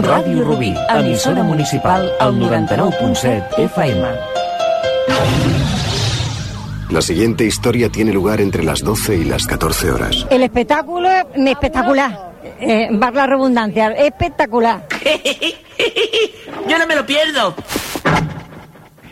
[0.00, 4.08] Ràdio Rubí, emissora municipal al 99.7 FM.
[6.90, 10.26] La siguiente historia tiene lugar entre las 12 y las 14 horas.
[10.30, 12.32] El espectáculo es espectacular.
[12.60, 14.86] Eh, la redundancia, espectacular.
[16.68, 17.54] Yo no me lo pierdo.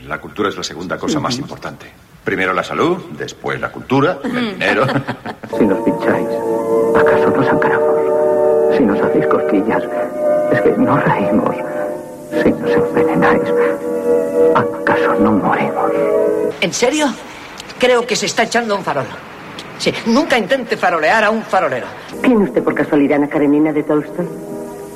[0.06, 1.86] La cultura es la segunda cosa más importante.
[2.24, 4.86] Primero la salud, después la cultura, el dinero.
[5.58, 6.28] Si nos pincháis,
[6.96, 8.76] ¿acaso nos sangramos?
[8.76, 9.82] Si nos hacéis cosquillas,
[10.53, 11.57] es que no reímos.
[12.43, 13.43] Si nos envenenáis,
[14.54, 15.91] ¿acaso no morimos?
[16.61, 17.07] ¿En serio?
[17.79, 19.07] Creo que se está echando un farol.
[19.79, 21.86] Sí, nunca intente farolear a un farolero.
[22.21, 24.29] ¿Tiene usted por casualidad una Karenina de Tolstoy?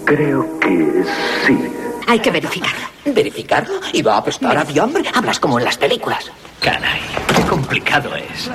[0.04, 1.02] Creo que
[1.46, 1.58] sí.
[2.06, 2.86] Hay que verificarlo.
[3.06, 3.80] ¿Verificarlo?
[3.92, 5.04] ¿Y va a apestar a fiambre?
[5.14, 6.30] Hablas como en las películas.
[6.60, 7.00] Caray,
[7.34, 8.50] qué complicado es.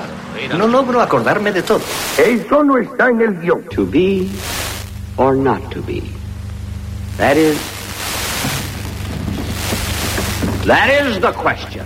[0.55, 1.81] No logro acordarme de todo.
[2.17, 3.63] Eso no está en el guion.
[3.75, 4.27] To be
[5.17, 6.03] or not to be.
[7.19, 7.59] That is.
[10.63, 11.83] That is the question.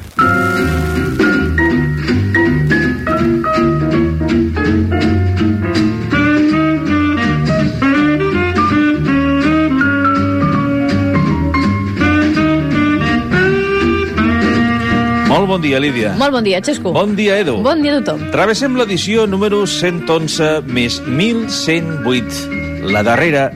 [15.34, 16.14] Molt bon dia, Lídia.
[16.14, 16.94] Molt bon dia, Xesco.
[16.94, 17.58] Bon dia, Edu.
[17.66, 18.30] Bon dia a tothom.
[18.30, 23.50] Travessem l'edició número 111 més 1108, la darrera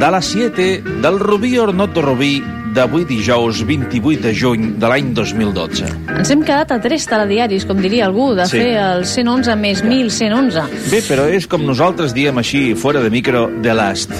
[0.00, 5.12] de la 7 del Rubí or not Rubí d'avui dijous 28 de juny de l'any
[5.14, 5.84] 2012.
[6.16, 8.58] Ens hem quedat a tres telediaris, com diria algú, de Sí.
[8.58, 10.62] fer el 111 més 1111.
[10.90, 14.10] Bé, però és com nosaltres diem així, fora de micro, The Last.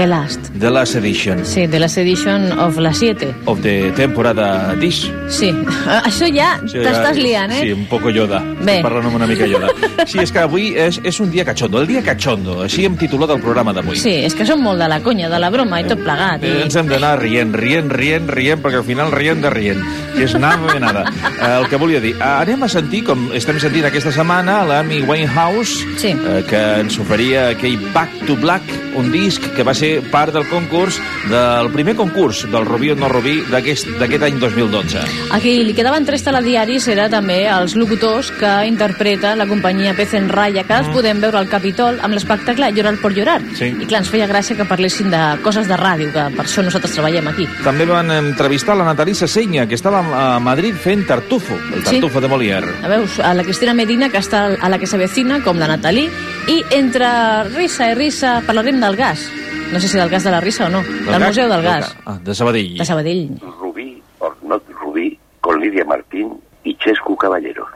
[0.00, 0.40] The Last.
[0.58, 3.34] The Last Edition Sí, de Last Edition of la 7.
[3.44, 5.10] of the temporada Dish.
[5.28, 5.50] Sí,
[6.08, 7.58] això ja Sí, t'estàs liant, eh?
[7.66, 8.38] Sí, un poco Yoda.
[8.62, 8.78] Bé.
[8.78, 9.68] Estic parlant una mica Yoda.
[10.08, 12.62] Sí, és que avui és, és un dia cachondo, el dia cachondo.
[12.64, 13.98] Així hem titulat el programa d'avui.
[14.00, 16.48] Sí, és que som molt de la conya, de la broma i tot plegat.
[16.48, 16.62] Eh, I...
[16.64, 19.84] Ens hem d'anar rient, rient, rient, rient, perquè al final rient de rient.
[20.16, 21.04] Que és nada de nada.
[21.40, 24.98] Eh, el que volia dir, eh, anem a sentir, com estem sentint aquesta setmana, l'Amy
[25.08, 26.10] Winehouse, Sí.
[26.12, 28.60] eh, que ens oferia aquell Back to Black,
[29.00, 30.98] un disc que va ser part del concurs,
[31.30, 35.02] del primer concurs del Rubí o no Rubí d'aquest any 2012.
[35.34, 40.14] A qui li quedaven tres telediaris era també els locutors que interpreta la companyia Pez
[40.18, 43.40] en Raya, que els podem veure al Capitol amb l'espectacle Llorar por llorar.
[43.42, 43.56] Mm.
[43.58, 43.70] Sí.
[43.82, 46.94] I clar, ens feia gràcia que parlessin de coses de ràdio, que per això nosaltres
[46.94, 47.48] treballem aquí.
[47.64, 51.96] També van entrevistar la Natalisa Senya, que estava a Madrid fent Tartufo, el Sí.
[51.98, 52.70] Tartufo de Molière.
[52.84, 56.08] A veus, a la Cristina Medina, que està a la que s'avecina, com la Natalí,
[56.48, 57.08] i entre
[57.54, 59.26] risa i risa parlarem del gas.
[59.72, 60.82] No sé si del gas de la risa o no.
[60.82, 61.28] Del, gas?
[61.28, 62.76] Museu del Gas, Ah, de Sabadell.
[62.78, 63.40] de Sabadell.
[63.60, 67.66] Rubí or not Rubí con Lidia Martín y Chescu Caballero.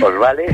[0.00, 0.44] ¿Os vale?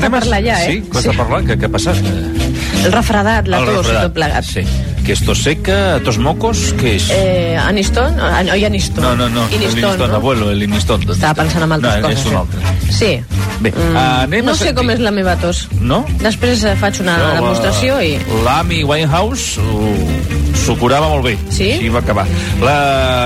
[0.00, 0.70] Costa parlar ja, eh?
[0.72, 1.16] Sí, costa Sí.
[1.16, 1.42] parlar.
[1.44, 1.96] Què, què ha passat?
[2.84, 4.02] El refredat, la El tos refredat.
[4.04, 4.44] tot plegat.
[4.44, 4.60] Sí.
[5.04, 7.06] Que és tos seca, tos mocos, què és?
[7.10, 8.18] Eh, Aniston?
[8.20, 9.02] Ah, no, i Aniston.
[9.02, 10.14] no, no, no, Iniston, no?
[10.16, 11.02] abuelo, el Iniston.
[11.10, 12.18] Estava pensant en altres no, coses.
[12.20, 12.36] és un eh?
[12.36, 12.60] altre.
[12.92, 13.20] Sí.
[13.60, 15.66] Bé, Mm, anem no a sé sentir- com és la meva tos.
[15.80, 16.04] No?
[16.20, 18.18] Després faig una No, demostració i...
[18.44, 21.34] L'Amy Winehouse uh, s'ho curava molt bé.
[21.54, 21.70] Sí?
[21.76, 22.26] Així va acabar.
[22.64, 22.76] La...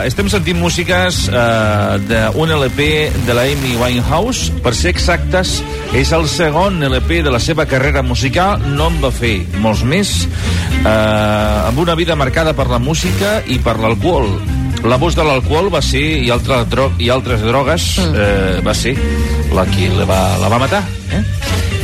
[0.07, 2.87] Estem sentint músiques uh, d'un LP
[3.27, 4.53] de la Amy Winehouse.
[4.65, 5.59] Per ser exactes,
[5.97, 8.63] és el segon LP de la seva carrera musical.
[8.77, 10.15] No en va fer molts més.
[10.83, 14.33] Uh, amb una vida marcada per la música i per l'alcohol.
[14.83, 18.15] L'abús de l'alcohol va ser, i, altra dro i altres drogues, Mm.
[18.19, 18.97] eh, va ser
[19.55, 20.83] la que la va, la va matar.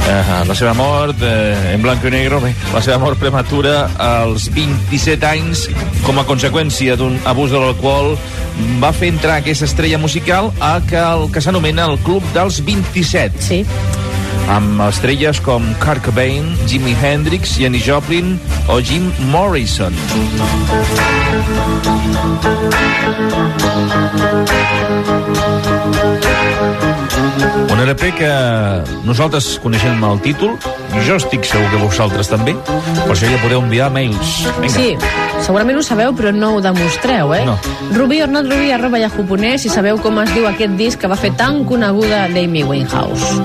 [0.08, 4.46] Uh, la seva mort eh, en blanc i negre, bé, la seva mort prematura als
[4.54, 5.66] 27 anys
[6.06, 8.14] com a conseqüència d'un abús de l'alcohol
[8.80, 13.44] va fer entrar aquesta estrella musical a que el que s'anomena el Club dels 27.
[13.50, 13.60] Sí.
[14.48, 19.92] Amb estrelles com Kurt Cobain, Jimi Hendrix, Jenny Joplin o Jim Morrison.
[27.68, 28.32] Un LP que
[29.04, 30.56] nosaltres coneixem el títol,
[31.06, 32.56] jo estic segur que vosaltres també,
[33.04, 34.40] per això ja podeu enviar mails.
[34.58, 34.74] Vinga.
[34.74, 37.44] Sí, segurament ho sabeu, però no ho demostreu, eh?
[37.46, 37.56] No.
[37.96, 41.18] Rubí or not Rubí, arroba yahoo.es, si sabeu com es diu aquest disc que va
[41.18, 43.42] fer tan coneguda d'Amy Winehouse.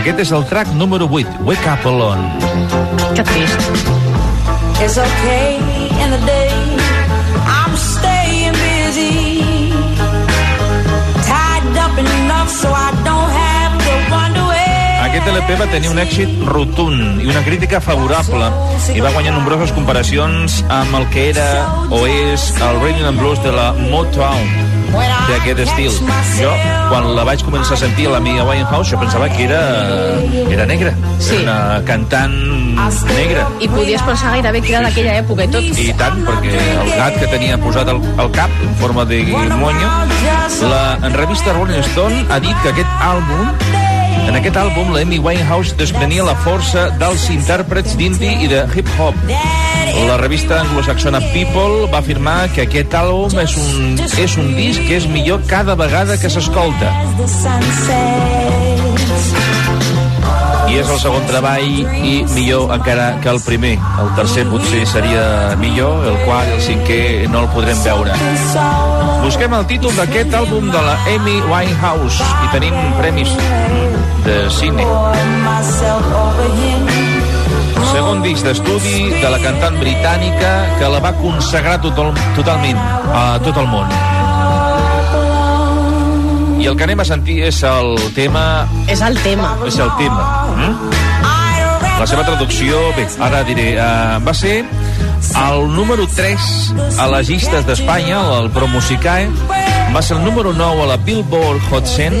[0.00, 2.30] Aquest és el track número 8, Wake Up Alone.
[3.14, 3.68] Que trist.
[4.80, 5.58] It's okay
[6.02, 6.57] in the day.
[15.28, 18.46] Aquest LP va tenir un èxit rotund i una crítica favorable
[18.94, 21.44] i va guanyar nombroses comparacions amb el que era
[21.92, 24.48] o és el Rhythm and Blues de la Motown
[25.28, 25.98] d'aquest estil.
[26.38, 26.54] Jo,
[26.88, 29.60] quan la vaig començar a sentir a la Mia Winehouse, jo pensava que era,
[30.48, 30.94] era negra.
[31.20, 31.36] Sí.
[31.36, 32.38] Era una cantant
[33.10, 33.44] negra.
[33.60, 35.68] I podies pensar gairebé que era d'aquella època i tot.
[35.84, 36.54] I tant, perquè
[36.86, 39.20] el gat que tenia posat al, al cap en forma de
[39.60, 39.92] moño,
[40.72, 43.77] la en revista Rolling Stone ha dit que aquest àlbum
[44.26, 49.16] en aquest àlbum, la Amy Winehouse desprenia la força dels intèrprets d'indie i de hip-hop.
[50.08, 55.00] La revista anglosaxona People va afirmar que aquest àlbum és un, és un disc que
[55.00, 56.92] és millor cada vegada que s'escolta.
[60.78, 61.64] És el segon treball
[62.06, 63.72] i millor encara que el primer.
[63.98, 65.24] El tercer potser seria
[65.58, 67.00] millor, el quart i el cinquè
[67.32, 68.14] no el podrem veure.
[69.24, 73.34] Busquem el títol d'aquest àlbum de la Amy Winehouse i tenim premis
[74.28, 74.86] de cine.
[77.90, 82.78] Segon disc d'estudi de la cantant britànica que la va consagrar total, totalment
[83.10, 83.90] a tot el món.
[86.58, 88.66] I el que anem a sentir és el tema...
[88.90, 89.52] És el tema.
[89.66, 90.24] És el tema.
[90.58, 90.96] Mm?
[91.98, 94.60] La seva traducció, bé, ara diré, uh, va ser
[95.38, 96.48] el número 3
[97.02, 99.26] a les llistes d'Espanya, el Promusicae,
[99.94, 102.14] va ser el número 9 a la Billboard Hot 100,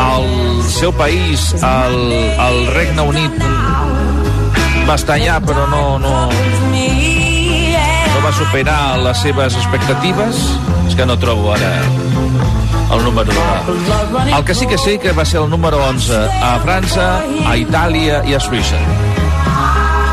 [0.00, 0.28] al
[0.68, 1.98] seu país, al,
[2.40, 3.44] al Regne Unit,
[4.88, 10.40] va estar allà, però no, no, no va superar les seves expectatives.
[10.88, 11.70] És que no trobo ara
[12.92, 14.36] el número 1.
[14.36, 17.08] El que sí que sé que va ser el número 11 a França,
[17.46, 19.07] a Itàlia i a Suïssa.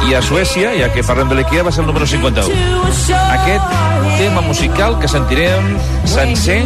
[0.06, 2.54] I a Suècia, ja que parlem de l'IKEA, va ser el número 51.
[3.34, 3.72] Aquest
[4.20, 5.72] tema musical que sentirem
[6.06, 6.60] sencer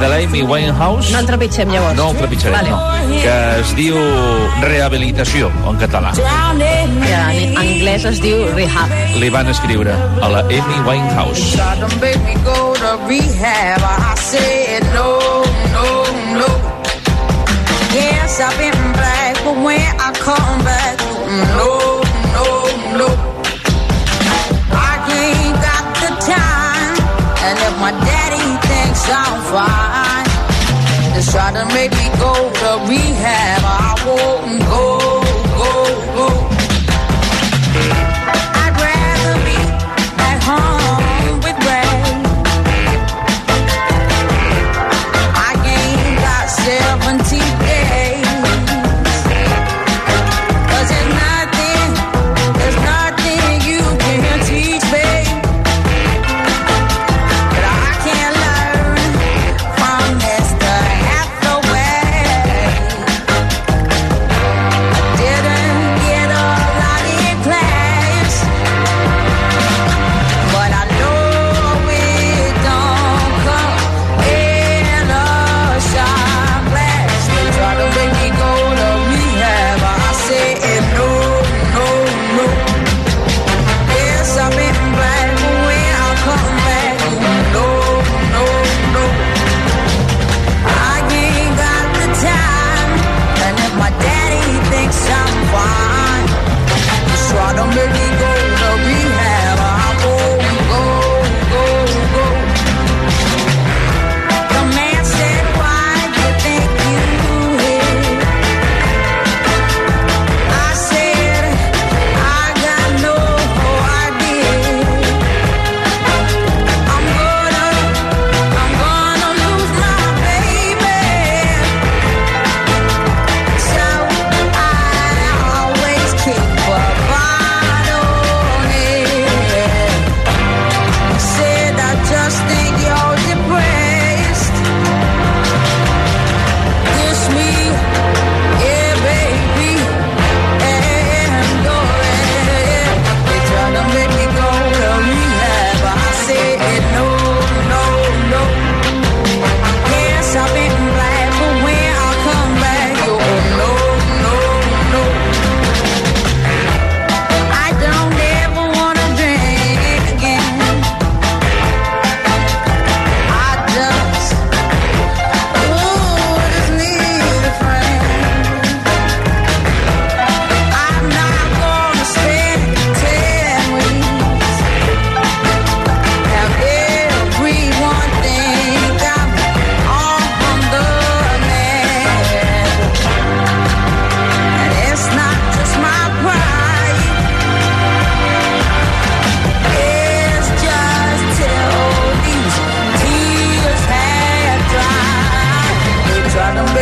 [0.00, 1.10] de l'Amy Winehouse...
[1.12, 1.96] No el trepitgem, llavors.
[1.98, 2.70] No el trepitjarem, Vale.
[2.70, 3.18] no.
[3.24, 3.98] Que es diu
[4.62, 6.14] Rehabilitació, en català.
[6.14, 8.94] I en anglès es diu Rehab.
[9.18, 11.56] Li van escriure a la Amy Winehouse.
[17.96, 20.98] Yes, I've been black, but when I come back,
[21.56, 21.95] no,
[22.98, 26.96] I ain't got the time,
[27.44, 30.24] and if my daddy thinks I'm fine,
[31.14, 33.62] just try to make me go to rehab.
[33.64, 35.05] I won't go,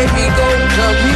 [0.06, 1.13] baby, go, come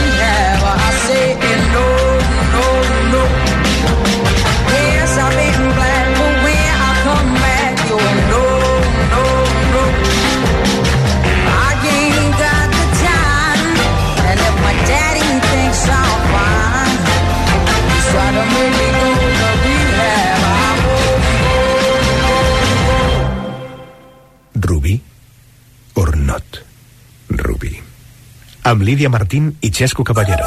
[28.69, 30.45] Amb Lídia Martín i Xesco Caballero.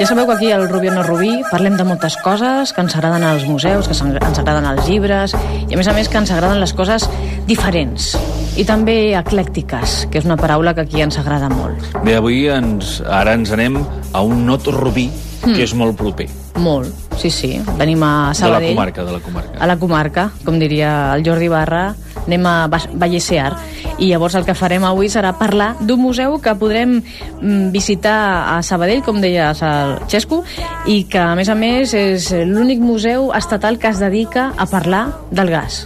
[0.00, 2.94] Ja sabeu que aquí al Rubí o no Rubí parlem de moltes coses que ens
[2.96, 5.34] agraden als museus, que ens agraden els llibres
[5.68, 7.04] i a més a més que ens agraden les coses
[7.48, 8.14] diferents
[8.56, 11.84] i també eclèctiques, que és una paraula que aquí ens agrada molt.
[12.04, 13.76] Bé, avui ens, ara ens anem
[14.12, 15.08] a un not rubí,
[15.40, 15.54] Hmm.
[15.56, 16.26] que és molt proper.
[16.60, 17.62] Molt, sí, sí.
[17.78, 18.74] Venim a De la Sabadell.
[18.74, 19.58] comarca, de la comarca.
[19.58, 21.94] a la comarca, com diria el Jordi Barra,
[22.30, 23.50] anem a Vallesear.
[23.98, 28.60] I llavors el que farem avui serà parlar d'un museu que podrem mm, visitar a
[28.62, 30.42] Sabadell, com deia el Xesco,
[30.86, 35.08] i que, a més a més, és l'únic museu estatal que es dedica a parlar
[35.30, 35.84] del gas.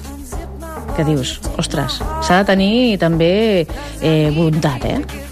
[0.94, 3.34] Que dius, ostres, s'ha de tenir també
[3.64, 5.23] eh, voluntat, eh?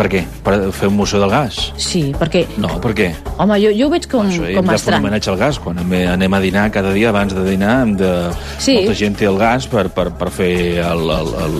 [0.00, 0.22] Per què?
[0.46, 1.58] Per fer un museu del gas?
[1.76, 3.10] Sí, perquè, No, per què?
[3.36, 5.02] home, jo, jo ho veig com, Això, hem com de fer un estrany.
[5.04, 5.58] homenatge al gas.
[5.60, 8.08] Quan anem a dinar cada dia, abans de dinar, hem de...
[8.56, 8.78] Sí.
[8.78, 11.58] molta gent té el gas per, per, per fer el, el, el,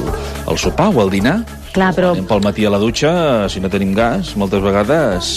[0.54, 1.42] el sopar o el dinar.
[1.70, 2.08] Clar, però...
[2.16, 3.10] Anem pel matí a la dutxa,
[3.48, 5.28] si no tenim gas, moltes vegades...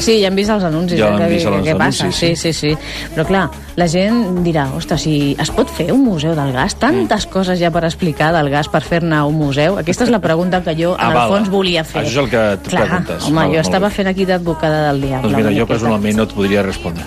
[0.00, 1.00] Sí, ja hem vist els anuncis.
[1.00, 2.04] Ja eh, vist als Què passa?
[2.06, 3.08] anuncis, Sí, sí, sí.
[3.14, 6.76] Però clar, la gent dirà, ostres, si es pot fer un museu del gas?
[6.78, 7.30] Tantes Mm.
[7.32, 9.78] coses ja per explicar del gas per fer-ne un museu?
[9.82, 11.28] Aquesta és la pregunta que jo, en Ah, el val.
[11.34, 12.04] fons, volia fer.
[12.04, 13.24] Això és el que Clar, preguntes.
[13.26, 13.94] home, Val, jo estava bé.
[13.94, 15.28] fent aquí d'advocada del diable.
[15.28, 17.04] Doncs mira, jo personalment no et podria respondre.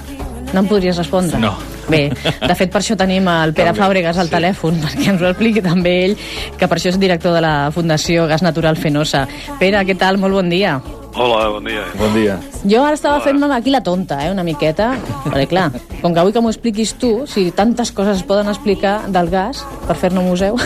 [0.53, 1.39] No em podries respondre?
[1.41, 1.55] No.
[1.89, 4.35] Bé, de fet per això tenim el Pere També, Fàbregas al sí.
[4.37, 6.17] telèfon, perquè ens ho expliqui també ell,
[6.59, 9.25] que per això és director de la Fundació Gas Natural Fenosa.
[9.59, 10.21] Pere, què tal?
[10.21, 10.77] Molt bon dia.
[11.13, 11.83] Hola, bon dia.
[11.99, 12.39] Bon dia.
[12.65, 14.93] Jo ara estava fent-me aquí la tonta, eh, una miqueta,
[15.25, 15.67] perquè clar,
[16.01, 19.65] com que vull que m'ho expliquis tu, si tantes coses es poden explicar del gas
[19.87, 20.57] per fer-ne un museu...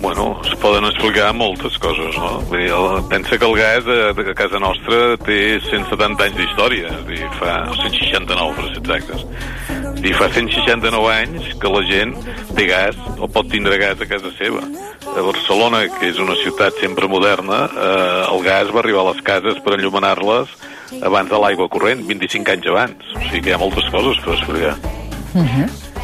[0.00, 2.38] Bueno, es poden explicar moltes coses, no?
[2.46, 6.92] Vull dir, el, pensa que el gas a, a casa nostra té 170 anys d'història,
[7.40, 9.24] fa 169 per ser exactes.
[9.98, 12.14] Dir, fa 169 anys que la gent
[12.54, 14.62] té gas o pot tindre gas a casa seva.
[15.08, 19.24] A Barcelona, que és una ciutat sempre moderna, eh, el gas va arribar a les
[19.26, 20.54] cases per enllumenar-les
[21.02, 23.10] abans de l'aigua corrent, 25 anys abans.
[23.16, 24.78] O sigui que hi ha moltes coses per explicar.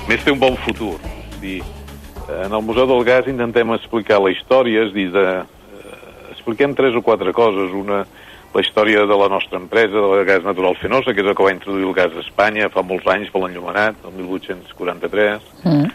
[0.02, 0.96] A més, té un bon futur.
[1.38, 1.60] Dir,
[2.28, 6.96] en el Museu del Gas intentem explicar la història, és dir, de, eh, expliquem tres
[6.96, 7.72] o quatre coses.
[7.72, 8.04] Una,
[8.54, 11.42] la història de la nostra empresa, de la Gas Natural Fenosa, que és el que
[11.42, 15.42] va introduir el gas a Espanya fa molts anys per l'enllumenat, el 1843.
[15.64, 15.92] Mm.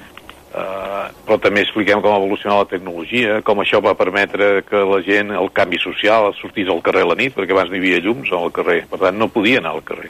[0.50, 4.98] Uh, però també expliquem com ha evolucionat la tecnologia, com això va permetre que la
[5.06, 8.02] gent, el canvi social, sortís al carrer a la nit, perquè abans no hi havia
[8.02, 10.10] llums al carrer, per tant no podia anar al carrer.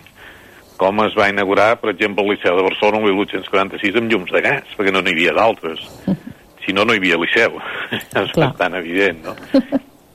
[0.80, 4.42] Com es va inaugurar, per exemple, el Liceu de Barcelona el 1846 amb llums de
[4.46, 5.86] gas, perquè no n'hi havia d'altres.
[6.60, 7.56] Si no, no hi havia Liceu.
[7.96, 8.50] és Clar.
[8.52, 9.32] bastant evident, no?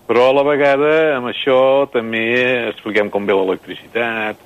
[0.06, 1.56] Però a la vegada, amb això,
[1.90, 2.21] també
[2.68, 4.38] expliquem com ve l'electricitat,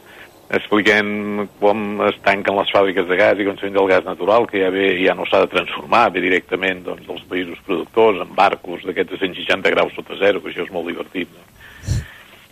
[0.54, 4.62] expliquem com es tanquen les fàbriques de gas i com s'ha el gas natural, que
[4.62, 8.86] ja, ve, ja no s'ha de transformar, ve directament doncs, dels països productors, en barcos
[8.86, 11.34] d'aquests de 160 graus sota zero, que això és molt divertit.
[11.34, 11.57] No?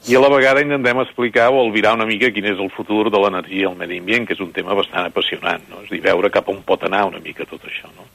[0.07, 3.19] I a la vegada intentem explicar o albirar una mica quin és el futur de
[3.19, 5.81] l'energia i el medi ambient, que és un tema bastant apassionant, no?
[5.83, 7.91] és a dir, veure cap on pot anar una mica tot això.
[7.97, 8.07] No?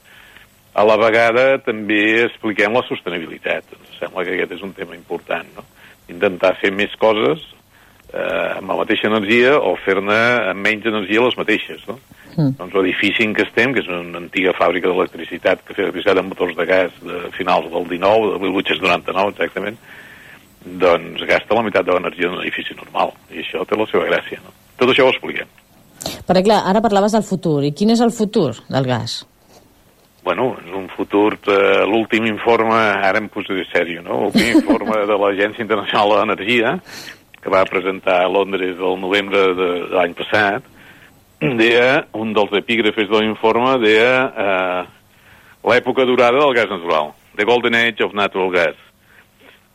[0.72, 3.74] A la vegada també expliquem la sostenibilitat.
[3.76, 5.50] Ens sembla que aquest és un tema important.
[5.58, 5.66] No?
[6.08, 7.44] Intentar fer més coses
[8.08, 11.84] eh, amb la mateixa energia o fer-ne amb menys energia les mateixes.
[11.90, 11.98] No?
[12.38, 12.54] Mm.
[12.56, 16.32] Doncs l'edifici en què estem, que és una antiga fàbrica d'electricitat que feia electricitat amb
[16.32, 19.76] motors de gas de finals del 19, de 1899 exactament,
[20.64, 23.12] doncs gasta la meitat de l'energia d'un edifici normal.
[23.32, 24.40] I això té la seva gràcia.
[24.44, 24.54] No?
[24.80, 25.50] Tot això ho expliquem.
[26.26, 29.22] Perquè clar, ara parlaves del futur, i quin és el futur del gas?
[30.22, 34.20] Bueno, és un futur, eh, l'últim informe, ara em posaré sèrio, no?
[34.24, 36.76] L'últim informe de l'Agència Internacional de l'Energia,
[37.42, 40.68] que va presentar a Londres el novembre de, de l'any passat,
[41.58, 44.82] deia, un dels epígrafes de l'informe deia eh,
[45.66, 48.78] l'època durada del gas natural, the golden age of natural gas.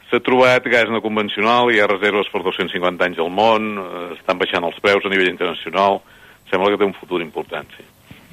[0.10, 4.40] S'ha trobat gas no convencional, hi ha reserves per 250 anys al món, eh, estan
[4.40, 6.00] baixant els preus a nivell internacional,
[6.52, 7.84] sembla que té un futur important, sí.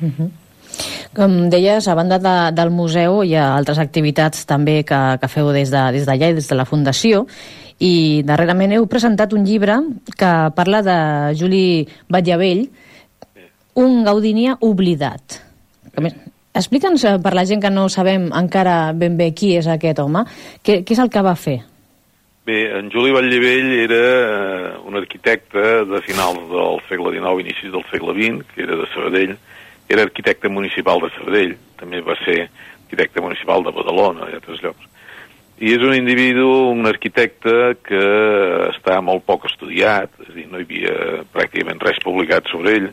[0.03, 0.31] Uh -huh.
[1.15, 5.53] Com deies, a banda de, del museu hi ha altres activitats també que, que feu
[5.53, 7.27] des d'allà de, des i des de la Fundació
[7.79, 9.79] i darrerament heu presentat un llibre
[10.19, 10.99] que parla de
[11.39, 12.69] Juli Batllavell,
[13.75, 15.41] un gaudinià oblidat.
[16.03, 16.15] Més,
[16.55, 20.23] Explica'ns, eh, per la gent que no sabem encara ben bé qui és aquest home,
[20.63, 21.57] què, què és el que va fer?
[22.47, 27.83] Bé, en Juli Batllevell era eh, un arquitecte de finals del segle XIX, inicis del
[27.91, 29.35] segle XX, que era de Sabadell,
[29.89, 32.45] era arquitecte municipal de Sabadell, també va ser
[32.85, 34.87] arquitecte municipal de Badalona i altres llocs.
[35.59, 38.05] I és un individu, un arquitecte que
[38.69, 42.89] està molt poc estudiat, és a dir, no hi havia pràcticament res publicat sobre ell,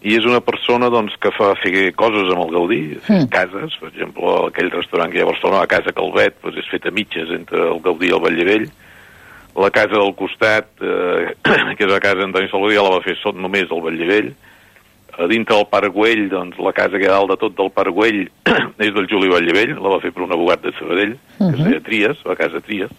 [0.00, 3.30] i és una persona doncs, que fa fer coses amb el Gaudí, mm.
[3.34, 6.68] cases, per exemple, aquell restaurant que hi ha a Barcelona, la Casa Calvet, doncs és
[6.70, 8.68] feta a mitges entre el Gaudí i el Batllevell,
[9.58, 11.32] la casa del costat, eh,
[11.76, 14.30] que és la casa d'Antoni Salvador, la va fer sot només el Batllevell,
[15.18, 17.72] a dintre del Parc Güell, doncs la casa que hi ha dalt de tot del
[17.74, 18.20] Parc Güell
[18.86, 21.82] és del Juli Batllevell, la va fer per un abogat de Sabadell, que es deia
[21.88, 22.94] Tries, la casa Tries.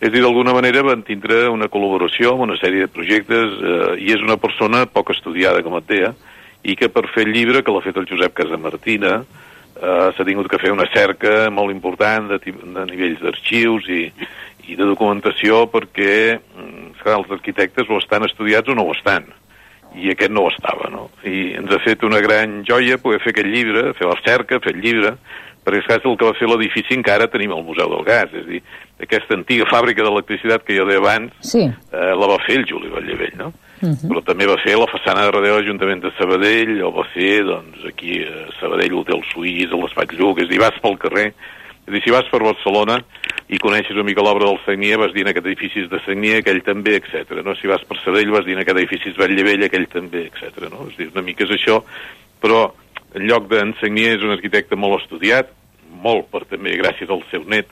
[0.00, 3.96] És a dir, d'alguna manera van tindre una col·laboració amb una sèrie de projectes eh,
[4.00, 6.14] i és una persona poc estudiada, com et deia,
[6.64, 10.48] i que per fer el llibre que l'ha fet el Josep Casamartina eh, s'ha tingut
[10.48, 14.06] que fer una cerca molt important de, de nivells d'arxius i,
[14.72, 19.28] i de documentació perquè mm, clar, els arquitectes o estan estudiats o no ho estan
[20.00, 21.08] i aquest no ho estava, no?
[21.26, 24.76] I ens ha fet una gran joia poder fer aquest llibre, fer la cerca, fer
[24.76, 25.16] el llibre,
[25.64, 28.50] perquè és el que va fer l'edifici encara tenim al Museu del Gas, és a
[28.50, 28.62] dir,
[29.00, 31.66] aquesta antiga fàbrica d'electricitat que jo deia abans, sí.
[31.68, 33.52] eh, la va fer el Juli Batllevell, no?
[33.52, 34.08] Uh Uh -huh.
[34.08, 37.44] Però també va fer la façana de darrere de l'Ajuntament de Sabadell, o va fer,
[37.44, 41.88] doncs, aquí a Sabadell, l'Hotel Suís, l'Espai Lluc, és a dir, vas pel carrer, és
[41.88, 43.02] a dir, si vas per Barcelona
[43.48, 46.62] i coneixes una mica l'obra del Sagnia, vas dir en aquest edifici de Sagnia, aquell
[46.62, 47.42] també, etc.
[47.42, 47.54] No?
[47.54, 50.68] Si vas per Sabadell vas dir en aquest edifici és Batllevell, aquell també, etc.
[50.70, 50.86] No?
[50.88, 51.82] És a dir, una mica és això,
[52.38, 52.74] però
[53.14, 55.50] en lloc d'en Sagnia és un arquitecte molt estudiat,
[56.04, 57.68] molt per també gràcies al seu net,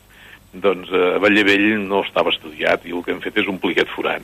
[0.53, 3.95] doncs eh, a Batllevell no estava estudiat i el que hem fet és omplir aquest
[3.95, 4.23] forat.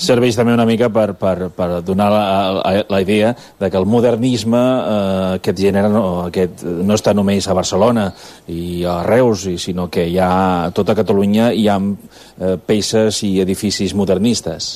[0.00, 2.24] serveix també una mica per, per, per donar la,
[2.56, 7.48] la, la idea de que el modernisme, eh, aquest gènere, no, aquest, no està només
[7.48, 8.10] a Barcelona
[8.48, 10.30] i a Reus, i, sinó que hi ha,
[10.66, 14.72] a tota Catalunya hi ha eh, peces i edificis modernistes.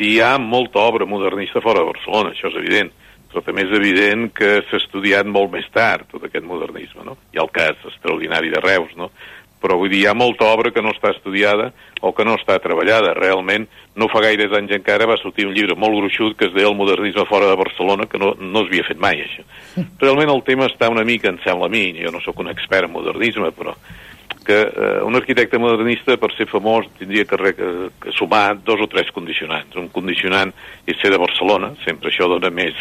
[0.00, 2.92] Hi ha molta obra modernista fora de Barcelona, això és evident,
[3.34, 7.18] però també és evident que s'ha estudiat molt més tard tot aquest modernisme, no?
[7.34, 9.10] Hi ha el cas extraordinari de Reus, no?
[9.64, 11.70] però vull dir, hi ha molta obra que no està estudiada
[12.04, 13.14] o que no està treballada.
[13.16, 13.64] Realment,
[13.96, 16.76] no fa gaires anys encara va sortir un llibre molt gruixut que es deia El
[16.76, 19.46] modernisme fora de Barcelona, que no, no s'havia fet mai, això.
[20.02, 22.90] Realment el tema està una mica, em sembla a mi, jo no sóc un expert
[22.90, 23.72] en modernisme, però
[24.44, 27.70] que eh, un arquitecte modernista, per ser famós, tindria que, que,
[28.02, 29.72] que sumar dos o tres condicionants.
[29.80, 30.52] Un condicionant
[30.84, 32.76] és ser de Barcelona, sempre això dona més,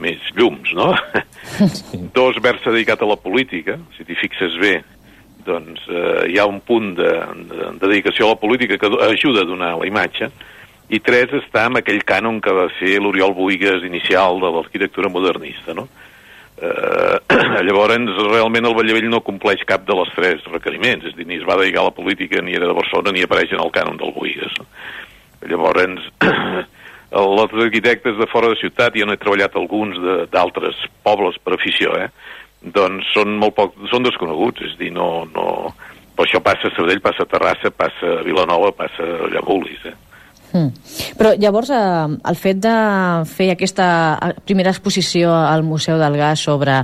[0.00, 0.92] més llums, no?
[2.16, 4.76] Dos, haver-se dedicat a la política, si t'hi fixes bé,
[5.46, 7.10] doncs eh, hi ha un punt de,
[7.50, 10.30] de, de dedicació a la política que ajuda a donar la imatge,
[10.92, 15.76] i tres, està amb aquell cànon que va fer l'Oriol Boigues inicial de l'arquitectura modernista,
[15.78, 15.86] no?
[16.62, 17.16] Eh,
[17.66, 17.96] llavors,
[18.28, 21.56] realment el Vallavell no compleix cap de les tres requeriments, és dir, ni es va
[21.60, 24.60] dedicar a la política, ni era de Barcelona, ni apareix en el cànon del Boigues.
[24.60, 24.68] No?
[25.50, 26.10] Llavors,
[27.12, 29.98] els arquitectes de fora de ciutat, jo n'he treballat alguns
[30.32, 32.08] d'altres pobles per afició, eh?
[32.62, 35.74] doncs són molt poc, són desconeguts, és a dir, no, no...
[36.12, 39.94] Per això passa a Sabadell, passa a Terrassa, passa a Vilanova, passa a Llamulis, eh?
[40.52, 40.68] Mm.
[41.18, 42.74] Però llavors eh, el fet de
[43.28, 46.82] fer aquesta eh, primera exposició al Museu del Gas sobre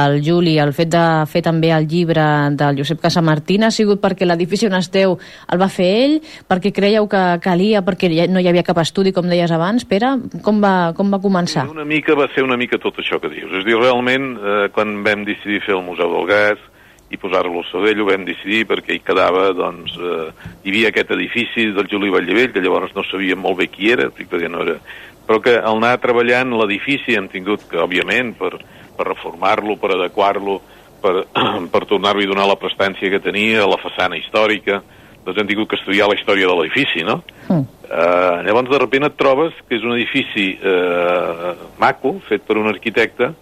[0.00, 2.24] el Juli, el fet de fer també el llibre
[2.56, 5.18] del Josep Casamartín ha sigut perquè l'edifici on esteu
[5.52, 6.16] el va fer ell,
[6.48, 10.14] perquè creieu que calia, perquè no hi havia cap estudi, com deies abans, Pere?
[10.44, 11.66] Com va, com va començar?
[11.70, 13.52] Una mica va ser una mica tot això que dius.
[13.60, 16.69] És dir, realment, eh, quan vam decidir fer el Museu del Gas,
[17.10, 21.10] i posar-lo al Sabadell ho vam decidir perquè hi quedava, doncs, eh, hi havia aquest
[21.16, 24.78] edifici del Juli Batllevell, que llavors no sabíem molt bé qui era, perquè no era...
[25.26, 28.56] però que al anar treballant l'edifici hem tingut que, òbviament, per,
[28.96, 30.60] per reformar-lo, per adequar-lo,
[31.02, 31.26] per,
[31.74, 34.80] per tornar-li a donar la prestància que tenia, la façana històrica,
[35.24, 37.20] doncs hem tingut que estudiar la història de l'edifici, no?
[37.48, 37.66] Mm.
[37.90, 42.70] Uh, llavors, de sobte et trobes que és un edifici uh, maco, fet per un
[42.70, 43.32] arquitecte,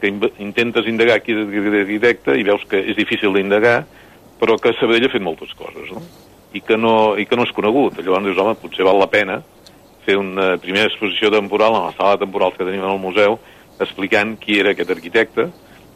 [0.00, 0.10] que
[0.42, 3.84] intentes indagar qui és l'arquitecte i veus que és difícil d'indagar,
[4.40, 6.02] però que Sabadell ha fet moltes coses, no?
[6.56, 7.98] I que no, i que no és conegut.
[8.00, 9.40] Llavors dius, home, potser val la pena
[10.06, 13.40] fer una primera exposició temporal en la sala de temporals que tenim al museu,
[13.82, 15.48] explicant qui era aquest arquitecte,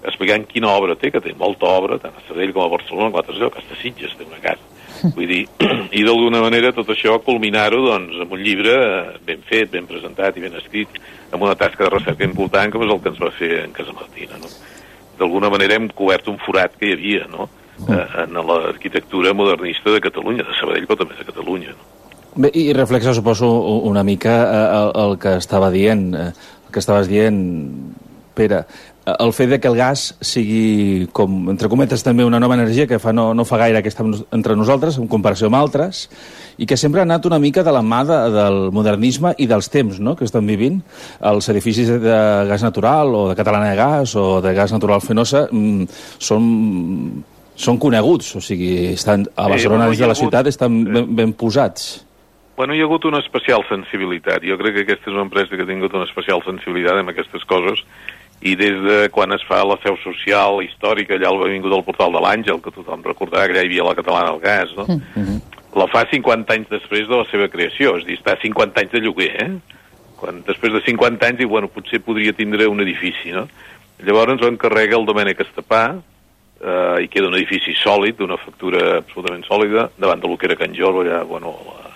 [0.03, 3.21] explicant quina obra té, que té molta obra, tant a Sabadell com a Barcelona, com
[3.21, 4.70] a altres llocs, a Sitges té una casa.
[5.03, 5.45] Vull dir,
[5.99, 8.75] i d'alguna manera tot això culminar-ho doncs, amb un llibre
[9.27, 12.93] ben fet, ben presentat i ben escrit, amb una tasca de recerca important com és
[12.93, 14.41] el que ens va fer en Casa Martina.
[14.43, 14.51] No?
[15.21, 17.49] D'alguna manera hem cobert un forat que hi havia no?
[17.89, 21.75] eh, en l'arquitectura modernista de Catalunya, de Sabadell, però també de Catalunya.
[21.77, 21.89] No?
[22.41, 23.49] Bé, i reflexa, suposo,
[23.89, 27.41] una mica eh, el, el que estava dient, eh, el que estaves dient,
[28.31, 28.63] Pere.
[29.11, 32.87] Eh, el fet de que el gas sigui, com, entre cometes, també una nova energia
[32.87, 36.07] que fa no, no fa gaire que està entre nosaltres, en comparació amb altres,
[36.61, 39.71] i que sempre ha anat una mica de la mà de, del modernisme i dels
[39.73, 40.81] temps no?, que estan vivint.
[41.33, 45.47] Els edificis de gas natural o de Catalana de Gas o de gas natural Fenosa
[45.51, 46.49] mm, són
[47.61, 51.35] són coneguts, o sigui, estan a Barcelona, bueno, dins de la ciutat, estan ben, ben
[51.37, 52.07] posats.
[52.57, 54.45] Bueno, hi ha hagut una especial sensibilitat.
[54.49, 57.45] Jo crec que aquesta és una empresa que ha tingut una especial sensibilitat amb aquestes
[57.49, 57.85] coses
[58.41, 62.13] i des de quan es fa la seu social històrica, allà al vingut del portal
[62.15, 64.87] de l'Àngel, que tothom recordarà que allà hi havia la catalana del gas, no?
[65.77, 68.95] la fa 50 anys després de la seva creació, és a dir, està 50 anys
[68.97, 69.51] de lloguer, eh?
[70.21, 73.47] Quan, després de 50 anys, diu, bueno, potser podria tindre un edifici, no?
[74.05, 75.85] Llavors ho encarrega el Domènec Estepà,
[76.61, 80.57] eh, i queda un edifici sòlid, d'una factura absolutament sòlida, davant de lo que era
[80.57, 81.93] Can Jorba, allà, bueno, la,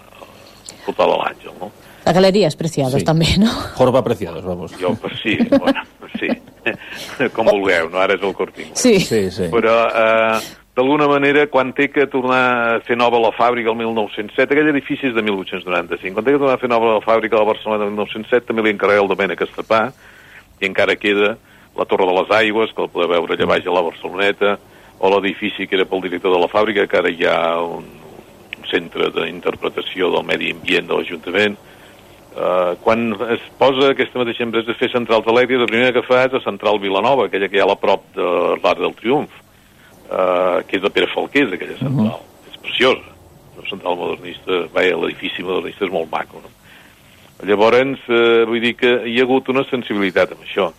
[0.70, 1.72] el portal de l'Àngel, no?
[2.04, 3.04] La Galerías Preciados, Sí.
[3.04, 3.46] també, no?
[3.76, 4.72] Jorba Preciados, vamos.
[4.80, 5.80] Jo, pues sí, bueno,
[6.18, 6.28] sí.
[7.36, 7.98] Com vulgueu, no?
[8.00, 8.78] Ara és el Corte Inglés.
[8.80, 9.00] Sí.
[9.00, 9.48] Sí, sí.
[9.52, 10.40] Però, eh,
[10.76, 12.42] d'alguna manera, quan té que tornar
[12.76, 16.38] a fer nova la fàbrica el 1907, aquell edifici és de 1895, quan té que
[16.42, 19.40] tornar a fer nova la fàbrica de Barcelona el 1907, també li encarrega el Domènec
[19.46, 19.82] Estepà,
[20.60, 21.36] i encara queda
[21.76, 24.58] la Torre de les Aigües, que el podeu veure allà baix a la Barceloneta,
[25.00, 27.84] o l'edifici que era pel director de la fàbrica, que ara hi ha un,
[28.60, 31.56] un centre d'interpretació del medi ambient de l'Ajuntament.
[32.34, 36.24] Uh, quan es posa aquesta mateixa empresa a fer centrals elèctriques, la primera que fa
[36.26, 38.26] és la central Vilanova, aquella que hi ha a la prop de
[38.58, 39.36] l'Arc del Triomf,
[40.08, 42.18] uh, que és de Pere Falqués, aquella central.
[42.50, 43.14] És preciosa.
[43.54, 46.50] Una central modernista, vaja, l'edifici modernista és molt maco, no?
[47.44, 50.70] Llavors, eh, vull dir que hi ha hagut una sensibilitat amb això.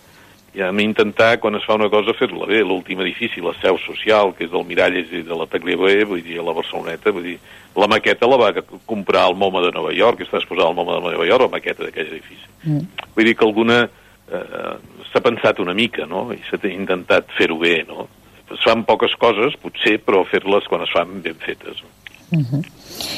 [0.56, 2.62] I hem intentar, quan es fa una cosa, fer-la bé.
[2.64, 6.40] L'últim edifici, la seu social, que és del Miralles i de la Tagliabue, vull dir,
[6.40, 7.38] a la Barceloneta, vull dir,
[7.76, 8.52] la maqueta la va
[8.88, 11.56] comprar el MoMA de Nova York, que està exposada al MoMA de Nova York, la
[11.58, 12.48] maqueta d'aquell edifici.
[12.64, 13.08] Mm.
[13.16, 13.86] Vull dir que alguna...
[14.26, 14.76] Eh,
[15.12, 16.28] s'ha pensat una mica, no?
[16.34, 18.08] I s'ha intentat fer-ho bé, no?
[18.52, 21.84] Es fan poques coses, potser, però fer-les quan es fan ben fetes.
[21.84, 21.92] No?
[22.36, 22.62] Uh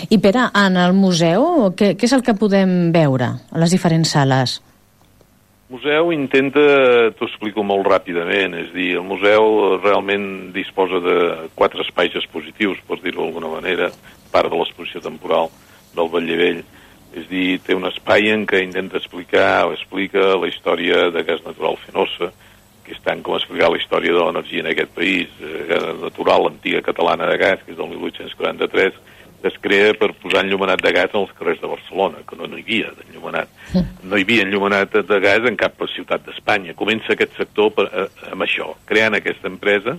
[0.10, 4.10] I Pere, en el museu, què, què és el que podem veure a les diferents
[4.14, 4.58] sales?
[5.70, 6.62] Museu intenta,
[7.18, 11.18] t'ho explico molt ràpidament, és dir, el museu realment disposa de
[11.56, 13.92] quatre espais expositius, per dir-ho d'alguna manera,
[14.32, 15.52] part de l'exposició temporal
[15.96, 16.64] del Vallevell.
[17.18, 21.44] És dir, té un espai en què intenta explicar o explica la història de gas
[21.46, 22.32] natural fenosa,
[22.86, 26.48] que és tant com explicar la història de l'energia en aquest país, eh, gas natural,
[26.48, 29.00] l'antiga catalana de gas, que és del 1843,
[29.48, 32.58] que es crea per posar enllumenat de gas als carrers de Barcelona, que no, no
[32.58, 33.50] hi havia d'enllumenat.
[34.04, 36.76] No hi havia enllumenat de gas en cap ciutat d'Espanya.
[36.76, 39.98] Comença aquest sector per, eh, amb això, creant aquesta empresa,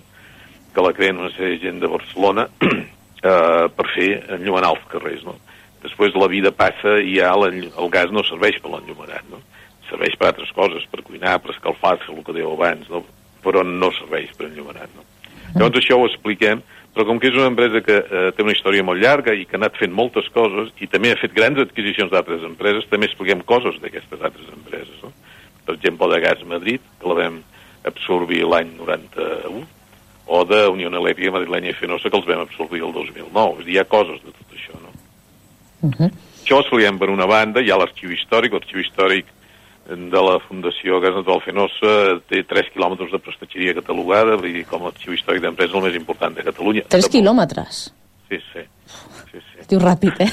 [0.75, 5.25] que la creen una sèrie de gent de Barcelona, eh, per fer enllumenar els carrers,
[5.25, 5.39] no?
[5.83, 9.41] Després la vida passa i ja el gas no serveix per l'enllumenat, no?
[9.89, 13.07] Serveix per altres coses, per cuinar, per escalfar-se, el que dèieu abans, no?
[13.45, 15.07] Però no serveix per enllumenat, no?
[15.55, 16.61] Llavors això ho expliquem,
[16.99, 19.55] però com que és una empresa que eh, té una història molt llarga i que
[19.55, 23.45] ha anat fent moltes coses i també ha fet grans adquisicions d'altres empreses, també expliquem
[23.47, 24.97] coses d'aquestes altres empreses.
[25.05, 25.13] No?
[25.69, 27.37] Per exemple, de Gas Madrid, que la vam
[27.87, 29.63] absorbir l'any 91,
[30.27, 33.63] o de Unió Elèctrica Madrilenya i Fenosa, que els vam absorbir el 2009.
[33.63, 34.83] És dir, hi ha coses de tot això.
[34.83, 34.91] No?
[35.87, 36.11] Uh -huh.
[36.43, 39.31] Això ho expliquem per una banda, hi ha l'arxiu històric, l'arxiu històric
[39.89, 41.93] de la Fundació Gas Natural Fenosa
[42.29, 46.37] té 3 quilòmetres de prestatgeria catalogada, vull dir, com l'arxiu històric d'empresa el més important
[46.37, 46.85] de Catalunya.
[46.93, 47.81] 3 quilòmetres.
[48.29, 48.67] Sí, sí.
[49.31, 49.57] sí, sí.
[49.65, 50.29] Es diu ràpid, eh?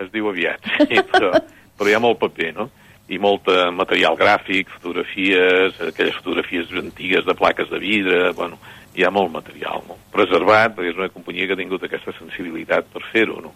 [0.00, 1.34] Es diu aviat, sí, però,
[1.76, 2.70] però hi ha molt paper, no?
[3.12, 8.58] I molt material gràfic, fotografies, aquelles fotografies antigues de plaques de vidre, bueno,
[8.96, 10.00] hi ha molt material, no?
[10.14, 13.52] Preservat, perquè és una companyia que ha tingut aquesta sensibilitat per fer-ho, no?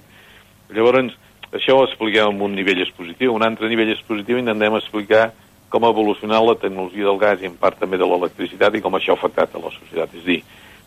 [0.71, 1.17] Llavors,
[1.53, 3.35] això ho expliquem en un nivell expositiu.
[3.35, 5.31] Un altre nivell expositiu intentem explicar
[5.71, 8.97] com ha evolucionat la tecnologia del gas i en part també de l'electricitat i com
[8.99, 10.15] això ha afectat a la societat.
[10.19, 10.41] És a dir,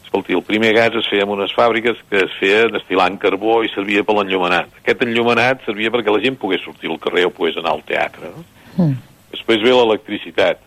[0.04, 3.72] escolti, el primer gas es feia en unes fàbriques que es feia destil·lant carbó i
[3.74, 4.76] servia per l'enllumenat.
[4.84, 8.32] Aquest enllumenat servia perquè la gent pogués sortir al carrer o pogués anar al teatre.
[8.36, 8.46] No?
[8.78, 9.00] Mm.
[9.34, 10.62] Després ve l'electricitat.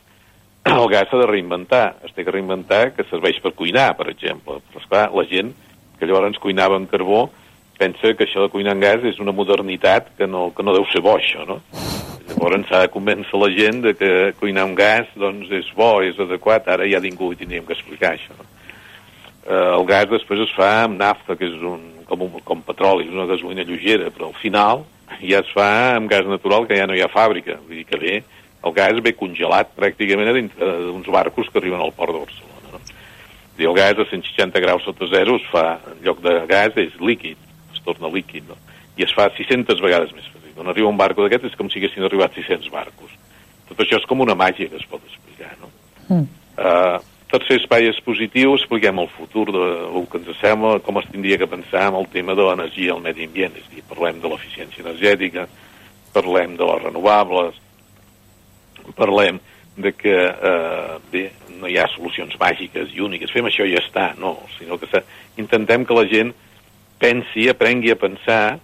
[0.72, 1.84] El gas s'ha de reinventar.
[2.04, 4.58] Es té que reinventar que serveix per cuinar, per exemple.
[4.66, 5.52] Però, esclar, la gent
[5.96, 7.28] que llavors cuinava amb carbó
[7.78, 10.86] pensa que això de cuinar amb gas és una modernitat que no, que no deu
[10.92, 11.60] ser bo, això, no?
[12.26, 14.10] Llavors s'ha de convèncer la gent de que
[14.40, 16.66] cuinar amb gas doncs, és bo, és adequat.
[16.68, 18.46] Ara ja ningú hi tindríem que explicar, això, no?
[19.46, 23.06] Eh, el gas després es fa amb nafta, que és un, com, un, com petroli,
[23.06, 24.84] és una gasolina lleugera, però al final
[25.22, 27.60] ja es fa amb gas natural, que ja no hi ha fàbrica.
[27.62, 28.18] Vull dir que bé,
[28.66, 32.74] el gas ve congelat pràcticament dintre d'uns barcos que arriben al port de Barcelona.
[32.74, 32.82] No?
[33.56, 36.98] I el gas a 160 graus sota zero es fa, en lloc de gas, és
[36.98, 37.38] líquid,
[37.86, 38.58] torna líquid, no?
[38.96, 40.54] I es fa 600 vegades més petit.
[40.56, 43.12] Quan arriba un barco d'aquest és com si haguessin arribat 600 barcos.
[43.68, 45.72] Tot això és com una màgia que es pot explicar, no?
[46.08, 46.26] Mm.
[46.56, 46.98] Uh,
[47.30, 51.50] tercer espai expositiu, expliquem el futur de el que ens sembla, com es tindria que
[51.50, 54.84] pensar amb el tema de l'energia al medi ambient, és a dir, parlem de l'eficiència
[54.84, 55.46] energètica,
[56.14, 57.58] parlem de les renovables,
[58.96, 59.40] parlem
[59.76, 61.26] de que, eh, bé,
[61.58, 65.02] no hi ha solucions màgiques i úniques, fem això i ja està, no, sinó que
[65.36, 66.32] intentem que la gent
[67.02, 68.58] pensi, aprengui a pensar,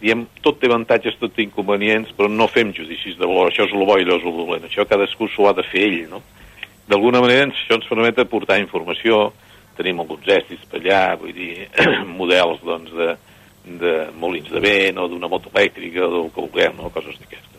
[0.00, 3.74] diem, tot té avantatges, tot té inconvenients, però no fem judicis de valor, això és
[3.76, 6.22] el bo i allò és el dolent, això cadascú s'ho ha de fer ell, no?
[6.90, 9.28] D'alguna manera això ens permet aportar informació,
[9.78, 11.68] tenim alguns estris per allà, vull dir,
[12.20, 13.12] models, doncs, de,
[13.80, 16.90] de molins de vent o d'una moto elèctrica o del que vulguem, no?
[16.94, 17.49] coses d'aquestes.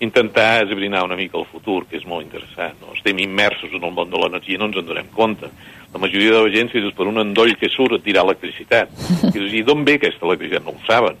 [0.00, 2.78] Intentar esbrinar una mica el futur, que és molt interessant.
[2.80, 2.94] No?
[2.96, 5.50] Estem immersos en el món de l'energia i no ens en donem compte.
[5.92, 8.92] La majoria de la gent, si és per un endoll que surt a tirar electricitat.
[9.28, 10.64] I dius, I d'on ve aquesta electricitat?
[10.64, 11.18] No ho saben.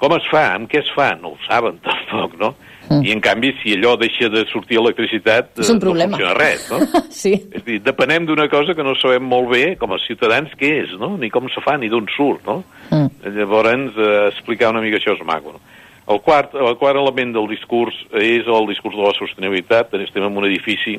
[0.00, 0.54] Com es fa?
[0.54, 1.12] Amb què es fa?
[1.20, 2.54] No ho saben, tampoc, no?
[2.84, 6.12] I, en canvi, si allò deixa de sortir electricitat, És un eh, problema.
[6.12, 7.00] no funciona res, no?
[7.22, 7.32] sí.
[7.32, 10.70] És a dir, depenem d'una cosa que no sabem molt bé, com a ciutadans, què
[10.82, 11.14] és, no?
[11.20, 12.58] Ni com se fa, ni d'on surt, no?
[12.90, 13.32] Mm.
[13.38, 15.56] Llavors, eh, explicar una mica això és maco.
[15.56, 15.73] No?
[16.04, 19.94] El quart, el quart element del discurs és el discurs de la sostenibilitat.
[20.04, 20.98] Estem en un edifici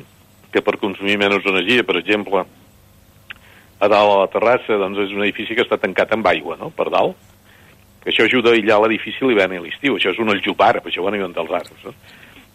[0.52, 2.42] que per consumir menys energia, per exemple,
[3.78, 6.72] a dalt a la terrassa, doncs és un edifici que està tancat amb aigua, no?,
[6.74, 7.14] per dalt.
[8.02, 9.98] Que això ajuda a aïllar l'edifici a l'hivern i l'estiu.
[9.98, 11.94] Això és un aljupar, per això ho han inventat els àrabs, no?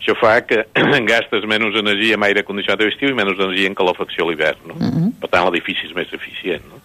[0.02, 0.64] Això fa que
[1.12, 4.72] gastes menys energia en aire condicionat a l'estiu i menys energia en calefacció a l'hivern,
[4.72, 4.80] no?
[5.22, 6.82] Per tant, l'edifici és més eficient, no?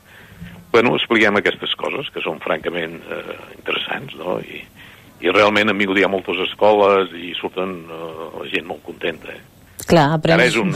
[0.75, 4.37] Bueno, expliquem aquestes coses, que són francament eh, interessants, no?
[4.45, 4.61] I,
[5.21, 9.45] i realment han vingut ja moltes escoles i surten eh, la gent molt contenta, eh?
[9.87, 10.73] Clar, Ara és un,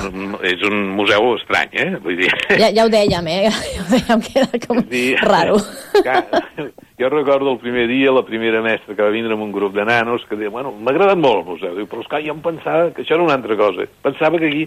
[0.46, 1.88] és un museu estrany, eh?
[2.04, 2.28] Vull dir...
[2.60, 3.48] Ja, ja ho dèiem, eh?
[3.74, 5.58] Ja ho dèiem que era com dir, raro.
[6.04, 6.68] Que,
[7.00, 9.84] jo recordo el primer dia, la primera mestra que va vindre amb un grup de
[9.88, 11.74] nanos que deia, bueno, m'ha agradat molt el museu.
[11.78, 13.88] Diu, però esclar, jo em pensava que això era una altra cosa.
[14.04, 14.62] Pensava que aquí,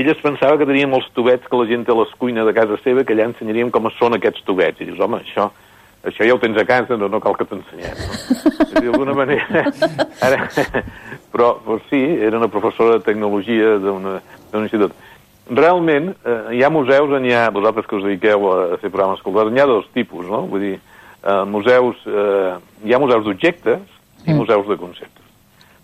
[0.00, 2.56] ella es pensava que teníem els tubets que la gent té a les cuines de
[2.56, 4.80] casa seva, que allà ensenyaríem com són aquests tubets.
[4.80, 5.50] I dius, home, això,
[6.04, 7.96] això ja ho tens a casa, no, no cal que t'ensenyem.
[7.96, 8.54] No?
[8.74, 9.64] D'alguna manera...
[10.26, 10.48] Ara,
[11.32, 14.94] però, però sí, era una professora de tecnologia d'un institut.
[15.50, 19.20] Realment, eh, hi ha museus, on hi ha, vosaltres que us dediqueu a fer programes
[19.24, 20.44] culturals, n'hi ha dos tipus, no?
[20.48, 23.82] Vull dir, eh, museus, eh, hi ha museus d'objectes
[24.24, 25.24] i museus de conceptes.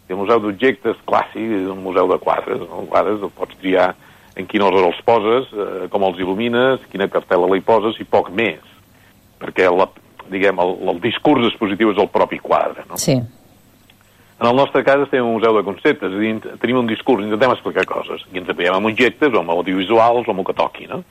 [0.08, 2.86] Hi ha museu d'objectes clàssic, és un museu de quadres, no?
[2.90, 3.92] Quadres, el pots triar
[4.34, 8.30] en quin ordre els poses, eh, com els il·lumines, quina cartel·la li poses i poc
[8.34, 8.64] més.
[9.40, 9.86] Perquè, la,
[10.30, 12.98] diguem, el, el discurs expositiu és el propi quadre, no?
[13.00, 13.18] Sí.
[14.40, 16.88] En el nostre cas estem en un museu de conceptes, és a dir, tenim un
[16.88, 20.46] discurs, intentem explicar coses, i ens apoyem amb objectes o amb audiovisuals o amb el
[20.48, 21.02] que toqui, no?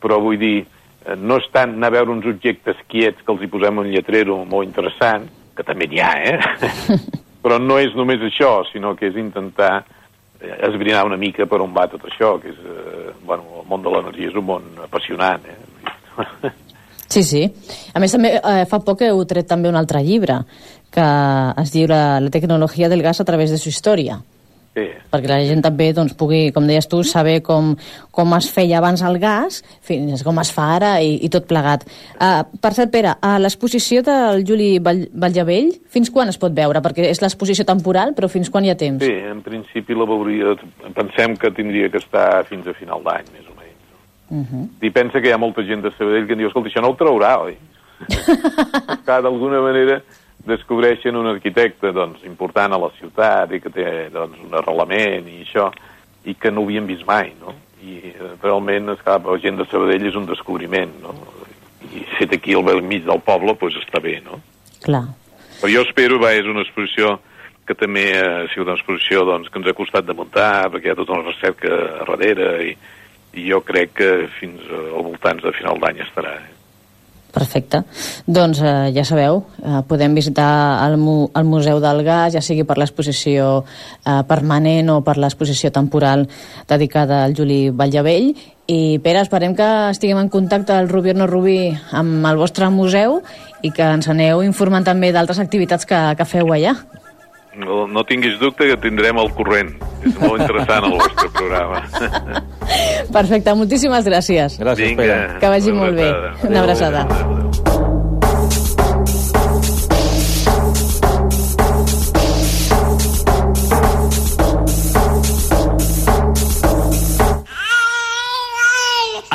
[0.00, 0.54] Però vull dir,
[1.04, 3.90] eh, no és tant anar a veure uns objectes quiets que els hi posem un
[3.92, 6.96] lletrero molt interessant, que també n'hi ha, eh?
[7.44, 9.74] Però no és només això, sinó que és intentar
[10.40, 13.84] eh, esbrinar una mica per on va tot això, que és, eh, bueno, el món
[13.84, 16.56] de l'energia és un món apassionant, eh?
[17.08, 17.42] Sí, sí.
[17.94, 20.42] A més, també, eh, fa poc heu tret també un altre llibre
[20.96, 21.10] que
[21.62, 24.22] es diu la, la tecnologia del gas a través de su història.
[24.76, 24.82] Sí.
[25.08, 27.70] perquè la gent també doncs, pugui, com deies tu, saber com,
[28.12, 31.86] com es feia abans el gas, fins com es fa ara i, i tot plegat.
[32.18, 36.84] Uh, per cert, Pere, a l'exposició del Juli Vall Vallavell, fins quan es pot veure?
[36.84, 39.00] Perquè és l'exposició temporal, però fins quan hi ha temps?
[39.00, 40.58] Sí, en principi la veuria...
[40.92, 43.55] Pensem que tindria que estar fins a final d'any, més o.
[44.28, 44.68] Uh -huh.
[44.80, 46.90] I pensa que hi ha molta gent de Sabadell que em diu, escolta, això no
[46.90, 47.56] ho traurà, oi?
[49.06, 50.02] d'alguna manera
[50.46, 55.42] descobreixen un arquitecte doncs, important a la ciutat i que té doncs, un arrelament i
[55.42, 55.70] això,
[56.24, 57.54] i que no ho havien vist mai, no?
[57.82, 61.14] I eh, realment, esclar, la gent de Sabadell és un descobriment, no?
[61.92, 64.40] I fet aquí al bell mig del poble, doncs està bé, no?
[64.84, 65.06] Clar.
[65.60, 67.18] Però jo espero, va, és una exposició
[67.66, 70.94] que també ha sigut una exposició doncs, que ens ha costat de muntar, perquè hi
[70.94, 72.76] ha tota una recerca a darrere, i,
[73.36, 76.36] i jo crec que fins al voltant de final d'any estarà.
[76.40, 76.52] Eh?
[77.36, 77.82] Perfecte.
[78.24, 82.64] Doncs eh, ja sabeu, eh, podem visitar el, mu el Museu del Gas, ja sigui
[82.64, 86.24] per l'exposició eh, permanent o per l'exposició temporal
[86.68, 88.32] dedicada al Juli Vallavell.
[88.66, 91.58] I, Pere, esperem que estiguem en contacte el Rubí o no Rubí
[91.92, 93.20] amb el vostre museu
[93.62, 96.72] i que ens aneu informant també d'altres activitats que, que feu allà.
[97.56, 99.72] No, no tinguis dubte que tindrem el corrent.
[100.04, 101.80] És molt interessant el vostre programa.
[103.16, 104.58] Perfecte, moltíssimes gràcies.
[104.60, 105.40] Gràcies, Vinga, Pere.
[105.40, 106.10] Que vagi molt bé.
[106.12, 106.50] abraçada.
[106.50, 107.44] Una abraçada.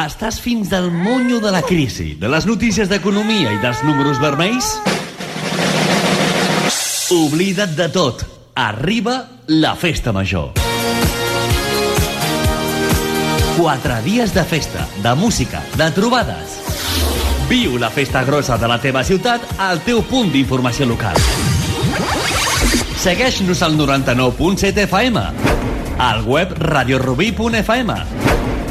[0.01, 4.71] Estàs fins del monyo de la crisi, de les notícies d'economia i dels números vermells?
[7.11, 8.23] Oblida't de tot.
[8.55, 10.53] Arriba la festa major.
[13.57, 16.55] Quatre dies de festa, de música, de trobades.
[17.49, 21.19] Viu la festa grossa de la teva ciutat al teu punt d'informació local.
[23.03, 25.25] Segueix-nos al 99.7 FM,
[25.99, 27.97] al web radiorubí.fm,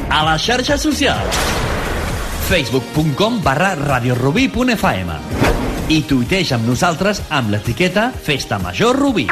[0.08, 1.44] a les xarxes socials,
[2.48, 5.40] facebook.com barra radiorubí.fm
[5.90, 9.26] i tuiteja amb nosaltres amb l'etiqueta Festa Major Rubí.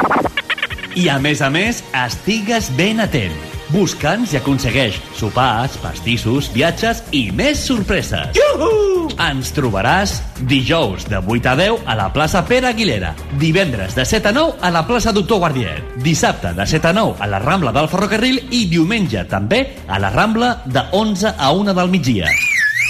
[0.99, 3.35] I a més a més, estigues ben atent.
[3.69, 8.33] Busca'ns i aconsegueix sopars, pastissos, viatges i més sorpreses.
[8.35, 9.07] Juhu!
[9.23, 10.17] Ens trobaràs
[10.49, 14.59] dijous de 8 a 10 a la plaça Pere Aguilera, divendres de 7 a 9
[14.59, 18.41] a la plaça Doctor Guardiet, dissabte de 7 a 9 a la Rambla del Ferrocarril
[18.51, 22.35] i diumenge també a la Rambla de 11 a 1 del migdia.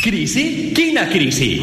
[0.02, 0.72] Crisi?
[0.74, 1.58] Quina crisi?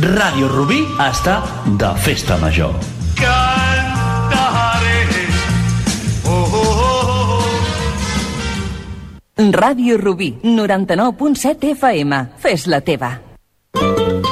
[0.00, 1.34] Ràdio Rubí està
[1.76, 2.72] de festa major.
[9.36, 12.22] Ràdio Rubí, 99.7 FM.
[12.40, 13.10] Fes la teva.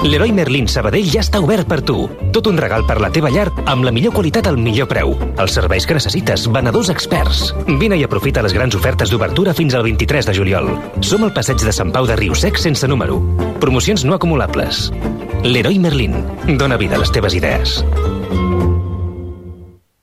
[0.08, 2.06] Leroy Merlin Sabadell ja està obert per tu.
[2.32, 5.12] Tot un regal per la teva llar amb la millor qualitat al millor preu.
[5.36, 7.50] Els serveis que necessites, venedors experts.
[7.80, 10.72] Vine i aprofita les grans ofertes d'obertura fins al 23 de juliol.
[11.04, 13.20] Som al passeig de Sant Pau de Riusec sense número.
[13.60, 14.86] Promocions no acumulables.
[15.42, 16.14] Leroy Merlin.
[16.58, 17.84] Dóna vida a les teves idees.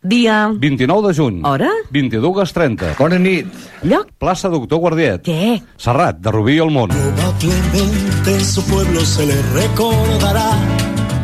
[0.06, 0.52] Dia.
[0.54, 1.42] 29 de juny.
[1.44, 1.70] Hora?
[1.92, 2.96] 22.30.
[2.98, 3.48] Bona nit.
[3.84, 4.12] Lloc?
[4.22, 5.24] Plaça Doctor Guardiet.
[5.26, 5.62] Què?
[5.82, 6.94] Serrat, de Rubí al món.
[6.94, 10.52] Probablemente en su pueblo se le recordará.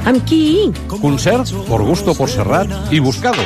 [0.09, 0.71] Amb qui?
[0.89, 3.45] Concert por gusto por Serrat i Buscados.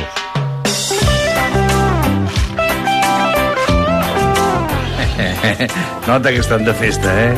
[6.06, 7.34] Nota que estan de festa, eh?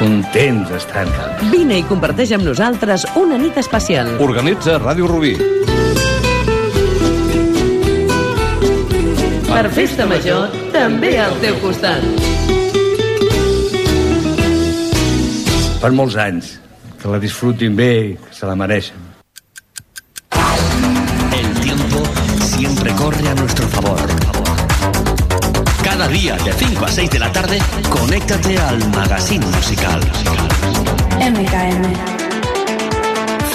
[0.00, 1.10] Contents estan.
[1.52, 4.14] Vine i comparteix amb nosaltres una nit especial.
[4.24, 5.34] Organitza Ràdio Rubí.
[9.50, 12.00] Per Festa Major, també al teu costat.
[15.84, 16.56] Per molts anys.
[17.00, 18.96] Que la disfrutin bé, que se la mereixen.
[20.32, 22.04] El tiempo
[22.40, 24.29] siempre corre a nuestro favor.
[26.00, 27.58] Cada día de 5 a 6 de la tarde,
[27.90, 30.00] conéctate al magazine musical.
[31.20, 31.92] MKM.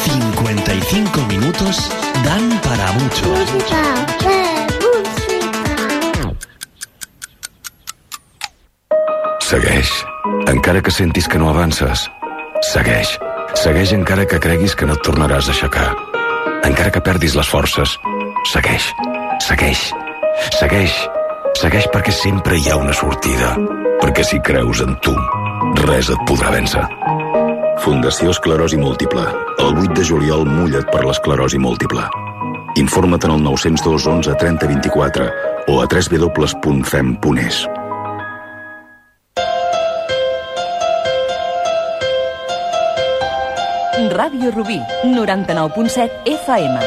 [0.03, 1.89] 55 minutos
[2.23, 3.33] dan para mucho.
[9.39, 9.89] Segueix.
[10.45, 12.11] Encara que sentis que no avances,
[12.61, 13.17] segueix.
[13.55, 15.95] Segueix encara que creguis que no et tornaràs a aixecar.
[16.61, 17.97] Encara que perdis les forces,
[18.53, 18.93] segueix.
[19.41, 19.89] Segueix.
[20.61, 20.93] Segueix.
[20.93, 21.24] Segueix
[21.87, 23.55] perquè sempre hi ha una sortida.
[24.01, 25.13] Perquè si creus en tu,
[25.85, 26.83] res et podrà vèncer.
[27.79, 29.23] Fundació Esclerosi Múltiple.
[29.63, 32.03] El 8 de juliol mulla't per l'esclerosi múltiple.
[32.75, 35.29] Informa't en el 902 11 30 24
[35.71, 37.63] o a www.fem.es.
[44.15, 46.79] Ràdio Rubí, 99.7 FM.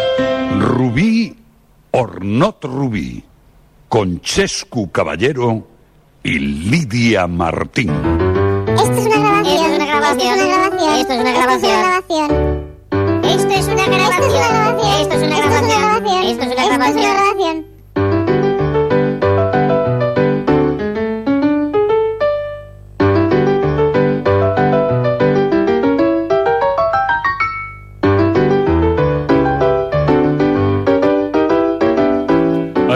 [0.61, 1.35] Rubí
[1.93, 3.25] or not Rubí,
[3.89, 5.67] con Chescu Caballero
[6.23, 7.91] y Lidia Martín.
[7.91, 9.47] Esto es una grabación.
[9.47, 10.39] Esto es una grabación.
[10.99, 12.31] Esto es una grabación.
[13.25, 14.45] Esto es una grabación.
[15.01, 16.25] Esto es una grabación.
[16.25, 17.68] Esto es una grabación.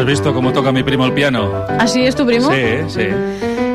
[0.03, 1.49] ¿Has visto cómo toca mi primo el piano?
[1.79, 2.51] ¿Así es tu primo?
[2.51, 3.07] Sí, sí.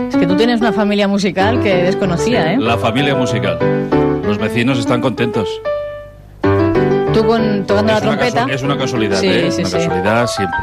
[0.10, 2.58] Es que tú tienes una familia musical que desconocía, ¿eh?
[2.60, 3.58] La familia musical.
[4.26, 5.48] Los vecinos están contentos.
[7.14, 8.46] Tú con, tocando la Es una trompeta.
[8.50, 9.52] es una casualidad, Sí, ¿eh?
[9.52, 9.78] sí, una sí.
[9.78, 10.60] casualidad siempre.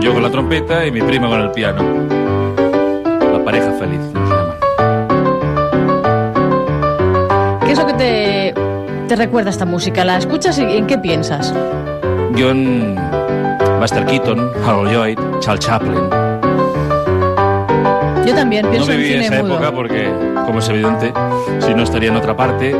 [0.00, 1.82] Yo con la trompeta y mi primo con el piano.
[3.32, 3.98] La pareja feliz.
[4.14, 4.54] nos llaman.
[7.66, 8.54] ¿Qué es lo que te,
[9.08, 10.04] te recuerda esta música?
[10.04, 11.52] ¿La escuchas y en qué piensas?
[12.36, 12.94] Yo en
[13.84, 16.08] Buster Keaton, Harold Lloyd, Charles Chaplin.
[18.24, 19.56] Yo también pienso no en viví cine esa mudo.
[19.56, 20.10] época porque,
[20.46, 21.12] como es evidente,
[21.58, 22.74] si no estaría en otra parte.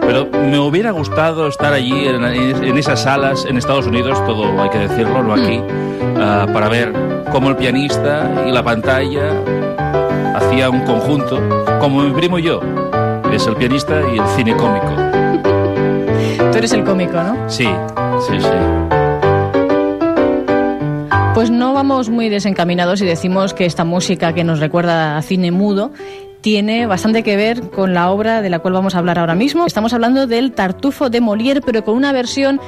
[0.00, 4.70] Pero me hubiera gustado estar allí, en, en esas salas, en Estados Unidos, todo hay
[4.70, 5.62] que decirlo, no aquí,
[6.18, 6.92] ah, para ver
[7.30, 9.30] cómo el pianista y la pantalla
[10.34, 11.40] hacía un conjunto,
[11.78, 12.58] como mi primo y yo,
[13.30, 14.90] que es el pianista y el cine cómico.
[16.50, 17.48] Tú eres el cómico, ¿no?
[17.48, 17.68] Sí,
[18.26, 18.99] sí, sí.
[21.34, 25.52] Pues no vamos muy desencaminados y decimos que esta música que nos recuerda a cine
[25.52, 25.92] mudo
[26.40, 29.64] tiene bastante que ver con la obra de la cual vamos a hablar ahora mismo.
[29.64, 32.60] Estamos hablando del Tartufo de Molière, pero con una versión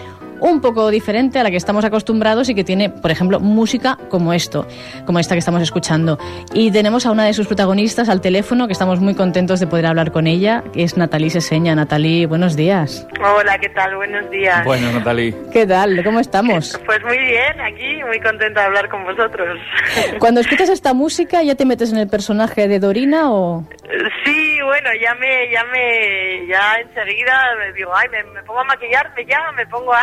[0.42, 4.32] un poco diferente a la que estamos acostumbrados y que tiene, por ejemplo, música como
[4.32, 4.66] esto,
[5.06, 6.18] como esta que estamos escuchando.
[6.52, 9.86] Y tenemos a una de sus protagonistas al teléfono, que estamos muy contentos de poder
[9.86, 11.74] hablar con ella, que es Natalí Seseña.
[11.74, 13.06] Natalí, buenos días.
[13.22, 13.94] Hola, ¿qué tal?
[13.96, 14.64] Buenos días.
[14.64, 15.34] Bueno, Natalí.
[15.52, 16.02] ¿Qué tal?
[16.02, 16.78] ¿Cómo estamos?
[16.84, 19.58] Pues muy bien, aquí, muy contenta de hablar con vosotros.
[20.18, 23.64] Cuando escuchas esta música, ¿ya te metes en el personaje de Dorina o...?
[24.24, 28.64] Sí, bueno, ya me, ya me, ya enseguida me digo, ay, me, me pongo a
[28.64, 30.02] maquillarme ya, me pongo a...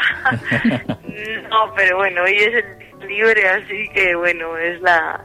[1.50, 2.64] no, pero bueno, hoy es
[3.02, 5.24] el libre, así que bueno, es la...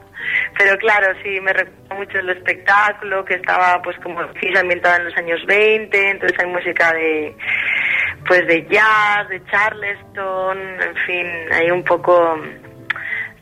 [0.57, 5.05] Pero claro, sí, me recuerda mucho el espectáculo, que estaba pues como sí, ambientada en
[5.07, 7.37] los años 20, entonces hay música de
[8.27, 12.37] pues de jazz, de charleston, en fin, hay un poco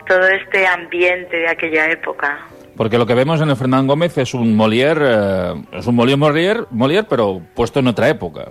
[0.08, 2.36] todo este ambiente de aquella época.
[2.76, 6.16] Porque lo que vemos en el Fernán Gómez es un Molière, eh, es un Molière,
[6.18, 8.46] Molière, Molière, pero puesto en otra época.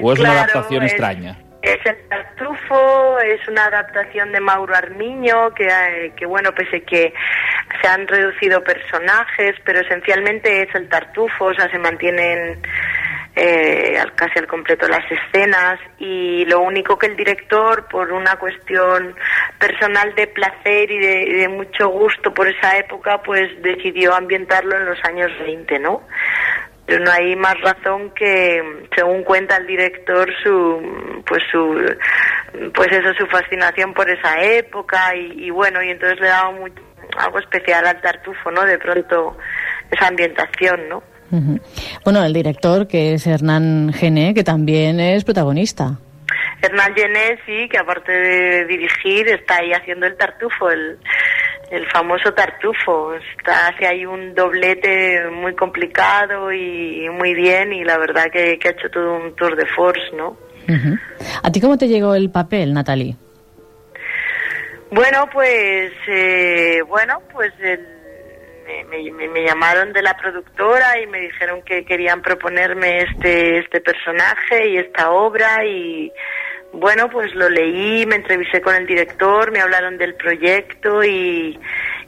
[0.00, 1.38] ¿O es una adaptación es- extraña?
[1.68, 7.12] Es el Tartufo, es una adaptación de Mauro Armiño, que, eh, que bueno, pese que
[7.82, 12.62] se han reducido personajes, pero esencialmente es el Tartufo, o sea, se mantienen
[13.36, 19.14] eh, casi al completo las escenas y lo único que el director, por una cuestión
[19.58, 24.74] personal de placer y de, y de mucho gusto por esa época, pues decidió ambientarlo
[24.74, 26.02] en los años 20, ¿no?
[26.88, 28.62] Pero no hay más razón que
[28.96, 31.60] según cuenta el director su pues su
[32.74, 36.72] pues eso su fascinación por esa época y, y bueno y entonces le daba muy-
[37.18, 39.36] algo especial al tartufo no de pronto
[39.90, 41.02] esa ambientación no.
[42.04, 45.98] Bueno, el director, que es Hernán Gené, que también es protagonista.
[46.62, 50.98] Hernán Gené sí que aparte de dirigir está ahí haciendo el tartufo el
[51.70, 57.98] el famoso tartufo está hace ahí un doblete muy complicado y muy bien y la
[57.98, 60.36] verdad que, que ha hecho todo un tour de force no
[60.68, 60.98] Ujú.
[61.42, 63.16] ¿A ti cómo te llegó el papel, Natalie?
[64.90, 67.86] Bueno, pues, eh, bueno, pues el-
[68.90, 73.80] me, me- me llamaron de la productora y me dijeron que querían proponerme este, este
[73.80, 76.12] personaje y esta obra y
[76.72, 81.58] bueno, pues lo leí, me entrevisté con el director, me hablaron del proyecto y,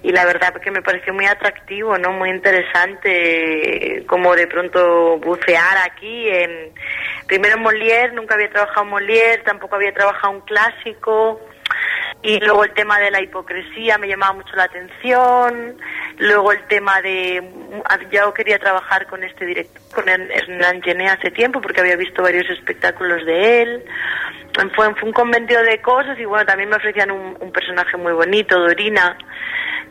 [0.03, 2.13] y la verdad que me pareció muy atractivo, ¿no?
[2.13, 6.73] Muy interesante eh, como de pronto bucear aquí en
[7.27, 11.41] primero en Molière, nunca había trabajado en Molière, tampoco había trabajado un clásico
[12.23, 15.77] y luego el tema de la hipocresía me llamaba mucho la atención.
[16.19, 17.43] Luego el tema de
[18.13, 22.49] yo quería trabajar con este director con Hernán Gené hace tiempo porque había visto varios
[22.51, 23.85] espectáculos de él.
[24.75, 28.59] Fue, un convenio de cosas y bueno también me ofrecían un, un personaje muy bonito
[28.59, 29.17] Dorina.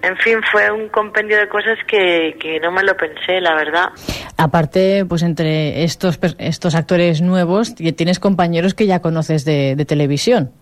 [0.01, 3.89] En fin fue un compendio de cosas que, que no me lo pensé la verdad.
[4.37, 10.53] Aparte, pues entre estos, estos actores nuevos, tienes compañeros que ya conoces de, de televisión.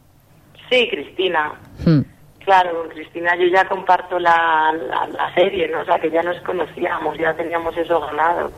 [0.69, 1.53] Sí Cristina
[1.85, 2.01] Hmm.
[2.43, 5.81] Claro, con Cristina yo ya comparto la, la, la serie, ¿no?
[5.81, 8.49] O sea, que ya nos conocíamos, ya teníamos eso ganado.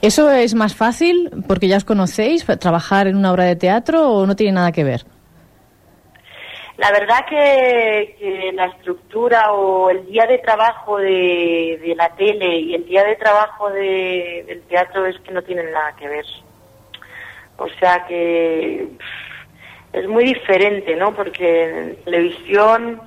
[0.00, 4.26] ¿Eso es más fácil porque ya os conocéis, trabajar en una obra de teatro o
[4.26, 5.02] no tiene nada que ver?
[6.78, 12.58] La verdad que, que la estructura o el día de trabajo de, de la tele
[12.58, 16.24] y el día de trabajo de- del teatro es que no tienen nada que ver.
[17.58, 18.88] O sea que
[19.96, 21.14] es muy diferente, ¿no?
[21.14, 23.00] Porque en televisión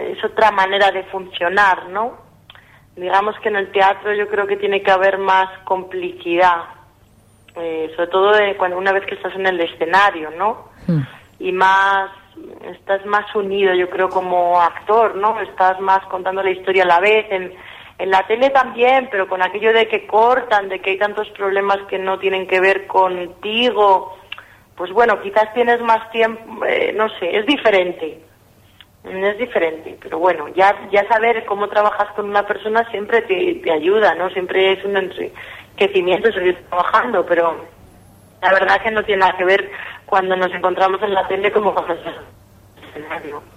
[0.00, 2.18] es otra manera de funcionar, ¿no?
[2.96, 6.64] Digamos que en el teatro yo creo que tiene que haber más complicidad,
[7.54, 10.74] eh, sobre todo de cuando una vez que estás en el escenario, ¿no?
[11.38, 12.10] y más
[12.70, 17.00] estás más unido yo creo como actor no estás más contando la historia a la
[17.00, 17.52] vez en
[17.98, 21.78] en la tele también pero con aquello de que cortan de que hay tantos problemas
[21.88, 24.15] que no tienen que ver contigo
[24.76, 28.20] pues bueno quizás tienes más tiempo eh, no sé es diferente
[29.04, 33.72] es diferente pero bueno ya ya saber cómo trabajas con una persona siempre te, te
[33.72, 37.64] ayuda no siempre es un enriquecimiento seguir trabajando pero
[38.42, 39.70] la verdad que no tiene nada que ver
[40.04, 41.94] cuando nos encontramos en la tele como cuando
[42.96, 43.55] escenario.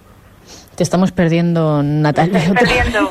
[0.76, 2.38] Te estamos perdiendo, Natalia.
[2.38, 3.10] Estoy perdiendo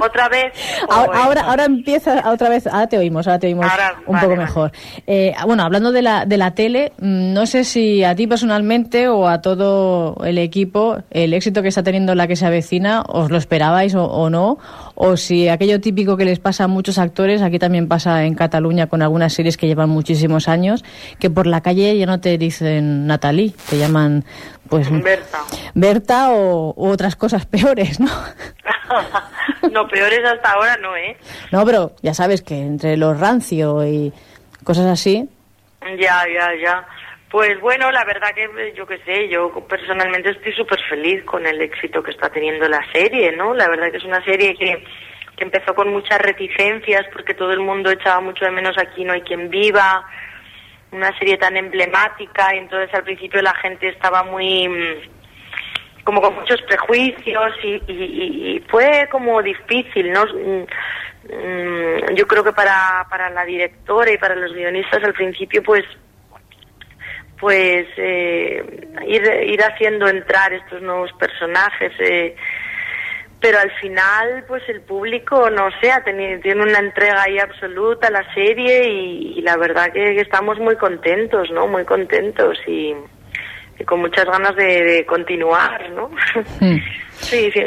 [0.00, 0.52] otra vez.
[0.88, 2.66] Ahora, ahora, ahora empieza otra vez.
[2.66, 4.42] Ahora te oímos, ahora te oímos Ahora, un vale, poco vale.
[4.46, 4.72] mejor.
[5.06, 9.08] Eh, bueno, hablando de la, de la tele, mm, no sé si a ti personalmente
[9.08, 13.30] o a todo el equipo el éxito que está teniendo la que se avecina, os
[13.30, 14.58] lo esperabais o, o no,
[15.02, 18.86] o si aquello típico que les pasa a muchos actores, aquí también pasa en Cataluña
[18.86, 20.84] con algunas series que llevan muchísimos años,
[21.18, 24.26] que por la calle ya no te dicen Natalie, te llaman
[24.68, 25.38] pues Berta.
[25.72, 28.10] Berta o u otras cosas peores, ¿no?
[29.72, 31.16] no, peores hasta ahora no, ¿eh?
[31.50, 34.12] No, pero ya sabes que entre los rancio y
[34.64, 35.26] cosas así,
[35.98, 36.86] Ya, ya, ya.
[37.30, 41.60] Pues bueno, la verdad que yo qué sé, yo personalmente estoy súper feliz con el
[41.62, 43.54] éxito que está teniendo la serie, ¿no?
[43.54, 44.84] La verdad que es una serie que,
[45.36, 49.12] que empezó con muchas reticencias porque todo el mundo echaba mucho de menos aquí no
[49.12, 50.04] hay quien viva,
[50.90, 56.34] una serie tan emblemática y entonces al principio la gente estaba muy mm, como con
[56.34, 57.80] muchos prejuicios y-
[58.56, 60.24] y fue como difícil, ¿no?
[60.24, 60.66] Mm,
[61.32, 65.84] mm, Yo creo que para, para la directora y para los guionistas al principio pues
[67.40, 68.62] pues eh,
[69.06, 72.36] ir, ir haciendo entrar estos nuevos personajes eh,
[73.40, 78.08] pero al final pues el público no sé ha tenido tiene una entrega ahí absoluta
[78.08, 82.58] a la serie y, y la verdad que, que estamos muy contentos no muy contentos
[82.66, 82.94] y,
[83.78, 86.10] y con muchas ganas de, de continuar no
[87.12, 87.62] sí, sí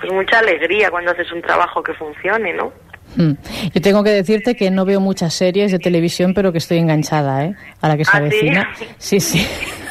[0.00, 2.72] pues mucha alegría cuando haces un trabajo que funcione no.
[3.16, 7.44] Yo tengo que decirte que no veo muchas series de televisión, pero que estoy enganchada,
[7.44, 7.54] ¿eh?
[7.80, 8.26] A la que se ¿Ah, sí?
[8.26, 8.74] avecina.
[8.98, 9.46] Sí, sí.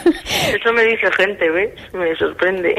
[0.55, 2.75] eso me dice gente ves me sorprende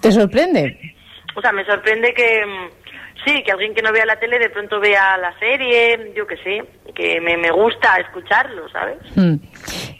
[0.00, 0.94] ¿Te sorprende?
[1.34, 2.70] O sea, me sorprende que mm,
[3.24, 6.36] sí, que alguien que no vea la tele de pronto vea la serie, yo qué
[6.38, 6.64] sé,
[6.94, 8.98] que me, me gusta escucharlo, ¿sabes?
[9.16, 9.36] Mm.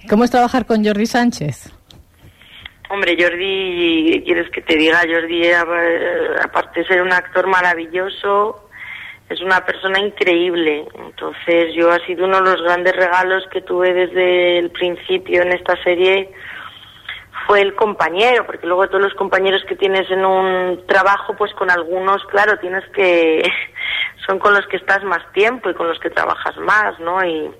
[0.08, 1.72] ¿Cómo es trabajar con Jordi Sánchez?
[2.88, 5.00] Hombre, Jordi, ¿quieres que te diga?
[5.08, 8.68] Jordi, aparte de ser un actor maravilloso,
[9.30, 10.86] es una persona increíble.
[10.94, 15.52] Entonces, yo ha sido uno de los grandes regalos que tuve desde el principio en
[15.52, 16.30] esta serie
[17.46, 21.70] fue el compañero, porque luego todos los compañeros que tienes en un trabajo, pues con
[21.70, 23.42] algunos, claro, tienes que
[24.26, 27.24] son con los que estás más tiempo y con los que trabajas más, ¿no?
[27.24, 27.50] Y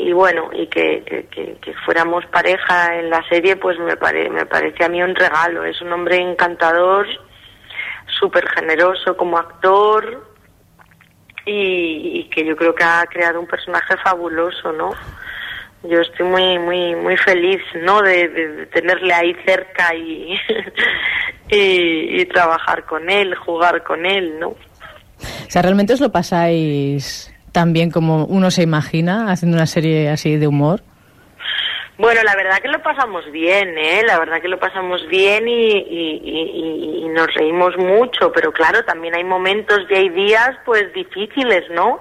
[0.00, 4.46] y bueno, y que, que, que- fuéramos pareja en la serie, pues me, pare, me
[4.46, 5.64] parece a mí un regalo.
[5.64, 7.04] Es un hombre encantador,
[8.06, 10.27] súper generoso como actor
[11.48, 14.90] y, y que yo creo que ha creado un personaje fabuloso, ¿no?
[15.84, 18.02] Yo estoy muy muy muy feliz, ¿no?
[18.02, 20.36] De, tenerle ahí cerca y,
[21.50, 24.48] y, y trabajar con él, jugar con él, ¿no?
[24.48, 30.10] O sea, ¿realmente os lo pasáis tan bien como uno se imagina haciendo una serie
[30.10, 30.82] así de humor?
[31.98, 34.02] Bueno, la verdad que lo pasamos bien, ¿eh?
[34.06, 38.84] La verdad que lo pasamos bien y, y- y- y nos reímos mucho, pero claro,
[38.84, 42.00] también hay momentos y hay días pues difíciles, ¿no?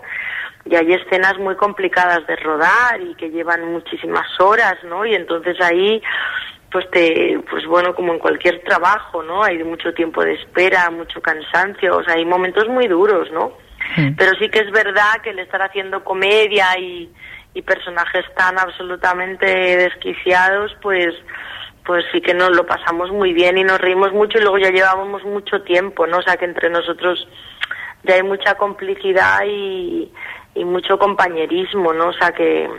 [0.65, 5.03] Y hay escenas muy complicadas de rodar y que llevan muchísimas horas, ¿no?
[5.03, 6.01] Y entonces ahí
[6.71, 9.43] pues te pues bueno, como en cualquier trabajo, ¿no?
[9.43, 13.53] Hay mucho tiempo de espera, mucho cansancio, o sea, hay momentos muy duros, ¿no?
[14.17, 17.09] Pero sí que es verdad que el estar haciendo comedia y,
[17.58, 21.16] y personajes tan absolutamente desquiciados, pues
[21.84, 24.70] pues sí que nos lo pasamos muy bien y nos reímos mucho y luego ya
[24.70, 26.18] llevábamos mucho tiempo, ¿no?
[26.18, 27.28] O sea que entre nosotros
[28.03, 30.12] ya hay mucha complicidad y,
[30.55, 32.10] mucho compañerismo, ¿no?
[32.10, 32.70] O sea que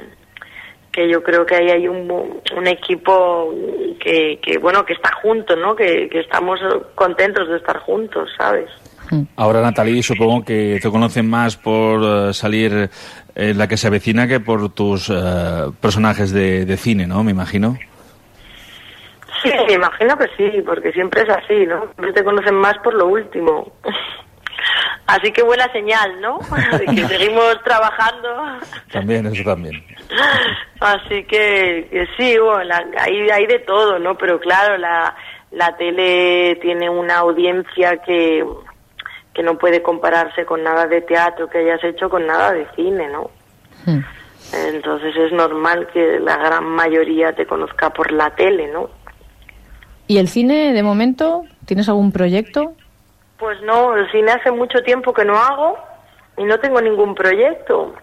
[0.92, 3.54] que yo creo que ahí hay un, un equipo
[4.00, 5.74] que, que bueno que está junto, ¿no?
[5.74, 6.60] Que estamos
[6.94, 8.70] contentos de estar juntos, ¿sabes?
[9.36, 12.00] Ahora, Natalie, supongo que te conocen más por
[12.30, 12.90] eh, salir
[13.34, 15.14] en la que se avecina que por tus eh,
[15.80, 17.22] personajes de, de cine, ¿no?
[17.24, 17.76] Me imagino.
[19.42, 21.82] Sí, me imagino que sí, porque siempre es así, ¿no?
[21.94, 23.72] Siempre te conocen más por lo último.
[25.06, 26.38] Así que buena señal, ¿no?
[26.78, 28.28] De que seguimos trabajando.
[28.92, 29.82] También, eso también.
[30.80, 34.16] Así que, que sí, bueno, la- hay, hay de todo, ¿no?
[34.18, 35.14] Pero claro, la,
[35.52, 38.44] la tele tiene una audiencia que,
[39.38, 43.08] que no puede compararse con nada de teatro que hayas hecho, con nada de cine,
[43.08, 43.30] ¿no?
[44.52, 48.90] Entonces es normal que la gran mayoría te conozca por la tele, ¿no?
[50.08, 52.72] ¿Y el cine, de momento, tienes algún proyecto?
[53.38, 55.78] Pues no, el cine hace mucho tiempo que no hago
[56.36, 57.94] y no tengo ningún proyecto.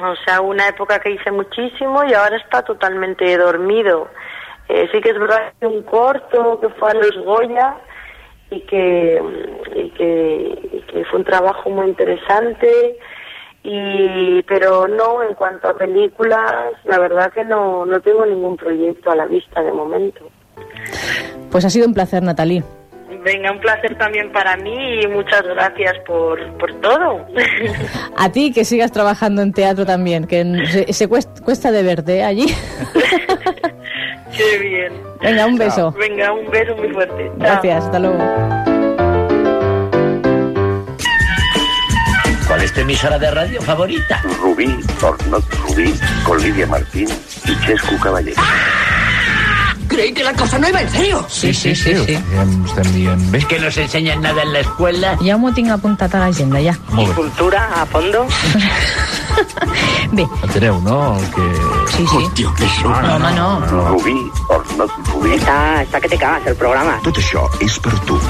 [0.00, 4.06] O sea, una época que hice muchísimo y ahora está totalmente dormido.
[4.68, 7.74] Eh, sí que es verdad que un corto que fue a los Goya
[8.50, 9.22] y que,
[9.74, 12.98] y que, y que fue un trabajo muy interesante.
[13.62, 19.10] Y, pero no, en cuanto a películas, la verdad que no, no tengo ningún proyecto
[19.10, 20.30] a la vista de momento.
[21.50, 22.62] Pues ha sido un placer, Natalie.
[23.24, 27.26] Venga, un placer también para mí y muchas gracias por, por todo.
[28.16, 32.22] A ti que sigas trabajando en teatro también, que se, se cuesta, cuesta de verte
[32.22, 32.46] allí.
[34.36, 34.92] Qué bien.
[35.20, 35.92] Venga, un beso.
[35.92, 37.26] Venga, un beso muy fuerte.
[37.26, 37.38] Chao.
[37.38, 38.18] Gracias, hasta luego.
[42.46, 44.22] ¿Cuál es tu emisora de radio favorita?
[44.40, 45.92] Rubí, or not Rubí,
[46.24, 47.08] con Lidia Martín
[47.44, 48.40] y Chescu Caballero.
[49.98, 51.26] Creí que la cosa no iba en serio.
[51.28, 52.14] Sí, sí, sí, sí.
[52.14, 53.40] Estem dient bé.
[53.48, 55.16] Que no se enseñan nada en la escuela.
[55.18, 56.76] Ja m'ho tinc apuntat a l'agenda, ja.
[56.94, 57.16] Molt bé.
[57.16, 58.22] Cultura a fondo.
[60.14, 60.22] Bé.
[60.46, 61.18] Enteneu, no?
[61.18, 61.46] El que...
[61.96, 62.22] Sí, sí.
[62.22, 62.94] Hòstia, que això...
[62.94, 63.48] No, home, no.
[63.90, 64.14] Rubí,
[64.48, 65.34] or not Rubí.
[65.34, 67.00] Está, está que te cagas el programa.
[67.02, 68.22] Tot això és per tu.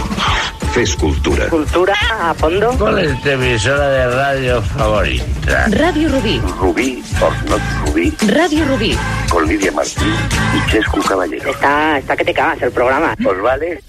[0.73, 1.49] Fes cultura.
[1.49, 2.71] Cultura a fondo.
[2.79, 5.67] ¿Cuál es tu emisora de radio favorita?
[5.71, 6.41] Radio Rubí.
[6.61, 8.15] Rubí, or not Rubí.
[8.29, 8.97] Radio Rubí.
[9.31, 10.15] Con Lidia Martín
[10.55, 11.51] y Chescu Caballero.
[11.51, 13.17] Está, está que te cagas el programa.
[13.25, 13.81] ¿Os vale?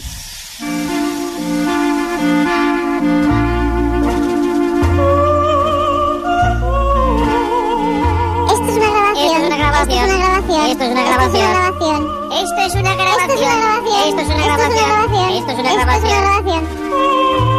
[8.52, 9.26] Esto es una grabación.
[9.26, 10.00] Esto es una grabación.
[10.00, 10.66] Esto es una grabación.
[10.66, 12.19] Esto es una grabación.
[12.32, 13.88] Esto es una grabación.
[14.08, 15.30] Esto es una grabación.
[15.32, 15.90] Esto es una grabación.
[15.90, 17.59] Esto es una grabación.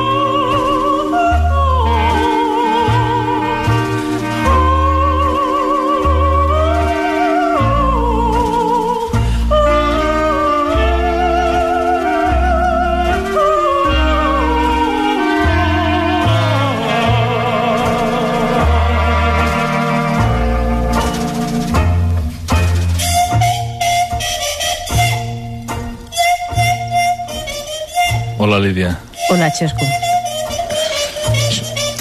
[28.43, 28.99] Hola, Lídia.
[29.29, 29.85] Hola, Xesco.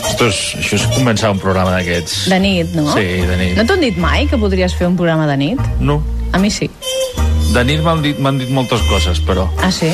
[0.08, 2.30] Esto és, això és començar un programa d'aquests.
[2.32, 2.86] De nit, no?
[2.94, 3.58] Sí, de nit.
[3.58, 5.60] No t'ho han dit mai que podries fer un programa de nit?
[5.84, 5.98] No.
[6.32, 6.70] A mi sí.
[7.52, 9.90] De nit m'han dit, dit moltes coses, però Ah, sí?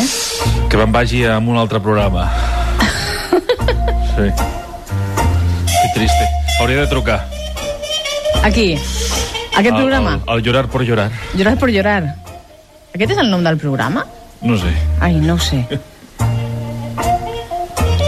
[0.69, 2.27] que me'n vagi a un altre programa.
[4.13, 4.29] sí.
[5.65, 6.29] Que triste.
[6.59, 7.25] Hauria de trucar.
[8.43, 8.75] Aquí.
[9.57, 10.19] Aquest programa.
[10.27, 11.09] Al, al llorar por llorar.
[11.33, 12.03] Llorar por llorar.
[12.93, 14.05] Aquest és el nom del programa?
[14.45, 14.77] No sé.
[15.01, 15.65] Ai, no sé.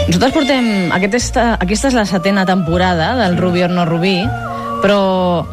[0.08, 0.66] Nosaltres portem...
[0.96, 4.16] Aquesta, aquesta és la setena temporada del Rubí o no Rubí,
[4.82, 5.44] però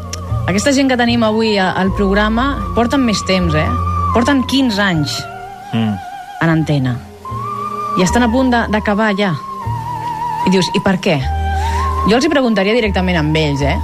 [0.48, 3.66] aquesta gent que tenim avui al programa porten més temps, eh?
[4.14, 5.16] Porten 15 anys
[5.74, 5.92] Mm.
[6.40, 6.92] en antena.
[7.98, 9.32] I estan a punt de- d'acabar ja.
[10.46, 11.16] I dius, i per què?
[12.08, 13.76] Jo els hi preguntaria directament amb ells, eh?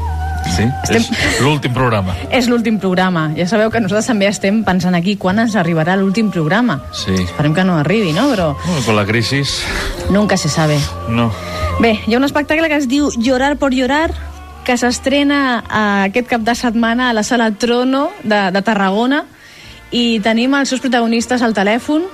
[0.57, 0.65] Sí?
[0.93, 1.07] És
[1.41, 2.15] l'últim programa.
[2.31, 3.31] És l'últim programa.
[3.37, 6.81] Ja sabeu que nosaltres també estem pensant aquí quan ens arribarà l'últim programa.
[6.93, 7.15] Sí.
[7.23, 8.29] Esperem que no arribi, no?
[8.33, 9.63] Però Bueno, con la crisis,
[10.11, 10.79] nunca se sabe.
[11.09, 11.31] no.
[11.81, 14.11] Bé, hi ha un espectacle que es diu Llorar por llorar,
[14.65, 19.25] que s'estrena eh, aquest cap de setmana a la sala Trono de, de Tarragona
[19.91, 22.05] i tenim els seus protagonistes al telèfon.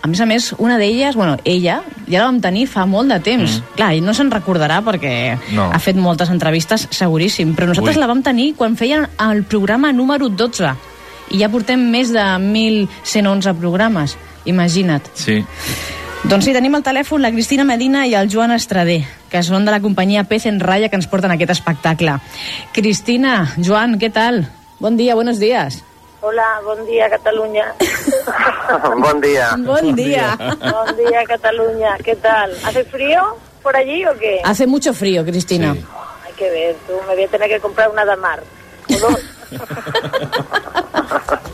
[0.00, 3.18] A més a més, una d'elles, bueno, ella, ja la vam tenir fa molt de
[3.20, 3.58] temps.
[3.58, 3.74] Mm.
[3.76, 5.70] Clar, ell no se'n recordarà perquè No.
[5.74, 8.00] ha fet moltes entrevistes, seguríssim, però nosaltres Ui.
[8.00, 10.70] la vam tenir quan feien el programa número 12
[11.30, 15.02] i ja portem més de 1.111 programes, imagina't.
[15.14, 15.42] Sí.
[16.24, 19.70] Doncs sí, tenim al telèfon la Cristina Medina i el Joan Estradé, que són de
[19.74, 22.16] la companyia Pez en Raya que ens porten aquest espectacle.
[22.72, 24.46] Cristina, Joan, què tal?
[24.80, 25.82] Bon dia, buenos días.
[26.20, 27.74] Hola, bon dia, Catalunya.
[28.98, 29.54] Bon día.
[29.58, 30.36] Bon día.
[30.58, 31.96] Bon día, Cataluña.
[32.04, 32.52] ¿Qué tal?
[32.64, 34.40] ¿Hace frío por allí o qué?
[34.42, 35.76] Hace mucho frío, Cristina.
[36.26, 38.42] Hay que ver, tú me voy a tener que comprar una damar.
[38.90, 39.20] O dos.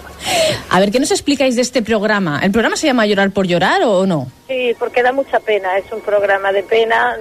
[0.70, 2.40] A ver, ¿qué nos explicáis de este programa?
[2.42, 4.26] ¿El programa se llama Llorar por llorar o no?
[4.48, 7.16] Sí, porque da mucha pena, es un programa de pena.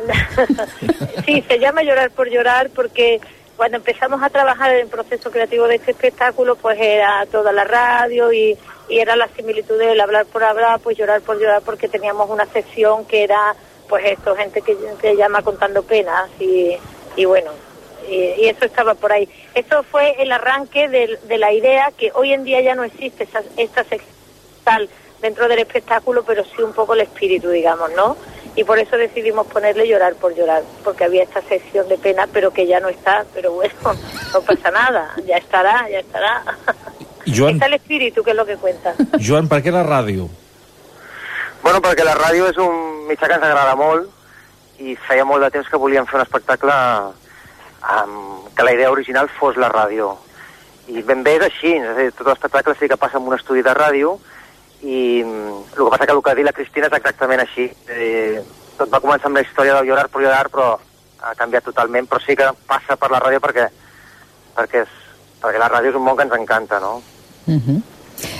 [1.26, 3.22] sí, se llama Llorar por Llorar porque
[3.58, 7.64] cuando empezamos a trabajar en el proceso creativo de este espectáculo, pues era toda la
[7.64, 8.58] radio y,
[8.90, 13.06] era la similitud del hablar por hablar, pues llorar por llorar porque teníamos una sección
[13.06, 13.56] que era,
[13.88, 16.78] pues esto, gente que, que llama contando penas y,
[17.26, 17.52] bueno,
[18.08, 19.28] y, eso estaba por ahí.
[19.56, 23.28] Eso fue el arranque de, la idea que hoy en día ya no existe
[23.58, 24.14] esta sección
[24.64, 24.90] tal
[25.22, 28.18] dentro del espectáculo, pero sí un poco el espíritu, digamos, ¿no?
[28.56, 32.52] Y por eso decidimos ponerle llorar por llorar, porque había esta sección de pena, pero
[32.52, 33.74] que ya no está, pero bueno,
[34.34, 36.44] no pasa nada, ya estará, ya estará.
[37.26, 38.94] Joan, Está el espíritu, que es lo que cuenta.
[39.20, 40.28] Joan, per què la ràdio?
[41.64, 45.50] Bueno, perquè la ràdio és un mitjà que ens agrada molt i feia molt de
[45.54, 50.12] temps que volíem fer un espectacle amb, que la idea original fos la ràdio.
[50.92, 53.38] I ben bé és així, és a dir, tot l'espectacle sí que passa en un
[53.38, 54.18] estudi de ràdio
[54.84, 57.70] i mm, el que passa que el que ha dit la Cristina és exactament així.
[57.88, 58.42] Eh,
[58.78, 60.74] tot va començar amb la història del llorar per llorar, però
[61.24, 63.68] ha canviat totalment, però sí que passa per la ràdio perquè,
[64.58, 64.96] perquè, és,
[65.42, 66.98] perquè la ràdio és un món que ens encanta, no?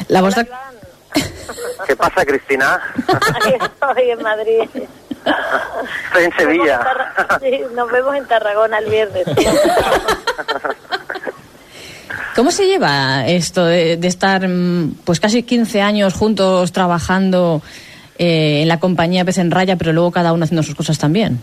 [0.10, 0.44] La vostra...
[1.88, 2.80] ¿Qué pasa, Cristina?
[3.62, 4.70] Estoy en Madrid.
[6.06, 6.80] Estoy en Sevilla.
[6.80, 9.26] Nos vemos en Tarra- sí, nos vemos en Tarragona el viernes.
[12.36, 17.62] ¿Cómo se lleva esto de, de estar mm, pues casi 15 años juntos trabajando
[18.18, 21.42] eh, en la compañía Pez en Raya, pero luego cada uno haciendo sus cosas también?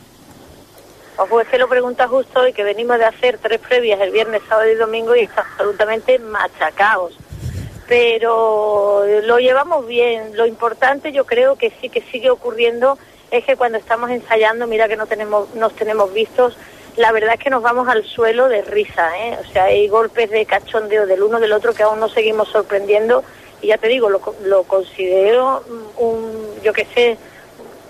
[1.28, 4.70] Pues que lo pregunta justo hoy, que venimos de hacer tres previas el viernes, sábado
[4.70, 7.12] y domingo y está absolutamente machacados.
[7.86, 10.36] Pero lo llevamos bien.
[10.36, 12.99] Lo importante yo creo que sí que sigue ocurriendo
[13.30, 16.57] es que cuando estamos ensayando, mira que no tenemos, nos tenemos vistos,
[17.01, 19.39] la verdad es que nos vamos al suelo de risa, ¿eh?
[19.41, 23.25] O sea, hay golpes de cachondeo del uno del otro que aún nos seguimos sorprendiendo
[23.63, 27.17] y ya te digo, lo, lo considero mm, un, yo qué sé,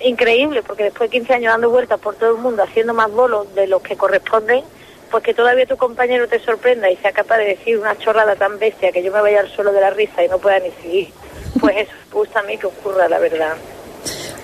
[0.04, 3.52] increíble, porque después de 15 años dando vueltas por todo el mundo, haciendo más bolos
[3.56, 4.62] de los que corresponden,
[5.10, 8.60] pues que todavía tu compañero te sorprenda y sea capaz de decir una chorrada tan
[8.60, 11.08] bestia que yo me vaya al suelo de la risa y no pueda ni seguir,
[11.58, 13.56] pues eso gusta a mí que ocurra, la verdad.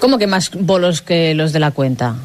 [0.00, 2.16] ¿Cómo que más bolos que los de la cuenta?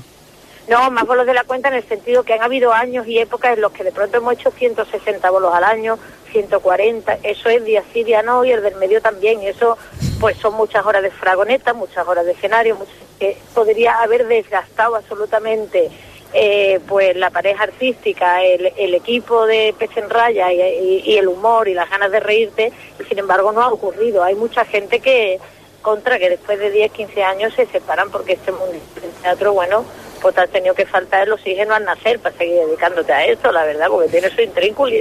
[0.72, 3.56] No, más bolos de la cuenta en el sentido que han habido años y épocas
[3.56, 6.00] en los que de pronto hemos hecho 160 bolos al año,
[6.32, 9.78] 140, eso es día sí, día no, y el del medio también, y eso
[10.22, 12.78] pues son muchas horas de fragoneta, muchas horas de escenario,
[13.20, 15.90] que podría haber desgastado absolutamente
[16.34, 21.28] eh, pues la pareja artística, el, equipo de Pez en Raya y, y- y el
[21.28, 24.24] humor y las ganas de reírte, y sin embargo no ha ocurrido.
[24.24, 25.38] Hay mucha gente que,
[25.82, 29.84] contra que después de 10, 15 años se separan porque este mundo del teatro, bueno,
[30.22, 33.52] pues te has tenido que faltar el oxígeno al nacer para seguir dedicándote a esto,
[33.52, 34.92] la verdad, porque tiene su intrínculo.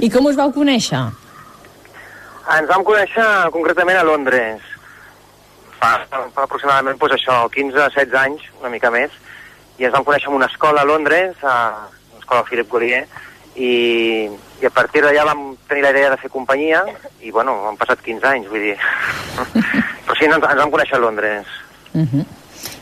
[0.00, 1.00] I com us vau conèixer?
[2.52, 4.62] Ens vam conèixer concretament a Londres
[5.82, 9.14] fa, fa aproximadament pues, això, 15-16 anys, una mica més,
[9.78, 13.02] i ens vam conèixer en una escola a Londres, a l'escola Philip Gaulier,
[13.52, 13.72] i,
[14.62, 16.84] i a partir d'allà vam tenir la idea de fer companyia,
[17.20, 18.76] i bueno, han passat 15 anys, vull dir.
[20.06, 21.58] Però sí, ens, ens vam conèixer a Londres.
[21.92, 22.24] Uh -huh.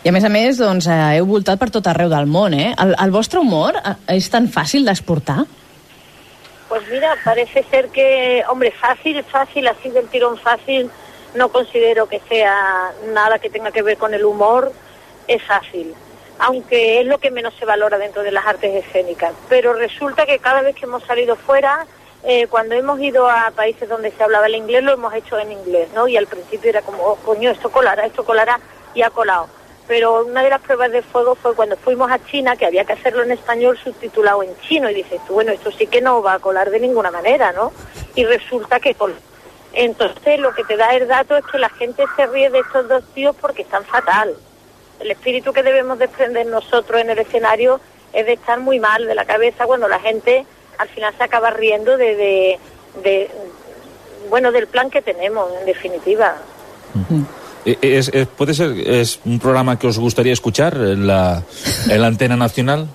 [0.01, 2.71] I a més a més, doncs, eh, heu voltat per tot arreu del món, eh?
[2.81, 5.45] El, el humor eh, és tan fàcil d'exportar?
[6.71, 10.89] Pues mira, parece ser que, hombre, fácil, fácil, así del tirón fácil,
[11.35, 14.73] no considero que sea nada que tenga que ver con el humor,
[15.29, 15.93] es fácil,
[16.39, 19.35] aunque es lo que menos se valora dentro de las artes escénicas.
[19.51, 21.87] Pero resulta que cada vez que hemos salido fuera,
[22.25, 25.53] eh, cuando hemos ido a países donde se hablaba el inglés, lo hemos hecho en
[25.53, 26.09] inglés, ¿no?
[26.09, 28.59] Y al principio era como, oh, coño, esto colará, esto colará,
[28.95, 29.60] y ha colado.
[29.91, 32.93] Pero una de las pruebas de fuego fue cuando fuimos a China, que había que
[32.93, 36.35] hacerlo en español subtitulado en chino, y dices tú, bueno, esto sí que no va
[36.35, 37.73] a colar de ninguna manera, ¿no?
[38.15, 38.95] Y resulta que.
[39.73, 42.87] Entonces lo que te da el dato es que la gente se ríe de estos
[42.87, 44.37] dos tíos porque están fatal.
[45.01, 47.81] El espíritu que debemos desprender nosotros en el escenario
[48.13, 50.47] es de estar muy mal de la cabeza cuando la gente
[50.79, 52.61] al final se acaba riendo de,
[54.29, 56.37] bueno, del plan que tenemos, en definitiva.
[57.65, 61.43] Es, es- ¿Puede ser es un programa que os gustaría escuchar en la,
[61.89, 62.87] en la antena nacional?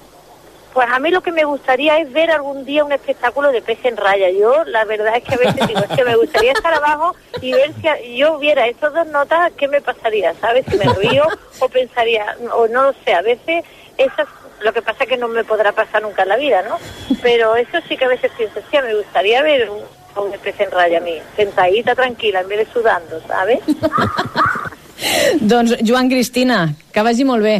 [0.73, 3.79] Pues a mí lo que me gustaría es ver algún día un espectáculo de pez
[3.85, 4.29] en raya.
[4.29, 7.53] Yo, la verdad es que a veces digo, es que me gustaría estar abajo y
[7.53, 10.33] ver si yo viera estas dos notas, ¿qué me pasaría?
[10.41, 10.65] ¿Sabes?
[10.69, 11.23] Si me río
[11.59, 13.63] o pensaría, o no lo sé, a veces
[13.97, 14.27] esas,
[14.61, 16.77] lo que pasa es que no me podrá pasar nunca en la vida, ¿no?
[17.21, 19.79] Pero eso sí que a veces pienso, sí, me gustaría ver un,
[20.21, 23.59] un pez en raya a mí, sentadita tranquila en vez de sudando, ¿sabes?
[25.41, 27.57] Doncs, Joan Cristina, que vagi molt bé.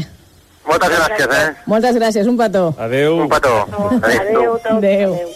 [0.66, 1.54] Moltes gràcies, eh?
[1.70, 2.74] Moltes gràcies, un petó.
[2.80, 3.20] Adeu.
[3.22, 3.68] Un petó.
[4.02, 4.78] Adéu, adéu.
[4.78, 5.36] Adéu.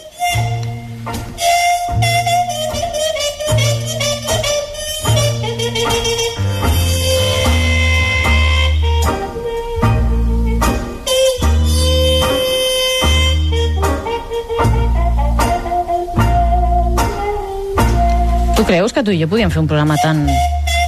[18.60, 20.18] Tu creus que tu i jo podíem fer un programa tan,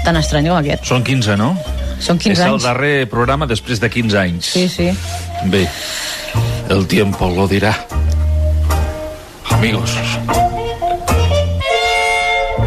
[0.05, 0.83] tan estrany com aquest?
[0.85, 1.55] Són 15, no?
[2.05, 2.67] Són 15 és el anys.
[2.67, 4.51] darrer programa després de 15 anys.
[4.53, 4.91] Sí, sí.
[5.49, 5.63] Bé,
[6.69, 7.73] el tiempo lo dirá.
[9.57, 9.97] Amigos.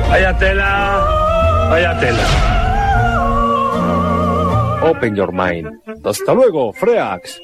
[0.09, 0.73] Vaya tela,
[1.69, 2.25] vaya tela.
[4.89, 5.69] Open your mind.
[6.01, 7.37] Hasta luego, Freax.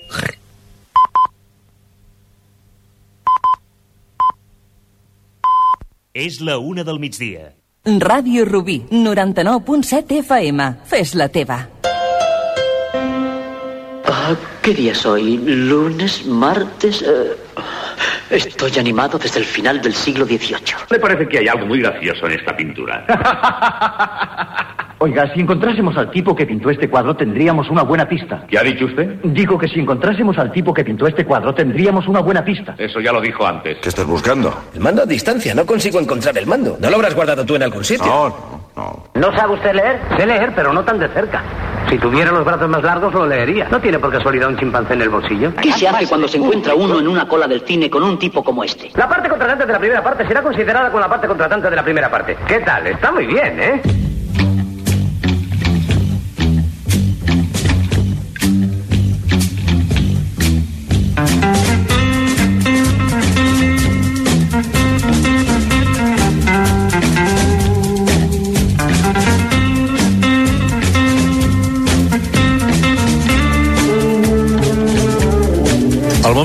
[6.13, 7.53] És la una del migdia.
[7.87, 10.65] Ràdio Rubí, 99.7 FM.
[10.85, 11.69] Fes la teva.
[14.05, 15.37] Ah, ¿Qué día es hoy?
[15.37, 16.25] ¿Lunes?
[16.25, 17.01] ¿Martes?
[17.01, 17.37] Eh,
[18.31, 20.75] estoy animado desde el final del siglo XVIII.
[20.89, 23.05] Me parece que hay algo muy gracioso en esta pintura.
[25.03, 28.45] Oiga, si encontrásemos al tipo que pintó este cuadro, tendríamos una buena pista.
[28.47, 29.15] ¿Qué ha dicho usted?
[29.23, 32.75] Digo que si encontrásemos al tipo que pintó este cuadro, tendríamos una buena pista.
[32.77, 33.79] Eso ya lo dijo antes.
[33.79, 34.55] ¿Qué estás buscando?
[34.75, 35.55] El mando a distancia.
[35.55, 36.77] No consigo encontrar el mando.
[36.79, 38.05] ¿No lo habrás guardado tú en algún sitio?
[38.05, 39.03] No, no, no.
[39.15, 39.99] ¿No sabe usted leer?
[40.15, 41.41] Sé leer, pero no tan de cerca.
[41.89, 43.67] Si tuviera los brazos más largos, lo leería.
[43.69, 45.53] ¿No tiene por casualidad un chimpancé en el bolsillo?
[45.61, 48.43] ¿Qué se hace cuando se encuentra uno en una cola del cine con un tipo
[48.43, 48.91] como este?
[48.95, 51.83] La parte contratante de la primera parte será considerada con la parte contratante de la
[51.83, 52.37] primera parte.
[52.47, 52.87] ¿Qué tal?
[52.87, 53.81] Está muy bien, ¿eh?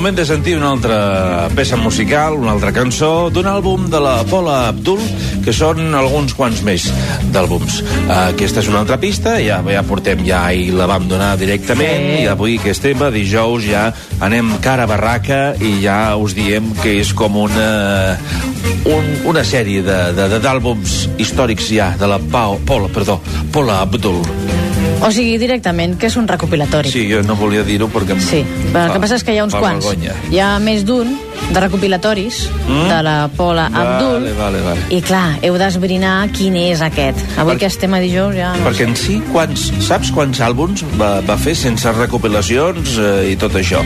[0.07, 4.69] Moment de sentir una altra peça musical, una altra cançó d'un àlbum de la Paula
[4.69, 5.01] Abdul,
[5.43, 6.85] que són alguns quants més
[7.35, 7.81] d'àlbums.
[8.07, 12.21] Aquesta és una altra pista, ja, ja portem, ja ahir la vam donar directament, sí.
[12.23, 13.89] i avui que estem a dijous ja
[14.23, 18.15] anem cara a barraca i ja us diem que és com una,
[18.87, 23.19] un, una sèrie de- de- de- d'àlbums històrics ja de la Pau, Paula, perdó,
[23.51, 24.23] Paula Abdul.
[25.05, 26.89] O sigui, directament, que és un recopilatori.
[26.89, 28.15] Sí, jo no volia dir-ho perquè...
[28.15, 29.85] em Sí, el que passa és que hi ha uns quants.
[29.85, 30.15] vergonya.
[30.33, 31.11] Hi ha més d'un
[31.53, 32.87] de recopilatoris Mm?
[32.89, 34.25] de la Paula Abdul.
[34.25, 34.81] Vale, vale, vale.
[34.91, 37.21] I clar, heu d'esbrinar quin és aquest.
[37.37, 38.49] Avui Per- que estem a dijous ja...
[38.57, 43.37] No Perquè en si, quants, saps quants àlbums va, va fer sense recopilacions eh, i
[43.39, 43.83] tot això?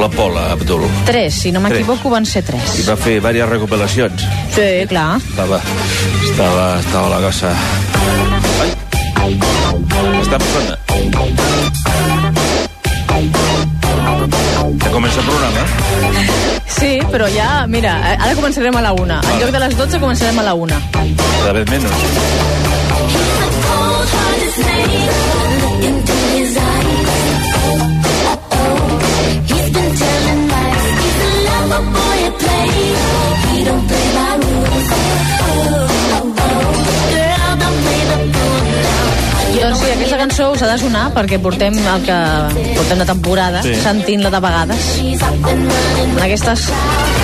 [0.00, 0.88] La Paula Abdul.
[1.06, 2.80] Tres, si no m'equivoco, van ser tres.
[2.80, 4.24] I va fer diverses recopilacions.
[4.56, 5.20] Sí, clar.
[5.28, 5.60] Estava,
[6.24, 7.52] estava, estava la cosa...
[8.64, 8.72] Ai.
[9.24, 10.76] Està sona.
[14.82, 15.62] Ja comença el programa.
[16.68, 19.22] Sí, però ja, mira, eh, ara començarem a la una.
[19.32, 20.76] En lloc de les 12 començarem a la una.
[20.92, 21.90] Cada vez menos.
[21.90, 22.02] Doncs
[24.58, 24.64] sí,
[40.04, 42.16] aquesta cançó us ha de sonar perquè portem el que
[42.76, 43.74] portem de temporada Sí.
[43.80, 44.88] sentint-la de vegades.
[45.00, 46.66] En aquestes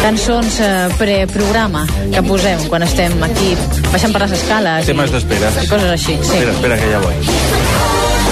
[0.02, 3.52] cançons eh, preprograma que posem quan estem aquí
[3.92, 5.52] baixant per les escales Temes d'espera.
[5.62, 6.16] i coses així.
[6.16, 6.40] Sí.
[6.40, 8.30] Espera, espera, que ja vull.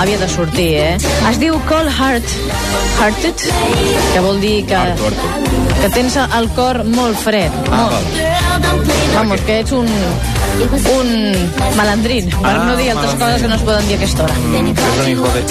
[0.00, 0.96] Havia de sortir, eh?
[1.28, 2.24] Es diu Cold Heart,
[2.98, 3.42] Hearted,
[4.14, 4.78] que vol dir que,
[5.82, 7.52] que tens el cor molt fred.
[7.68, 8.29] Ah, molt.
[9.14, 13.20] Vamos, que ets un, un malandrín, per Ah, no dir altres malament.
[13.20, 14.34] coses que no es poden dir a aquesta hora.
[14.34, 15.42] És un hijo de...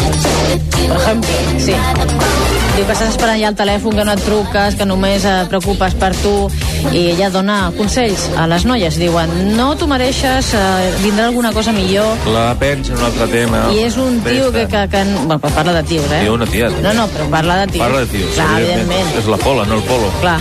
[0.89, 1.73] Per exemple, sí.
[2.75, 5.93] Diu que estàs esperant ja el telèfon, que no et truques, que només et preocupes
[5.99, 6.33] per tu,
[6.95, 8.95] i ella dona consells a les noies.
[9.01, 13.65] Diuen, no t'ho mereixes, eh, vindrà alguna cosa millor, La pensa en un altre tema.
[13.75, 15.03] i és un tio que, que, que...
[15.25, 16.21] Bueno, parla de tios, eh?
[16.23, 16.69] Tio, una tia.
[16.81, 17.83] No, no, però parla de tios.
[17.85, 19.15] Parla de tios, Clar, evidentment.
[19.19, 20.09] És la pola, no el polo.
[20.21, 20.39] Clar.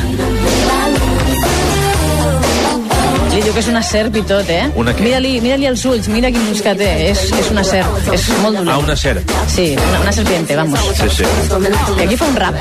[3.39, 4.64] Li diu que és una serp i tot, eh?
[4.82, 5.05] Una què?
[5.07, 6.89] Mira-li mira els ulls, mira quin ulls que té.
[7.05, 8.72] És, és una serp, és molt dolent.
[8.72, 9.30] Ah, una serp.
[9.53, 10.82] Sí, una, una serpiente, vamos.
[10.99, 11.22] Sí, sí.
[11.22, 12.59] I aquí fa un rap.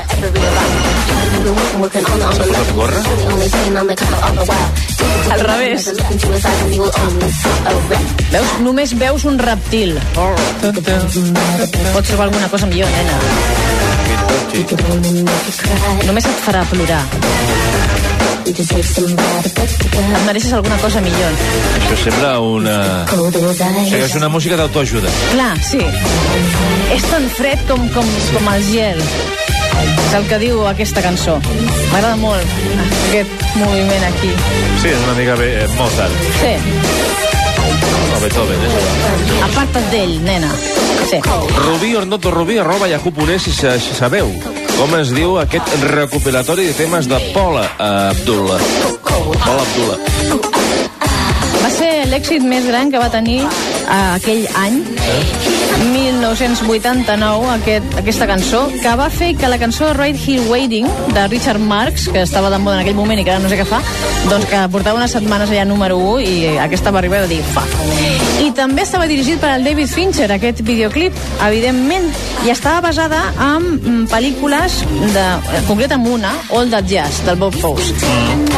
[1.88, 2.02] S'ha
[2.44, 3.00] posat gorra?
[5.34, 5.90] Al revés.
[8.30, 8.54] Veus?
[8.62, 9.98] Només veus un reptil.
[10.14, 13.18] Pots trobar alguna cosa millor, nena.
[16.06, 17.02] Només et farà plorar.
[18.48, 21.34] Et mereixes alguna cosa millor.
[21.76, 22.76] Això sembla una...
[23.12, 25.10] O sigui, és una música d'autoajuda.
[25.34, 25.82] Clar, sí.
[26.94, 29.02] És tan fred com, com, com el gel.
[30.08, 31.36] És el que diu aquesta cançó.
[31.92, 32.56] M'agrada molt
[33.10, 34.32] aquest moviment aquí.
[34.80, 36.24] Sí, és una mica bé, eh, Mozart.
[36.40, 36.54] Sí,
[38.16, 40.48] O Beethoven, és aparta't d'ell, nena.
[41.10, 41.20] Sí.
[41.60, 43.52] Rubí, Ornoto Rubí, arroba yahoo.es si
[43.94, 44.32] sabeu
[44.78, 48.60] com es diu aquest recopilatori de temes de Paula Abdullah.
[49.02, 50.97] Paula Abdullah.
[51.62, 54.82] Va ser l'èxit més gran que va tenir eh, aquell any,
[55.78, 61.60] 1989, aquest, aquesta cançó, que va fer que la cançó Right Here Waiting, de Richard
[61.60, 63.80] Marx, que estava de moda en aquell moment i que ara no sé què fa,
[64.28, 67.64] doncs que portava unes setmanes allà número 1 i aquesta va arribar a dir fa.
[68.42, 72.10] I també estava dirigit per al David Fincher, aquest videoclip, evidentment,
[72.46, 74.82] i estava basada en mm, pel·lícules,
[75.14, 75.26] de,
[75.60, 77.94] en concret en una, All That Jazz, del Bob Fosse,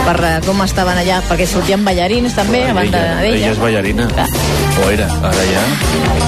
[0.05, 3.37] per eh, com estaven allà, perquè sortien ballarins també, a banda Ella, d'ella.
[3.37, 4.09] ella és ballarina.
[4.81, 5.63] O era, ara ja.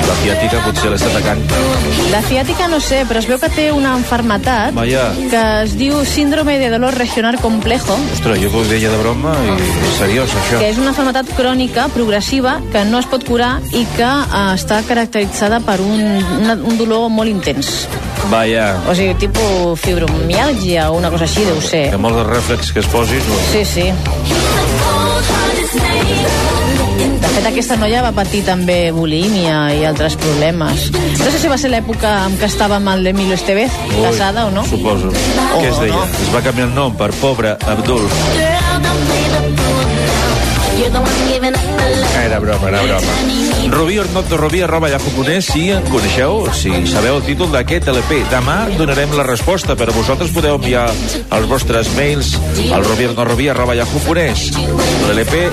[0.08, 1.40] La fiàtica potser l'està atacant.
[2.12, 5.06] La ciàtica no sé, però es veu que té una enfermetat Vaja.
[5.32, 9.32] que es diu síndrome de dolor regional complejo, Ostres, jo que ho deia de broma
[9.46, 10.60] i és seriós, això.
[10.60, 14.82] que és una enfermetat crònica progressiva que no es pot curar i que eh, està
[14.88, 16.02] caracteritzada per un,
[16.42, 17.86] una, un dolor molt intens.
[18.30, 18.76] Vaja.
[18.88, 21.88] O sigui, tipus fibromiàlgia o una cosa així, deu ser.
[21.90, 23.24] Que molt de reflex que es posis...
[23.26, 23.38] No?
[23.50, 23.92] Sí, sí.
[27.22, 30.90] De fet, aquesta noia va patir també bulímia i altres problemes.
[30.92, 34.46] No sé si va ser l'època en què estava amb el Emilio Estevez, Ui, casada
[34.48, 34.66] o no.
[34.68, 35.12] Suposo.
[35.14, 36.06] Què es deia?
[36.26, 38.08] Es va canviar el nom per Pobre Abdul.
[42.24, 43.12] Era broma, era broma.
[43.72, 48.22] Rubí Ornoto Rubí arroba yahoo.es si en coneixeu, si sabeu el títol d'aquest LP.
[48.32, 52.34] Demà donarem la resposta, però vosaltres podeu enviar els vostres mails
[52.72, 54.50] al rubí ornoto rubí arroba.
[55.08, 55.46] L'LP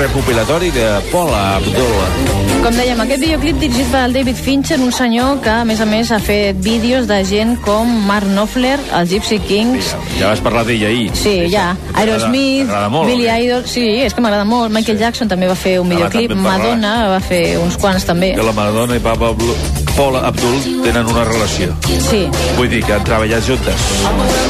[0.00, 2.45] recopilatori de Paula Abdul.
[2.66, 6.10] Com dèiem, aquest videoclip dirigit per David Fincher, un senyor que, a més a més,
[6.10, 9.92] ha fet vídeos de gent com Mark Knopfler, els Gypsy Kings...
[10.18, 11.06] Ja vas parlar d'ell ahir.
[11.14, 11.68] Sí, ja.
[11.94, 13.38] Aerosmith, molt, Billy què?
[13.46, 13.64] Idol...
[13.70, 14.74] Sí, és que m'agrada molt.
[14.74, 16.34] Michael Jackson també va fer un Home, videoclip.
[16.42, 18.34] Madonna va fer uns quants també.
[18.34, 21.72] Que la Madonna i Papa Blu- Paula Abdul tenen una relació.
[22.10, 22.26] Sí.
[22.58, 23.84] Vull dir que han treballat juntes.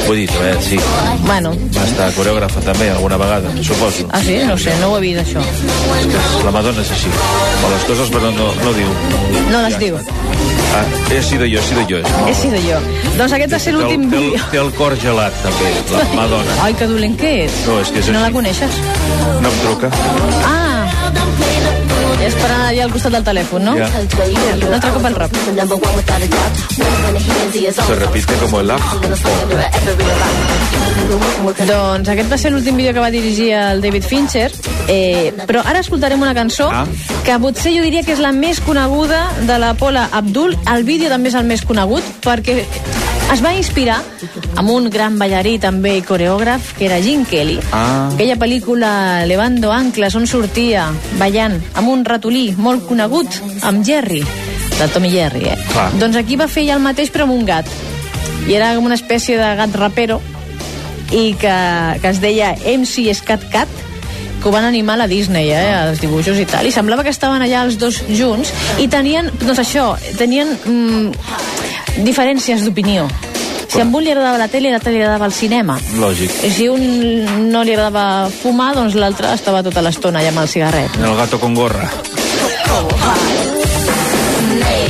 [0.05, 0.79] Vull dir, treballat, sí.
[1.23, 4.07] Bueno, Va estar coreògrafa també alguna vegada, suposo.
[4.11, 4.35] ah sí?
[4.45, 5.39] No sé, no ho he vist, això.
[5.39, 7.07] És que la Madonna és així.
[7.63, 8.91] O les coses, però no, no diu.
[9.51, 9.95] No les diu.
[10.75, 10.83] Ah,
[11.15, 11.97] he sido yo, he sido yo.
[12.27, 12.79] He sido jo.
[13.17, 14.35] Doncs aquest va ser Té l'últim té, vídeo.
[14.43, 16.59] el, té el cor gelat, també, la Madonna.
[16.67, 17.51] Ai, que dolent que és.
[17.65, 18.35] No, és que és No la així.
[18.35, 18.81] coneixes?
[19.41, 19.91] No em truca.
[20.43, 20.63] Ah!
[22.25, 23.75] És per anar allà al costat del telèfon, no?
[23.77, 23.87] Ja.
[24.67, 25.35] Un altre cop al rock.
[27.85, 28.81] Se repite como el app.
[31.67, 34.51] Doncs aquest va ser l'últim vídeo que va dirigir el David Fincher,
[34.87, 36.85] eh, però ara escoltarem una cançó Ah.
[37.23, 40.57] que potser jo diria que és la més coneguda de la Paula Abdul.
[40.73, 42.65] El vídeo també és el més conegut perquè
[43.33, 43.97] es va inspirar
[44.55, 47.57] amb un gran ballarí també i coreògraf que era Gene Kelly.
[47.75, 48.07] Ah.
[48.13, 48.91] Aquella pel·lícula
[49.27, 50.87] Levando Anclas on sortia
[51.19, 54.23] ballant amb un ratolí molt conegut, amb Jerry,
[54.77, 55.57] de Tom i Jerry, eh?
[55.73, 55.89] Clar.
[55.99, 57.67] Doncs aquí va fer ja el mateix però amb un gat.
[58.47, 60.21] I era com una espècie de gat rapero
[61.11, 61.57] i que,
[62.01, 63.83] que es deia MC Scat Cat
[64.37, 67.11] que ho van animar a la Disney, eh, als dibuixos i tal, i semblava que
[67.11, 69.87] estaven allà els dos junts i tenien, doncs això,
[70.19, 71.56] tenien mm,
[72.05, 73.07] diferències d'opinió.
[73.67, 75.77] Si a un li agradava la tele, a l'altre li agradava el cinema.
[75.99, 76.31] Lògic.
[76.47, 80.49] I si un no li agradava fumar, doncs l'altre estava tota l'estona allà amb el
[80.49, 80.97] cigarret.
[81.03, 81.91] El gato con gorra.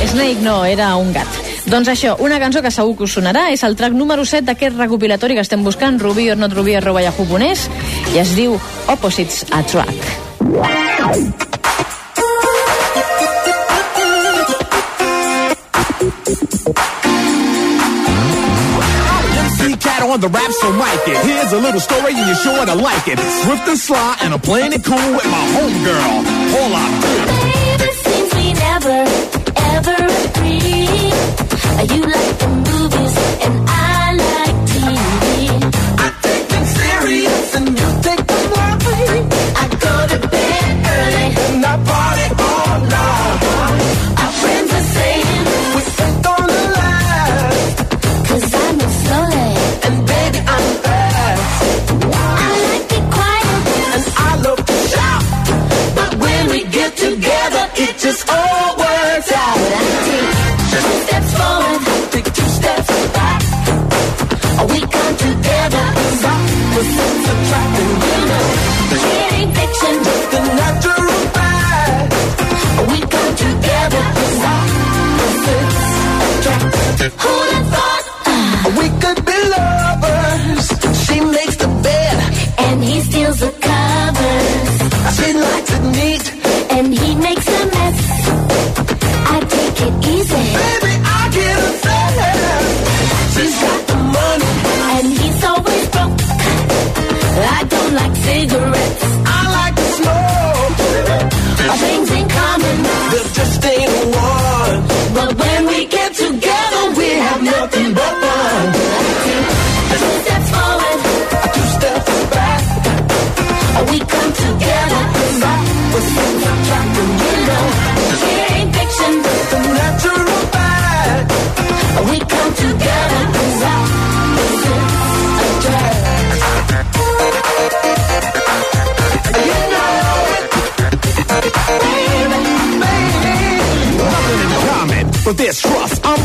[0.08, 1.28] Snake no, era un gat.
[1.68, 4.80] Doncs això, una cançó que segur que us sonarà és el track número 7 d'aquest
[4.80, 7.68] recopilatori que estem buscant, ruby or not ruby arroba yahoo.es,
[8.16, 8.56] i es diu
[8.88, 11.67] Opposites Attract.
[20.00, 21.26] MC on the rap, so mic it.
[21.26, 23.20] Here's a little story and you're sure to like it.
[23.20, 26.26] Swift and sly, and I'm playing it cool with my homegirl.
[26.52, 26.84] Paula
[27.80, 28.98] It seems we never,
[29.76, 31.12] ever agree.
[31.96, 33.97] You like the movies and I
[77.20, 77.67] Who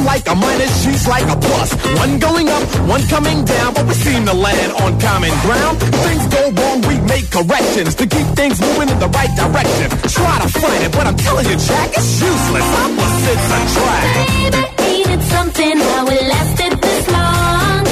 [0.02, 1.70] I'm like a minus, she's like a plus.
[1.94, 5.78] One going up, one coming down, but we seem to land on common ground.
[5.78, 9.90] Things go wrong, we make corrections to keep things moving in the right direction.
[10.10, 12.66] Try to fight it, but I'm telling you, Jack, it's useless.
[12.82, 14.10] Opposites attract.
[14.26, 17.86] Baby, ain't it something how it lasted this long?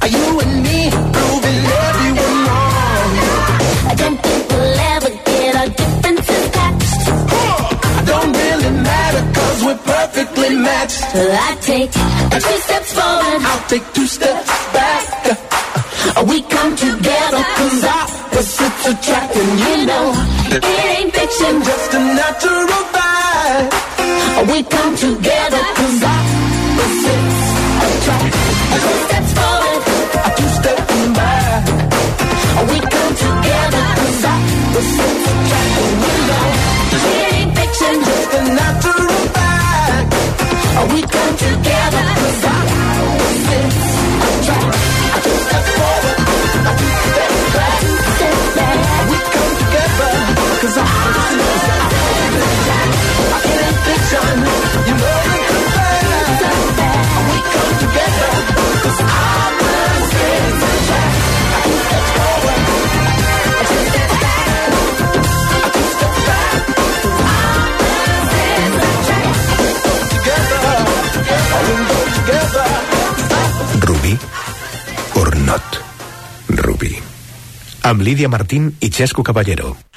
[0.00, 1.60] Are you and me proving
[1.92, 3.10] everyone wrong?
[3.84, 4.18] I don't
[10.48, 11.02] perfectly matched.
[11.14, 13.42] I take two steps forward.
[13.44, 15.04] I'll take two steps back.
[16.16, 20.06] Uh, we come together Cause opposites attracting, you know
[20.50, 21.62] it ain't fiction.
[21.62, 23.68] Just a natural vibe.
[23.98, 27.40] Uh, we come together Cause opposites
[27.84, 28.34] attract.
[28.72, 29.80] two steps forward.
[30.38, 31.62] Two uh, steps back.
[32.70, 37.17] We come together Cause opposites attracting, you know
[50.68, 50.84] Cause I
[51.16, 51.58] just know
[73.80, 74.18] know
[75.16, 75.64] or not.
[77.88, 79.87] Amb Lídia Martín i Xesco Caballero.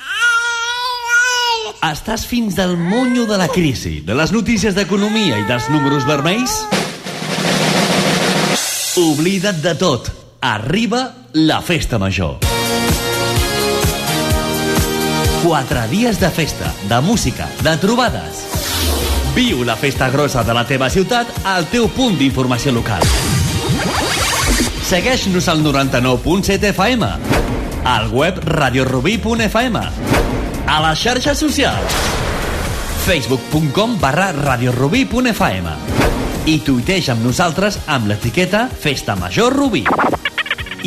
[1.92, 6.54] Estàs fins del monyo de la crisi, de les notícies d'economia i dels números vermells?
[9.02, 10.08] Oblida't de tot.
[10.40, 11.02] Arriba
[11.36, 12.38] la festa major.
[15.44, 18.46] Quatre dies de festa, de música, de trobades.
[19.36, 23.04] Viu la festa grossa de la teva ciutat al teu punt d'informació local.
[24.88, 27.12] Segueix-nos al 99.7 FM,
[27.84, 30.11] al web radiorubí.fm,
[30.72, 31.96] a les xarxes socials,
[33.04, 35.74] facebook.com barra radiorubí.fm
[36.48, 39.84] i tuiteja amb nosaltres amb l'etiqueta Festa Major Rubí.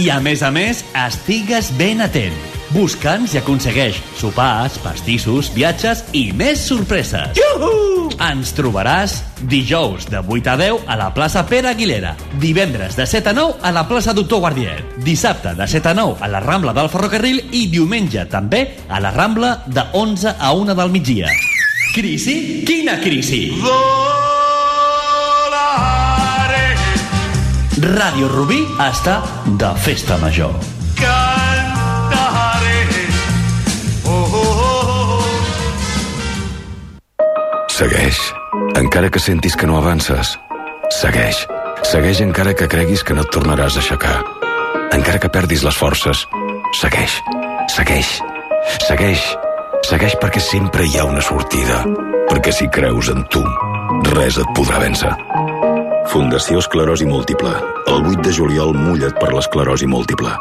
[0.01, 2.54] I a més a més, estigues ben atent.
[2.75, 7.37] Busca'ns i aconsegueix sopars, pastissos, viatges i més sorpreses.
[7.39, 8.09] Juhu!
[8.19, 9.15] Ens trobaràs
[9.47, 13.63] dijous de 8 a 10 a la plaça Pere Aguilera, divendres de 7 a 9
[13.63, 17.45] a la plaça Doctor Guardiet, dissabte de 7 a 9 a la Rambla del Ferrocarril
[17.55, 21.31] i diumenge també a la Rambla de 11 a 1 del migdia.
[21.95, 22.65] Crisi?
[22.67, 23.45] Quina crisi?
[27.85, 30.74] Ràdio Rubí està de festa major.
[37.85, 38.19] Segueix.
[38.81, 40.31] Encara que sentis que no avances,
[41.03, 41.37] segueix.
[41.85, 44.15] Segueix encara que creguis que no et tornaràs a aixecar.
[44.97, 46.23] Encara que perdis les forces,
[46.81, 47.19] segueix.
[47.75, 48.15] Segueix.
[48.87, 49.27] Segueix.
[49.85, 51.83] Segueix perquè sempre hi ha una sortida.
[52.31, 53.45] Perquè si creus en tu,
[54.15, 55.13] res et podrà vèncer.
[56.09, 57.53] Fundació Esclerosi Múltiple.
[57.85, 60.33] El 8 de juliol mulla't per l'esclerosi múltiple.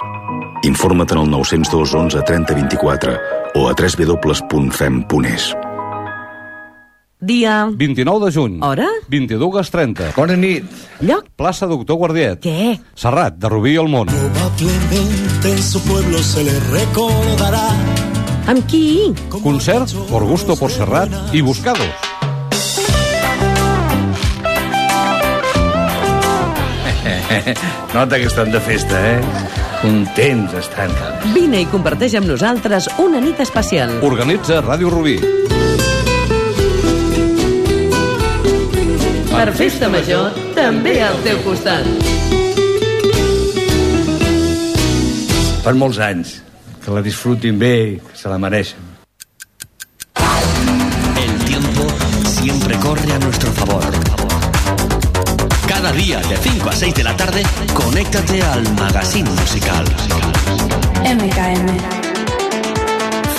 [0.63, 3.19] Informa't en el 902 11 30 24
[3.59, 5.53] o a www.fem.es.
[7.23, 7.69] Dia.
[7.71, 8.59] 29 de juny.
[8.61, 8.87] Hora?
[9.09, 10.11] 22.30.
[10.15, 10.67] Bona nit.
[10.99, 11.29] Lloc?
[11.39, 12.41] Plaça Doctor Guardiet.
[12.43, 12.75] Què?
[12.99, 14.11] Serrat, de Rubí al món.
[14.11, 17.69] Probablemente en su pueblo se le recordará.
[18.51, 19.13] Amb qui?
[19.31, 21.87] Concert por gusto por Serrat i Buscados.
[27.93, 29.21] Nota que estan de festa, eh?
[29.81, 30.91] Contents estan.
[31.33, 33.95] Vine i comparteix amb nosaltres una nit especial.
[34.03, 35.17] Organitza Ràdio Rubí.
[39.43, 41.83] Per Festa Major, també al teu costat.
[45.65, 46.31] Per molts anys.
[46.79, 48.79] Que la disfrutin bé, que se la mereixen.
[51.25, 51.89] El tiempo
[52.37, 53.83] siempre corre a nuestro favor.
[55.67, 59.83] Cada día de 5 a 6 de la tarde, conéctate al magazine musical.
[61.03, 61.67] MKM.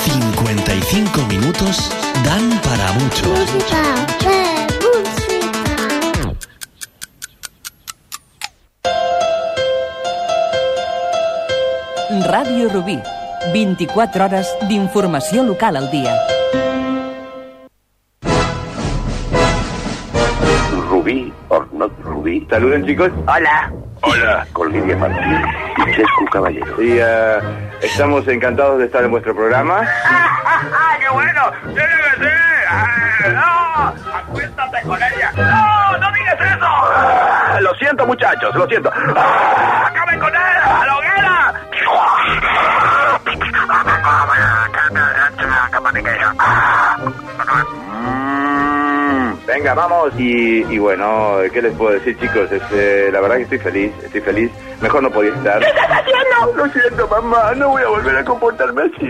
[0.04, 1.90] 55 minutos
[2.28, 4.63] dan para mucho.
[12.24, 12.96] Ràdio Rubí.
[13.52, 16.14] 24 hores d'informació local al dia.
[20.88, 22.46] Rubí or not Rubí.
[22.48, 23.10] Saluden, chicos.
[23.26, 23.70] Hola.
[24.00, 24.46] Hola.
[24.54, 25.42] Con Lidia Martín
[25.86, 26.80] y Chescu Caballero.
[26.82, 27.38] Y eh,
[27.82, 29.82] estamos encantados de estar en vuestro programa.
[31.00, 31.42] ¡Qué bueno!
[31.74, 32.32] ¡Tiene que ser!
[33.26, 34.14] ¡Eh, ¡No!
[34.16, 35.30] ¡Acuéstate con ella!
[35.36, 35.98] ¡No!
[35.98, 36.66] ¡No eso!
[36.66, 38.90] Ah, Lo siento, muchachos, lo siento.
[39.16, 39.84] ¡Ah!
[39.88, 40.40] ¡Acaben con él!
[40.64, 41.54] ¡A la hoguera!
[47.80, 50.12] Mm, Venga, vamos.
[50.18, 52.50] Y, y bueno, ¿qué les puedo decir, chicos?
[52.50, 54.50] Es, eh, la verdad que estoy feliz, estoy feliz.
[54.80, 55.60] Mejor no podía estar.
[55.60, 56.52] ¿Qué estás haciendo?
[56.56, 59.08] Lo siento, mamá, no voy a volver a comportarme así.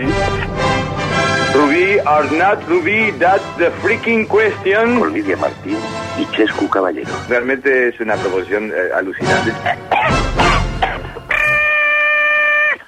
[1.55, 4.99] Rubí or not Rubí, that's the freaking question.
[4.99, 5.77] Con Lidia Martín
[6.19, 7.09] y Chescu Caballero.
[7.29, 9.51] Realmente es una proposición eh, alucinante.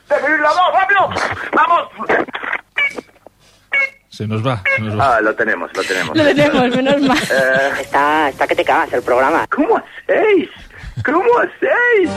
[0.09, 1.09] ¡Definir la voz, rápido!
[1.53, 1.89] ¡Vamos!
[4.09, 5.17] Se nos va, se nos va.
[5.17, 6.17] Ah, lo tenemos, lo tenemos.
[6.17, 7.17] Lo tenemos, menos mal.
[7.17, 9.45] Eh, Está, está que te cagas el programa.
[9.47, 10.49] ¿Cómo hacéis?
[11.05, 12.09] ¿Cómo hacéis?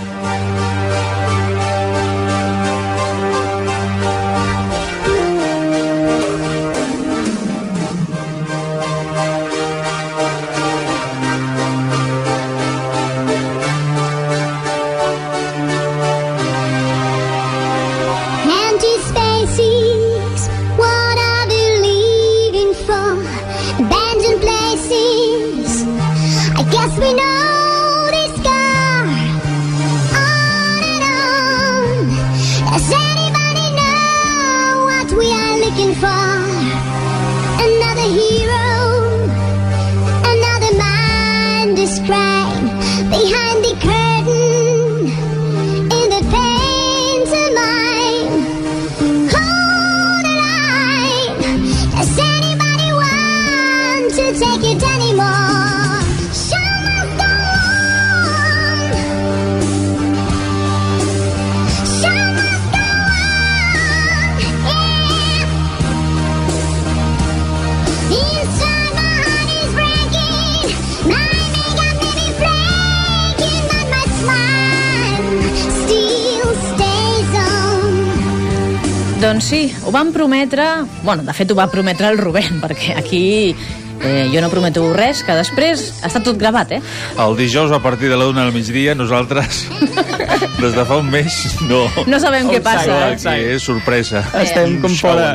[79.31, 80.65] Doncs sí, ho van prometre...
[81.05, 83.55] Bueno, de fet ho va prometre el Rubén, perquè aquí
[84.03, 86.81] eh, jo no prometo res, que després està tot gravat, eh?
[87.15, 89.69] El dijous a partir de la una del migdia nosaltres
[90.63, 91.37] des de fa un mes
[91.69, 91.85] no...
[92.11, 92.97] No sabem què passa.
[93.13, 94.25] Aquí és sorpresa.
[94.41, 95.31] Estem Un com fora.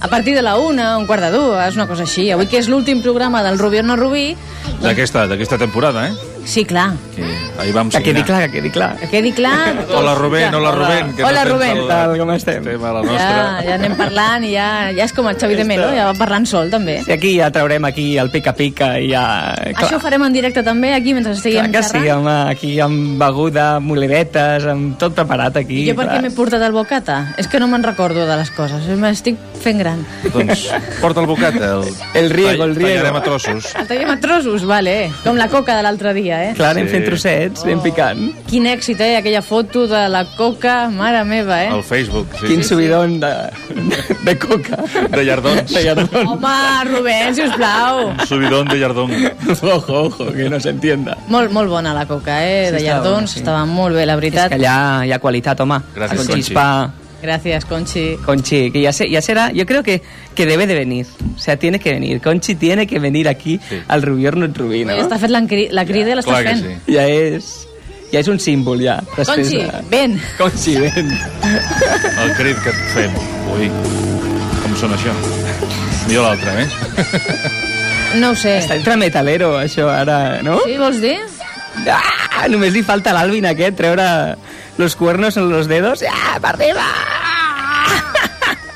[0.00, 2.32] A partir de la una, un quart de dues, una cosa així.
[2.34, 4.32] Avui que és l'últim programa del Rubí o no Rubí,
[4.82, 6.42] D'aquesta d'aquesta temporada, eh?
[6.50, 7.30] sí, clar, Que
[7.60, 8.26] ahir vam Que quedi signar.
[8.26, 8.96] clar, que quedi clar.
[8.96, 9.86] que quedi clar...
[9.94, 11.14] Hola, Rubén, hola, Rubén.
[11.16, 11.78] Que Hola, no Rubén.
[11.88, 12.60] tal, com estem?
[12.66, 13.62] Estem a la Ja, nostra.
[13.66, 16.46] ja anem parlant i ja, ja és com el Xavi de Melo, ja va parlant
[16.46, 17.00] sol, també.
[17.06, 19.54] I aquí ja traurem aquí el pica-pica i ja...
[19.74, 22.26] Això ho farem en directe també, aquí, mentre estiguem Clar que sí, xerrant.
[22.26, 25.84] home, aquí amb beguda, amb olivetes, amb tot preparat aquí.
[25.84, 27.34] I jo per què m'he portat el bocata?
[27.38, 30.04] És que no me'n recordo de les coses, m'estic fent gran.
[30.32, 30.68] Doncs
[31.00, 31.74] porta el bocata.
[31.80, 31.84] El,
[32.14, 33.00] El riego, el riego.
[33.00, 33.74] Tallarem a trossos.
[33.76, 36.54] El tallem a trossos, vale, com la coca de l'altre dia, eh?
[36.56, 36.92] Clar, anem Sí.
[36.96, 37.04] fent
[37.50, 38.20] trossets, ben picant.
[38.48, 39.16] Quin èxit, eh?
[39.18, 41.68] Aquella foto de la coca, mare meva, eh?
[41.68, 42.46] Al Facebook, sí.
[42.46, 43.32] Quin subidon de,
[44.24, 44.78] de coca.
[45.10, 45.72] De llardons.
[45.72, 46.28] De llardons.
[46.30, 48.14] Home, Rubén, sisplau.
[48.26, 49.10] Subidón de llardón.
[49.62, 51.16] Ojo, ojo, que no s'entienda.
[51.28, 52.66] Molt, molt bona la coca, eh?
[52.68, 53.38] Sí, de estava llardons, bona, sí.
[53.40, 54.48] estava molt bé, la És veritat.
[54.50, 55.80] que allà hi ha qualitat, home.
[55.94, 56.54] Gràcies, Con Conchi.
[57.22, 58.16] Gràcies, Conchi.
[58.24, 60.00] Conchi, que ya, se- ya será, yo creo que,
[60.34, 61.06] que debe de venir.
[61.34, 62.20] O sea, tiene que venir.
[62.20, 64.94] Conchi tiene que venir aquí al Rubí or no et Rubí, no?
[64.96, 65.40] Ja està fet la,
[65.70, 66.80] la crida i l'estàs Clar que fent.
[66.86, 66.94] sí.
[66.96, 67.50] Ja és...
[68.10, 68.96] Ja és un símbol, ja.
[69.16, 70.16] després Conchi, de- ven.
[70.38, 71.12] Conchi, ven.
[72.24, 73.12] El crit que et fem.
[73.54, 73.68] Ui,
[74.64, 75.12] com sona això?
[76.10, 76.68] Jo l'altre, eh?
[78.18, 78.56] No ho sé.
[78.64, 80.56] Està entre metalero, això, ara, no?
[80.64, 81.14] Sí, vols dir?
[81.86, 84.08] Ah, només li falta l'Alvin aquest, treure
[84.80, 86.02] los cuernos en los dedos.
[86.10, 86.86] Ah, per arriba!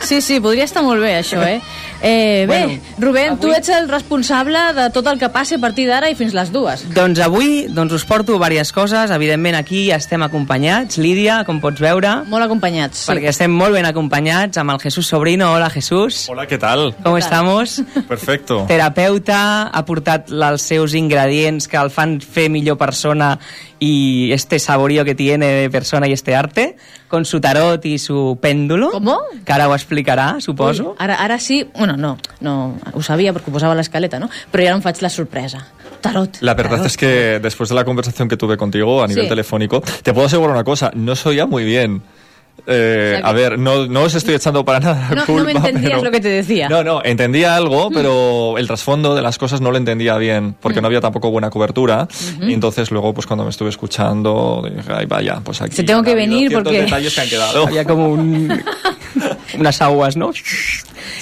[0.05, 1.62] Sí, sí, podria estar molt bé, això, eh?
[2.02, 5.86] Eh, bé, Bueno, Rubén, tu ets el responsable de tot el que passi a partir
[5.88, 6.84] d'ara i fins les dues.
[6.94, 9.10] Doncs avui doncs us porto diverses coses.
[9.10, 10.98] Evidentment aquí estem acompanyats.
[10.98, 13.10] Lídia, com pots veure, Molt acompanyats, sí.
[13.10, 15.52] perquè estem molt ben acompanyats amb el Jesús Sobrino.
[15.54, 16.26] Hola, Jesús.
[16.28, 16.94] Hola, ¿qué tal?
[17.02, 17.80] Com estamos?
[18.08, 18.64] Perfecto.
[18.68, 23.38] Terapeuta, ha portat els seus ingredients que el fan fer millor persona
[23.78, 26.76] y este saborío que tiene de persona y este arte,
[27.08, 28.90] con su tarot y su péndulo.
[28.90, 29.20] ¿Cómo?
[29.44, 30.90] Que ara ho explicarà, suposo.
[30.90, 34.28] Ui, ara, ara sí, bueno, no, no, ho sabia perquè ho posava a l'escaleta, no?
[34.51, 35.61] Però ja em faig la sorpresa.
[36.01, 36.39] Tarot.
[36.40, 36.86] La verdad tarot.
[36.86, 39.28] es que después de la conversación que tuve contigo a nivel Sí.
[39.28, 42.02] telefónico, te puedo asegurar una cosa, no oía muy bien.
[42.66, 45.44] Eh, O sea A ver, no, no os estoy echando para nada No, culpa, no
[45.44, 46.69] me entendías pero- lo que te decía.
[46.69, 50.78] No, no, entendía algo, pero el trasfondo de las cosas no lo entendía bien, porque
[50.78, 50.82] Mm.
[50.82, 52.06] no había tampoco buena cobertura.
[52.40, 55.74] Y entonces luego, pues cuando me estuve escuchando, dije, ay, vaya, pues aquí...
[55.77, 57.66] Se tengo que venir porque- detalles que han quedado.
[57.66, 58.48] Había como un,
[59.58, 60.30] unes agues, no?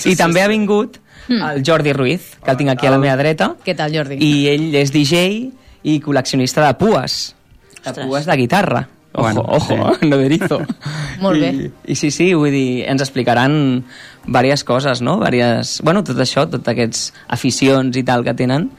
[0.06, 3.52] I també ha vingut el Jordi Ruiz, que el tinc aquí a la meva dreta,
[3.64, 4.18] Què tal, Jordi?
[4.20, 5.50] i ell és DJ
[5.88, 7.34] i col·leccionista de pues,
[7.82, 8.06] de Ostres.
[8.06, 8.88] pues de guitarra.
[9.14, 10.06] Ojo, Bueno, ojo, eh?
[10.08, 10.60] no d'erizo.
[11.20, 11.50] Molt bé.
[11.52, 13.84] I, I sí, sí, vull dir, ens explicaran
[14.26, 15.18] diverses coses, no?
[15.20, 18.70] Varias, bueno, tot això, tots aquests aficions i tal que tenen.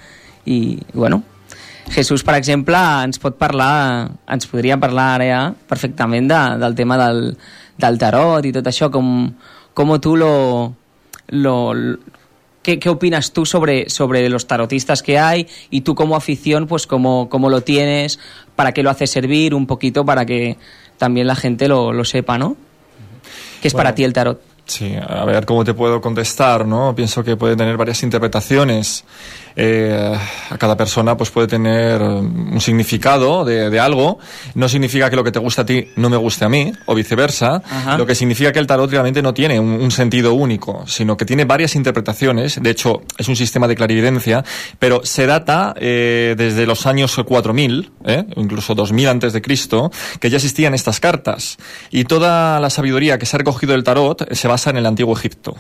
[0.46, 1.22] I, bueno,
[1.94, 6.98] Jesús, per exemple, ens pot parlar, ens podria parlar ara ja perfectament de, del tema
[6.98, 7.36] del,
[7.78, 9.28] del tarot i tot això, com,
[9.74, 10.74] com tu lo,
[11.30, 11.56] lo,
[12.64, 16.88] ¿Qué, ¿Qué opinas tú sobre, sobre los tarotistas que hay y tú como afición, pues
[16.88, 18.20] cómo, cómo lo tienes,
[18.56, 20.58] para qué lo haces servir un poquito para que
[20.98, 22.56] también la gente lo, lo sepa, ¿no?
[23.62, 24.42] ¿Qué es para ti el tarot?
[24.66, 26.96] Sí, a ver cómo te puedo contestar, ¿no?
[26.96, 29.04] Pienso que puede tener varias interpretaciones.
[29.56, 30.18] Eh,
[30.50, 34.20] a cada persona pues puede tener um, un significado de, de algo.
[34.56, 36.96] No significa que lo que te gusta a ti no me guste a mí, o
[36.96, 37.62] viceversa.
[37.70, 37.98] Ajá.
[37.98, 41.26] Lo que significa que el tarot realmente no tiene un, un sentido único, sino que
[41.26, 42.62] tiene varias interpretaciones.
[42.62, 44.44] De hecho, es un sistema de clarividencia,
[44.80, 48.26] pero se data eh, desde los años 4000, ¿eh?
[48.36, 51.58] incluso 2000 antes de Cristo, que ya existían estas cartas.
[51.92, 54.86] Y toda la sabiduría que se ha recogido del tarot eh, se basa en el
[54.86, 55.56] antiguo Egipto.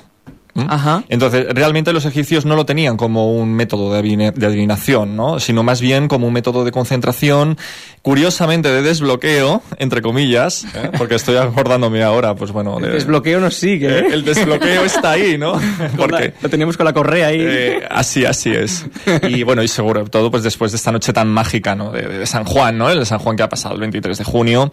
[0.55, 0.65] ¿Mm?
[0.69, 1.03] Ajá.
[1.09, 5.39] Entonces, realmente los egipcios no lo tenían como un método de, adivine- de adivinación, ¿no?
[5.39, 7.57] Sino más bien como un método de concentración,
[8.03, 10.91] curiosamente de desbloqueo, entre comillas, ¿eh?
[10.97, 12.77] porque estoy acordándome ahora, pues bueno...
[12.77, 14.07] El de- desbloqueo nos sigue, eh, ¿eh?
[14.13, 15.59] el desbloqueo está ahí, ¿no?
[15.97, 17.39] Porque Lo teníamos con la correa ahí.
[17.41, 18.85] eh, así, así es.
[19.27, 21.91] Y bueno, y seguro todo pues después de esta noche tan mágica, ¿no?
[21.91, 22.89] De, de San Juan, ¿no?
[22.89, 24.71] El de San Juan que ha pasado el 23 de junio,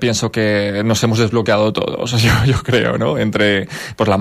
[0.00, 3.18] pienso que nos hemos desbloqueado todos, yo, yo creo, ¿no?
[3.18, 4.18] Entre pues la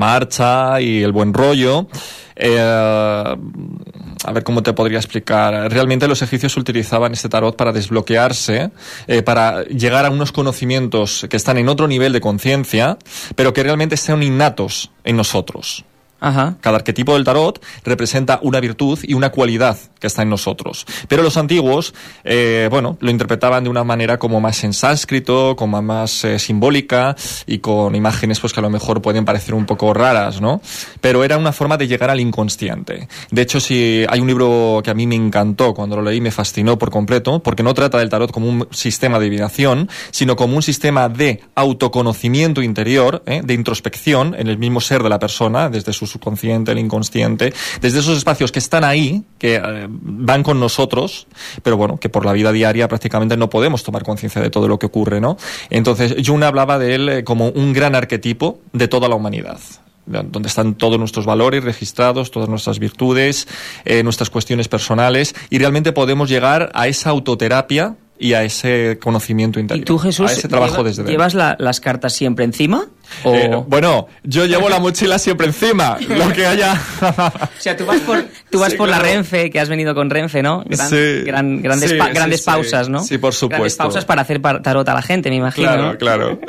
[0.80, 1.88] y el buen rollo.
[2.36, 5.72] Eh, a ver cómo te podría explicar.
[5.72, 8.72] Realmente los egipcios utilizaban este tarot para desbloquearse,
[9.08, 12.98] eh, para llegar a unos conocimientos que están en otro nivel de conciencia,
[13.36, 15.86] pero que realmente sean innatos en nosotros.
[16.20, 20.86] Cada arquetipo del tarot representa una virtud y una cualidad que está en nosotros.
[21.08, 21.94] Pero los antiguos,
[22.24, 27.16] eh, bueno, lo interpretaban de una manera como más en sánscrito, como más eh, simbólica
[27.46, 30.62] y con imágenes pues que a lo mejor pueden parecer un poco raras, ¿no?
[31.02, 33.08] Pero era una forma de llegar al inconsciente.
[33.32, 36.32] De hecho, si hay un libro que a mí me encantó cuando lo leí, me
[36.32, 40.56] fascinó por completo, porque no trata del tarot como un sistema de adivinación, sino como
[40.56, 43.42] un sistema de autoconocimiento interior, ¿eh?
[43.44, 48.00] de introspección en el mismo ser de la persona, desde su subconsciente, el inconsciente, desde
[48.00, 51.28] esos espacios que están ahí, que eh, van con nosotros,
[51.64, 54.78] pero bueno, que por la vida diaria prácticamente no podemos tomar conciencia de todo lo
[54.80, 55.38] que ocurre, ¿no?
[55.70, 59.60] Entonces, Jung hablaba de él eh, como un gran arquetipo de toda la humanidad
[60.06, 63.48] donde están todos nuestros valores registrados, todas nuestras virtudes,
[63.86, 69.60] eh, nuestras cuestiones personales, y realmente podemos llegar a esa autoterapia y a ese conocimiento
[69.60, 69.84] interior.
[69.84, 72.88] ¿Y tú, Jesús, a ese trabajo lleva- desde llevas la- las cartas siempre encima?
[73.24, 73.34] O...
[73.36, 76.80] Eh, bueno, yo llevo la mochila siempre encima, lo que haya.
[77.60, 79.00] O sea, tú vas por, tú vas Sí, por la.
[79.00, 80.64] Renfe, que has venido con Renfe, ¿no?
[80.66, 81.22] Gran- Sí.
[81.26, 82.46] gran- grandes Sí, pa- sí, grandes sí.
[82.46, 83.00] pausas, ¿no?
[83.04, 83.84] Sí, por Grandes supuesto.
[83.84, 85.68] pausas para hacer tarot a la gente, me imagino.
[85.68, 85.98] Claro, ¿no?
[85.98, 86.40] claro.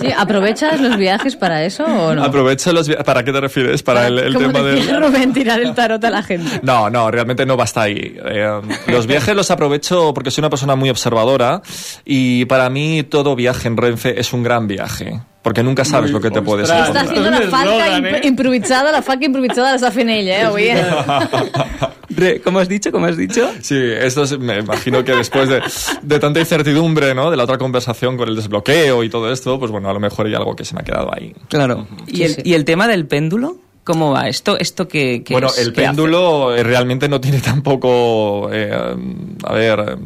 [0.00, 2.24] Sí, ¿Aprovechas los viajes para eso o no?
[2.24, 2.88] Aprovecho los...
[2.88, 3.82] vi- ¿Para qué te refieres?
[3.82, 5.02] Para el, el ¿Cómo tema te del...
[5.02, 6.60] Rubén tirar el tarot a la gente?
[6.62, 8.16] No, no, realmente no basta ahí.
[8.24, 11.60] Eh, los viajes los aprovecho porque soy una persona muy observadora
[12.04, 15.20] y para mí todo viaje en Renfe es un gran viaje.
[15.42, 17.04] Porque nunca sabes lo que te puedes Està encontrar.
[17.06, 20.68] haciendo una falca imp improvisada, la falca improvisada l'està fent ell, eh, avui.
[22.44, 22.92] ¿Cómo has dicho?
[22.92, 23.48] ¿Cómo has dicho?
[23.62, 25.62] Sí, esto es- me imagino que después de,
[26.02, 27.30] de tanta incertidumbre, ¿no?
[27.30, 30.26] De la otra conversación con el desbloqueo y todo esto, pues bueno, a lo mejor
[30.26, 31.32] hay algo que se me ha quedado ahí.
[31.48, 31.86] Claro.
[32.06, 33.56] ¿Y, el, ¿Y el tema del péndulo?
[33.84, 34.28] ¿Cómo va?
[34.28, 35.58] ¿Esto, esto qué, qué Bueno, es?
[35.58, 38.70] el péndulo eh, realmente no tiene tampoco, eh,
[39.44, 39.96] a ver, eh,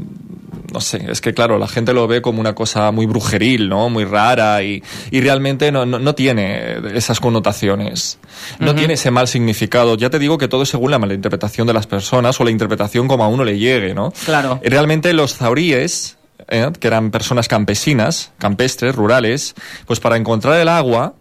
[0.74, 3.88] no sé, es que claro, la gente lo ve como una cosa muy brujeril, ¿no?
[3.88, 4.82] Muy rara y,
[5.12, 8.18] y realmente no, no, no tiene esas connotaciones.
[8.59, 9.96] No tiene ese mal significado.
[9.96, 13.06] Ya te digo que todo es según la malinterpretación de las personas o la interpretación
[13.06, 14.12] como a uno le llegue, ¿no?
[14.24, 14.60] Claro.
[14.64, 16.18] Y Realmente los zauríes,
[16.48, 19.55] eh, que eran personas campesinas, campestres, rurales,
[19.86, 21.14] pues para encontrar el agua,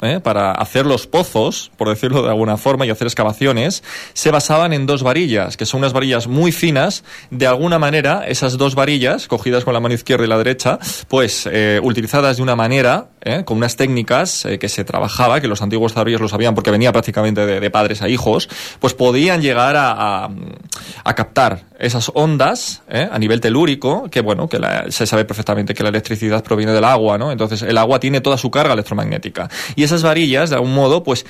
[0.00, 0.20] ¿eh?
[0.20, 4.86] para hacer los pozos, por decirlo de alguna forma, y hacer excavaciones, se basaban en
[4.86, 7.04] dos varillas, que son unas varillas muy finas.
[7.30, 11.48] De alguna manera, esas dos varillas, cogidas con la mano izquierda y la derecha, pues
[11.50, 13.42] eh, utilizadas de una manera, ¿eh?
[13.44, 17.46] con unas técnicas que se trabajaba, que los antiguos zauríes lo sabían porque venía prácticamente
[17.46, 18.48] de, padres a hijos,
[18.78, 20.28] pues podían llegar a,
[21.16, 25.88] captar esas ondas a nivel telúrico, que bueno, que la- se sabe perfectamente que la
[25.88, 27.32] electricidad proviene del agua, ¿no?
[27.32, 29.48] Entonces el agua tiene toda su carga electromagnética.
[29.76, 31.24] Y esas varillas, de algún modo, pues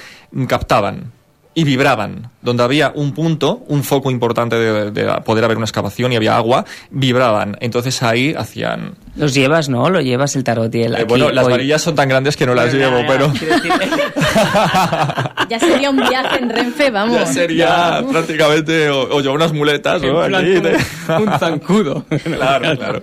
[0.48, 1.12] captaban
[1.54, 2.30] y vibraban.
[2.42, 6.36] Donde había un punto, un foco importante de, de poder haber una excavación y había
[6.36, 7.56] agua, vibraban.
[7.60, 8.94] Entonces ahí hacían...
[9.16, 9.90] Los llevas, ¿no?
[9.90, 11.52] Lo llevas el tarot y el Eh, aquí, bueno, las hoy.
[11.52, 13.32] varillas son tan grandes que no las llevo, pero...
[15.48, 17.18] Ya sería un viaje en Renfe, vamos.
[17.18, 20.20] Ya sería prácticamente o, o yo unas muletas, ¿no?
[20.20, 20.76] Aquí, de-
[21.20, 22.04] un zancudo.
[22.24, 23.02] claro, claro.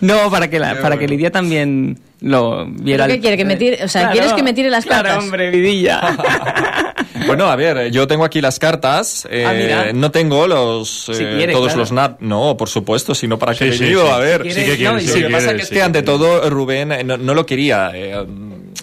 [0.00, 3.06] No, para que, la, para que Lidia también lo viera.
[3.08, 3.36] ¿Qué quiere?
[3.36, 5.24] Que me tire, o sea, Claro, ¿quieres que me tire las claro, cartas?
[5.24, 6.00] hombre, vidilla.
[7.24, 9.28] Bueno, a ver, yo tengo aquí las cartas.
[9.30, 9.92] eh, Ah, mira.
[9.92, 11.78] no tengo los eh, Si quiere, todos claro.
[11.80, 12.20] los nap.
[12.20, 14.06] No, por supuesto, sino para que Sí, he sí, venido.
[14.06, 14.12] sí.
[14.12, 14.98] A ver, Si quiere, No,
[15.44, 18.24] pasa que es sí que que ante todo Rubén eh, no, no lo quería eh,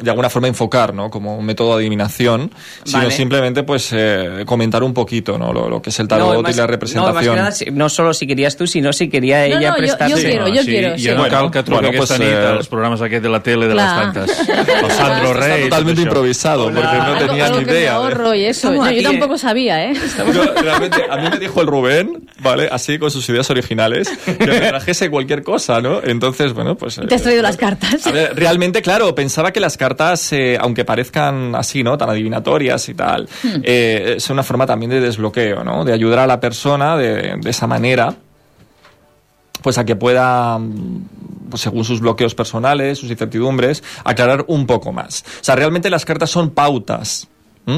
[0.02, 1.10] de alguna forma enfocar, ¿no?
[1.10, 2.52] Como un método de adivinación,
[2.84, 3.12] sino Vale.
[3.12, 5.52] simplemente pues eh, comentar un poquito, ¿no?
[5.52, 7.36] Lo, lo que es el tarot más- y la No, más representación.
[7.36, 10.16] que nada, no solo si querías tú, sino si quería No, ella no, jo- prestarse.
[10.16, 11.04] jo quiero, jo sí, quiero, sí.
[11.06, 13.30] ja no Bueno, cal que truqui bueno, aquesta pues, nit eh, als programes aquests de
[13.30, 14.06] la tele de Clar.
[14.06, 14.40] les tantes.
[14.50, 15.62] El Sandro Está Rey.
[15.62, 17.82] tot totalmente improvisado, porque no tenía algo ni idea.
[17.84, 17.88] ¿eh?
[17.90, 18.74] ahorro y eso.
[18.74, 19.94] Yo, yo tampoco sabía, ¿eh?
[20.34, 22.70] Yo, realmente, a mí me dijo el Rubén, ¿vale?
[22.72, 26.02] Así, con sus ideas originales, que me trajese cualquier cosa, ¿no?
[26.04, 26.96] Entonces, bueno, pues...
[27.08, 28.12] Te has eh, traído las cartas.
[28.12, 31.98] ver, realmente, claro, pensaba que las cartas, eh, aunque parezcan así, ¿no?
[31.98, 33.62] Tan adivinatorias y tal, Hmm.
[33.64, 35.84] eh, es una forma también de desbloqueo, ¿no?
[35.84, 38.14] De ayudar a la persona de, de esa manera,
[39.64, 44.92] pues a que pueda, mm, pues según sus bloqueos personales, sus incertidumbres, aclarar un poco
[44.94, 45.24] más.
[45.42, 47.28] O sea, realmente las cartas son pautas.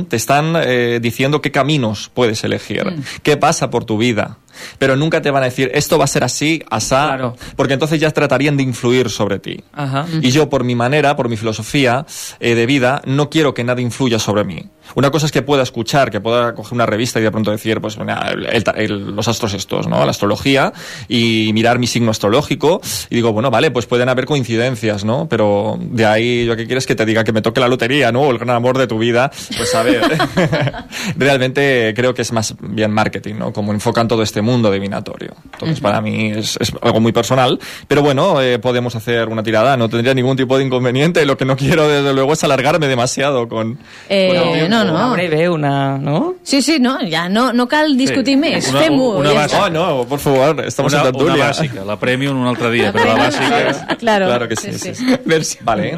[0.07, 2.83] Te están eh, diciendo qué caminos puedes elegir,
[3.23, 4.37] qué pasa por tu vida.
[4.77, 7.35] Pero nunca te van a decir, esto va a ser así, asá, Claro.
[7.55, 9.63] porque entonces ya tratarían de influir sobre ti.
[9.73, 10.05] Ajá.
[10.21, 12.05] Y yo, por mi manera, por mi filosofía
[12.39, 14.65] eh, de vida, no quiero que nada influya sobre mí.
[14.95, 17.79] Una cosa es que pueda escuchar, que pueda coger una revista y de pronto decir,
[17.81, 20.03] pues, mira, el- el- el- los astros estos, ¿no?
[20.05, 20.73] La astrología,
[21.07, 25.27] y mirar mi signo astrológico, y digo, bueno, vale, pues pueden haber coincidencias, ¿no?
[25.29, 27.23] Pero de ahí, ¿yo qué quieres que te diga?
[27.23, 28.21] Que me toque la lotería, ¿no?
[28.21, 29.31] O el gran amor de tu vida.
[29.57, 30.01] Pues a ver,
[31.17, 33.53] realmente creo que es más bien marketing, ¿no?
[33.53, 35.31] Como enfocan todo este mundo divinatorio.
[35.53, 39.77] Entonces, para mí es, es algo muy personal, pero bueno, eh, podemos hacer una tirada,
[39.77, 41.25] no tendría ningún tipo de inconveniente.
[41.25, 43.77] Lo que no quiero, desde luego, es alargarme demasiado con.
[44.09, 44.93] Eh, no, no.
[44.93, 45.97] Una breve, una...
[45.97, 46.35] No?
[46.43, 48.69] Sí, sí, no, ja no, no cal discutir més.
[48.71, 49.23] Fem-ho.
[49.23, 49.63] ja està.
[49.65, 51.33] Oh, no, por favor, estamos una, en tertulia.
[51.35, 53.97] una bàsica, la premium un altre dia, però la bàsica...
[53.97, 54.95] Claro, Claro que sí, sí, sí.
[54.95, 55.43] sí.
[55.43, 55.57] sí.
[55.61, 55.97] Vale.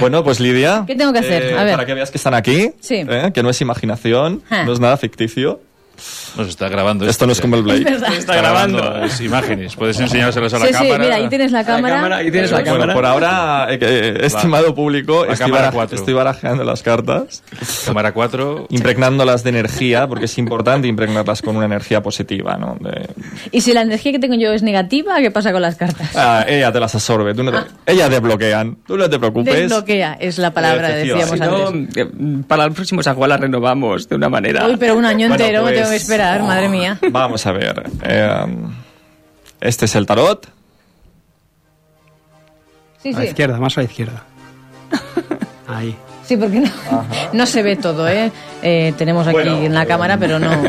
[0.00, 0.84] Bueno, pues Lidia.
[0.86, 1.42] ¿Qué tengo que hacer?
[1.42, 1.72] eh, A ver.
[1.74, 3.04] Para que veas que están aquí, Sí.
[3.08, 4.64] eh, que no es imaginación, Ah.
[4.64, 5.60] no es nada ficticio.
[6.36, 7.08] Nos está grabando.
[7.08, 7.82] Esto no es como el Blade.
[7.82, 8.02] Es.
[8.18, 9.76] Está grabando las imágenes.
[9.76, 11.04] Puedes enseñárselas a la Sí, sí, cámara.
[11.04, 12.20] mira, ahí tienes la cámara.
[12.22, 17.42] Eh, bueno, por ahora, eh, eh, estimado público, La estoy, cámara estoy barajeando las cartas.
[17.86, 18.66] Cámara 4.
[18.70, 22.76] Impregnándolas de energía, porque es importante impregnarlas con una energía positiva, ¿no?
[22.80, 23.08] De-
[23.52, 26.10] Y si la energía que tengo yo es negativa, ¿qué pasa con las cartas?
[26.16, 29.54] Ah, ella te las absorbe, tú no te- ella te bloquean, tú no te preocupes.
[29.54, 31.96] Desbloquea, es la palabra, decíamos Si no, antes.
[31.96, 32.08] eh,
[32.46, 34.66] para el próximo San Juan la renovamos de una manera.
[34.66, 36.98] Uy, pero un año Bueno, entero pues- tengo que esperar, madre mía.
[37.10, 37.90] Vamos a ver.
[38.02, 38.46] eh,
[39.60, 40.48] este es el tarot.
[43.02, 44.22] Sí, A la izquierda, más a la izquierda.
[45.68, 45.96] Ahí.
[46.26, 46.70] Sí, porque no,
[47.32, 48.32] no se ve todo, ¿eh?
[48.62, 50.50] Eh, tenemos aquí en la cámara, pero no.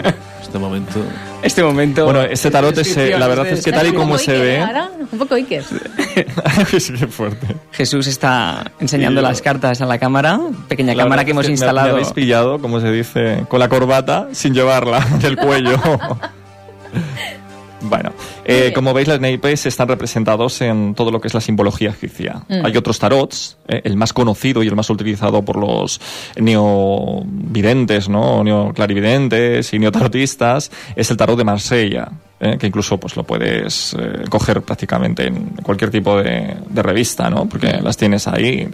[0.55, 0.99] Este momento.
[1.43, 2.05] Este momento.
[2.05, 4.61] Bueno, este tarot es, eh, la verdad es que tal y como se ve.
[4.61, 5.63] Ahora, un poco Iker.
[6.79, 7.45] Sí, qué fuerte.
[7.73, 11.87] Jesús está enseñando las cartas a la cámara, pequeña La cámara que hemos me- instalado.
[11.87, 15.77] Me, habéis pillado, como se dice, con la corbata sin llevarla del cuello.
[17.87, 18.11] Bueno,
[18.43, 22.41] eh, como veis, los naipes están representados en todo lo que es la simbología egipcia.
[22.47, 22.65] Mm.
[22.65, 26.01] Hay otros tarots, eh, el más conocido y el más utilizado por los
[26.35, 28.43] neovidentes, ¿no?
[28.43, 34.25] neoclarividentes y neotarotistas, es el tarot de Marsella, eh, que incluso pues lo puedes eh,
[34.29, 37.47] coger prácticamente en cualquier tipo de, de revista, ¿no?
[37.47, 38.67] porque las tienes ahí.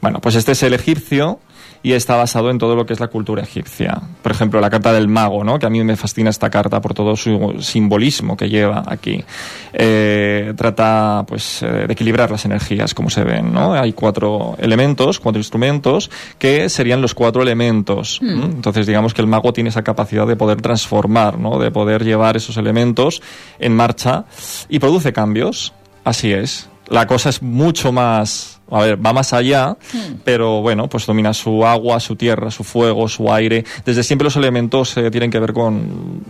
[0.00, 1.38] Bueno, pues este es el egipcio
[1.82, 4.00] y está basado en todo lo que es la cultura egipcia.
[4.22, 5.58] Por ejemplo, la carta del mago, ¿no?
[5.58, 9.24] que a mí me fascina esta carta por todo su simbolismo que lleva aquí.
[9.72, 13.52] Eh, trata pues, eh, de equilibrar las energías, como se ven.
[13.52, 13.72] ¿no?
[13.72, 18.20] Hay cuatro elementos, cuatro instrumentos, que serían los cuatro elementos.
[18.20, 18.42] Hmm.
[18.42, 21.58] Entonces, digamos que el mago tiene esa capacidad de poder transformar, ¿no?
[21.58, 23.22] de poder llevar esos elementos
[23.58, 24.24] en marcha
[24.68, 25.72] y produce cambios.
[26.04, 26.68] Así es.
[26.88, 29.76] La cosa es mucho más a ver, va más allá,
[30.24, 33.64] pero bueno, pues domina su agua, su tierra, su fuego, su aire.
[33.84, 36.22] Desde siempre los elementos eh, tienen que ver con,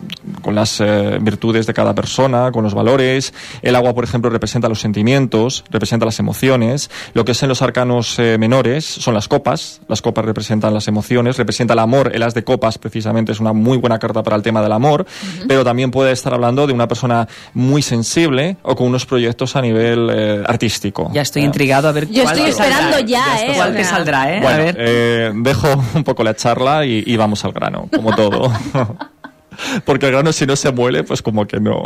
[0.42, 3.32] con las eh, virtudes de cada persona, con los valores.
[3.62, 6.90] El agua, por ejemplo, representa los sentimientos, representa las emociones.
[7.14, 9.80] Lo que es en los arcanos eh, menores son las copas.
[9.88, 12.10] Las copas representan las emociones, representa el amor.
[12.14, 15.06] El as de copas, precisamente, es una muy buena carta para el tema del amor,
[15.46, 19.62] pero también puede estar hablando de una persona muy sensible o con unos proyectos a
[19.62, 21.10] nivel eh, artístico.
[21.12, 22.66] Ya estoy intrigado a ver Yo estoy saldrá.
[22.78, 23.52] esperando ya, ¿eh?
[23.56, 24.40] ¿Cuál te saldrá, eh?
[24.40, 24.76] Bueno, a ver.
[24.78, 28.52] eh, dejo un poco la charla y, y vamos al grano, como todo.
[29.84, 31.82] Porque el grano si no se muele, pues como que no.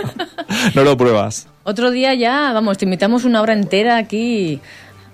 [0.74, 1.48] no lo pruebas.
[1.64, 4.60] Otro día ya, vamos, te invitamos una hora entera aquí.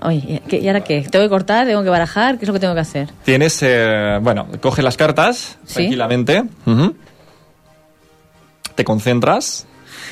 [0.02, 1.02] Oye, ¿qué- ¿y ahora qué?
[1.10, 1.66] ¿Tengo que cortar?
[1.66, 2.38] ¿Tengo que barajar?
[2.38, 3.08] ¿Qué es lo que tengo que hacer?
[3.24, 5.74] Tienes, eh, bueno, coges las cartas Sí.
[5.74, 6.44] tranquilamente.
[8.74, 9.66] Te concentras.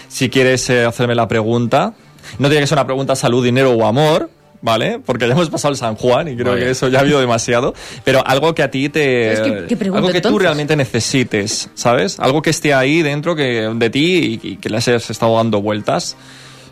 [0.08, 1.92] Si quieres eh, hacerme la pregunta,
[2.38, 4.30] no tiene que ser una pregunta salud, dinero o amor,
[4.66, 4.98] ¿vale?
[4.98, 6.64] Porque ya hemos pasado el San Juan y creo Vale.
[6.64, 7.72] que eso ya ha habido demasiado.
[8.04, 9.36] Pero algo que a ti te.
[9.36, 10.42] ¿Sabes qué- qué pregunto algo que tú entonces?
[10.42, 12.18] realmente necesites, ¿sabes?
[12.18, 15.62] Algo que esté ahí dentro que, de ti y, y que le has estado dando
[15.62, 16.16] vueltas.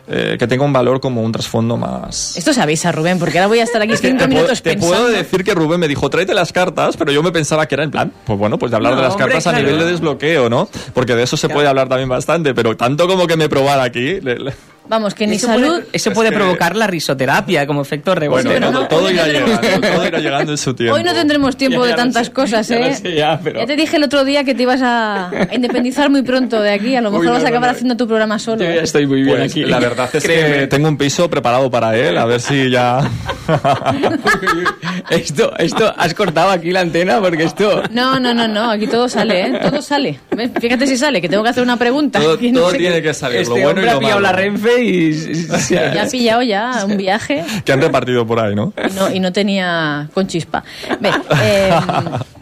[0.07, 2.37] eh, que tenga un valor como un trasfondo más.
[2.37, 4.73] Esto se avisa, Rubén, porque ahora voy a estar aquí cinco Te puedo, minutos te
[4.73, 4.95] pensando.
[4.97, 7.83] puedo decir que Rubén me dijo, tráete las cartas, pero yo me pensaba que era
[7.85, 9.65] en plan, pues bueno, pues de hablar No, de las hombre, cartas a claro.
[9.65, 10.69] nivel de desbloqueo, ¿no?
[10.93, 14.21] Porque de eso se puede hablar también bastante, pero tanto como que me probara aquí.
[14.21, 14.53] le- le-
[14.87, 15.67] Vamos, que ni Eso salud.
[15.67, 18.47] puede, eso Es puede que- provocar la risoterapia como efecto rebote.
[18.47, 18.87] Bueno, ¿no?
[18.87, 20.95] todo, todo irá llegando, todo irá llegando en su tiempo.
[20.95, 22.95] Hoy no tendremos tiempo Ya de tantas sé, cosas, ya ¿eh?
[22.95, 26.61] sé, ya, pero- te dije el otro día que te ibas a, independizar muy pronto
[26.61, 26.95] de aquí.
[26.95, 27.75] A lo Uy, mejor no, vas a acabar no.
[27.75, 28.63] haciendo tu programa solo.
[28.63, 28.83] Yo ya ¿eh?
[28.83, 29.63] estoy muy bien Pues, aquí.
[29.65, 30.67] La verdad es que Créeme.
[30.67, 32.99] tengo un piso preparado para él, a ver si ya...
[35.09, 37.83] esto, esto, has cortado aquí la antena porque esto...
[37.91, 39.59] No, no, no, no, aquí todo sale, ¿eh?
[39.61, 40.19] Todo sale.
[40.59, 42.19] Fíjate si sale, que tengo que hacer una pregunta.
[42.19, 44.19] Todo, que no todo sé tiene qué- que salir, Este lo bueno y lo malo.
[44.19, 45.47] la Renfe y...
[45.69, 48.73] Ya ha pillado ya un viaje Que han repartido por ahí, ¿no?
[48.77, 50.63] y no, i no tenia con chispa.
[50.99, 51.09] Bé,
[51.41, 51.71] eh,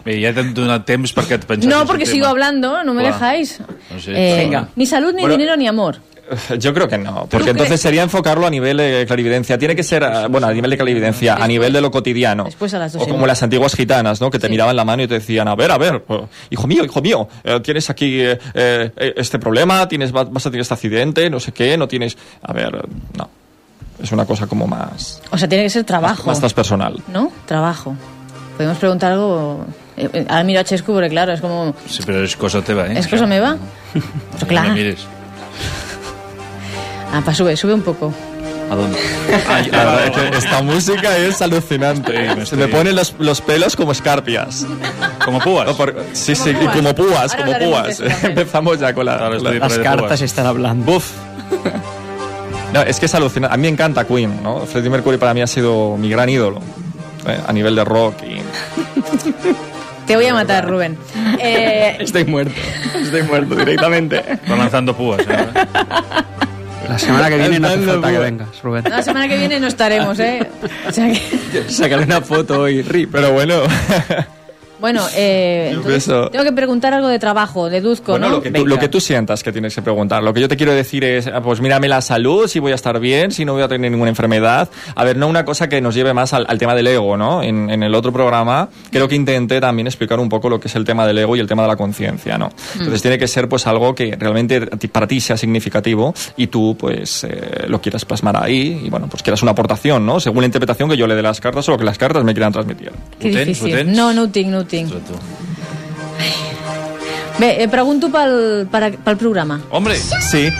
[0.03, 1.69] Bé, ja t'hem donat temps perquè et penses...
[1.69, 3.13] no, porque sigo hablando, no me Clar.
[3.13, 3.59] dejáis.
[3.91, 4.11] No sé.
[4.11, 4.67] Eh, Venga.
[4.75, 5.37] Ni salud, ni Bueno.
[5.37, 5.97] dinero, ni amor.
[6.59, 9.57] Yo creo que no, porque ¿Tú entonces sería enfocarlo a nivel de clarividencia.
[9.57, 12.45] Tiene que ser, eh, bueno, a nivel de clarividencia, a nivel de lo cotidiano.
[12.45, 14.31] Después a las dos O como las antiguas gitanas, ¿no?
[14.31, 16.83] Que te miraban la mano y te decían, a ver, a ver, eh, hijo mío,
[16.85, 20.73] hijo mío, eh, tienes aquí eh, eh, este problema, tienes, va- vas a tener este
[20.73, 22.17] accidente, no sé qué, no tienes...
[22.41, 22.71] A ver,
[23.17, 23.29] no.
[24.01, 26.25] Es una cosa como más, O sea, tiene que ser trabajo.
[26.25, 27.01] más transpersonal.
[27.09, 27.31] ¿No?
[27.45, 27.95] Trabajo.
[28.57, 29.65] Podemos preguntar algo
[30.27, 31.69] Ara miro a Xesco perquè, claro, és com...
[31.85, 32.97] Sí, pero es cosa teva, ¿eh?
[32.97, 33.27] És cosa
[33.93, 35.05] No me mires.
[37.13, 38.11] Ah, pa, sube, sube un poco.
[38.71, 38.97] ¿A dónde?
[39.47, 42.45] Ay, la es que esta música es alucinante.
[42.45, 44.65] Se me ponen los, los pelos como escarpias.
[45.23, 45.69] ¿Como púas?
[46.13, 46.75] sí, sí, y púas.
[46.75, 48.01] como púas, Ahora como púas.
[48.23, 49.17] Empezamos ya con la...
[49.29, 50.91] con la- Las cartas están hablando.
[50.91, 51.11] Buf.
[52.73, 53.53] No, es que es alucinante.
[53.53, 54.61] A mí me encanta Queen, ¿no?
[54.65, 56.59] Freddie Mercury para mí ha sido mi gran ídolo.
[57.27, 57.39] ¿eh?
[57.45, 58.41] A nivel de rock y...
[60.07, 60.97] Te voy a matar, Rubén.
[61.39, 62.53] Eh, Estoy muerto.
[62.99, 64.23] Estoy muerto directamente.
[64.49, 65.25] Va lanzando púas, ¿eh?
[66.93, 68.83] La semana que viene no hace falta que vengas, Rubén.
[68.89, 70.47] la semana que viene no estaremos, ¿eh?
[70.87, 73.09] O sea que- Sacaré una foto y rip.
[73.11, 73.55] Pero bueno.
[74.83, 78.35] bueno, eh, entonces, tengo que preguntar algo de trabajo, deduzco, Bueno, ¿no?
[78.35, 80.21] lo que, tú, lo que tú sientas que tienes que preguntar.
[80.21, 82.75] Lo que yo te quiero decir es, ah, pues mírame la salud, si voy a
[82.75, 84.67] estar bien, si no voy a tener ninguna enfermedad.
[84.93, 87.41] A ver, no una cosa que nos lleve más al, al tema del ego, ¿no?
[87.41, 90.75] En, en el otro programa creo que intenté también explicar un poco lo que es
[90.75, 92.49] el tema del ego y el tema de la conciencia, ¿no?
[92.73, 94.59] Entonces tiene que ser pues algo que realmente
[94.91, 99.23] para ti sea significativo y tú pues eh, lo quieras plasmar ahí y bueno, pues
[99.23, 100.19] quieras una aportación, ¿no?
[100.19, 102.33] Según la interpretación que yo le dé las cartas o lo que las cartas me
[102.33, 102.91] quieran transmitir.
[103.17, 103.89] Que difícil.
[103.93, 104.27] No, no ho
[104.73, 105.31] tinc, tinc.
[107.39, 109.61] Bé, eh, pregunto pel, per, pel programa.
[109.71, 109.97] Hombre.
[110.31, 110.47] Sí.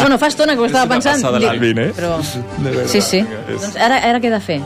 [0.00, 1.22] Bueno, fa estona que ho estava pensant.
[1.22, 1.88] dic, l'Alvin, eh?
[1.94, 2.16] Però...
[2.90, 3.20] Sí, sí.
[3.46, 4.56] Doncs ara, ara què he de fer?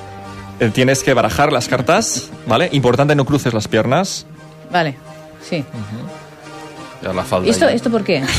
[0.61, 2.71] Eh, Tienes que barajar las cartas, ¿vale?
[2.73, 4.25] Importante no cruces las piernas.
[4.73, 4.97] Vale,
[5.45, 5.61] sí.
[7.05, 7.47] Ya la falda.
[7.47, 8.23] ¿Y esto, esto por qué?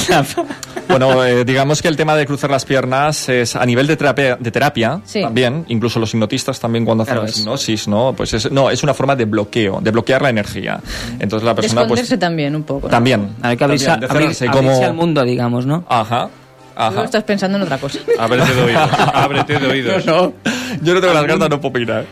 [0.88, 4.38] Bueno, eh, digamos que el tema de cruzar las piernas es a nivel de terapia,
[4.40, 5.22] de terapia Sí.
[5.22, 8.14] también, incluso los hipnotistas también cuando hacen Claro, hipnosis, ¿no?
[8.16, 10.80] Pues es, no, es una forma de bloqueo, de bloquear la energía.
[11.20, 12.88] Entonces la persona pues también un poco.
[12.88, 12.92] ¿no?
[12.92, 15.84] también, Hay que abrirse, también, de abrir- cerrarse abrirse como al mundo, digamos, ¿no?
[15.90, 16.30] Ajá.
[16.76, 17.04] Tú Ajá.
[17.06, 18.00] estás pensando en otra cosa.
[18.20, 18.90] Ábrete de oídos.
[19.14, 20.06] Ábrete de oídos.
[20.06, 20.34] No, no,
[20.82, 22.06] yo no tengo las cartas, no puedo opinar.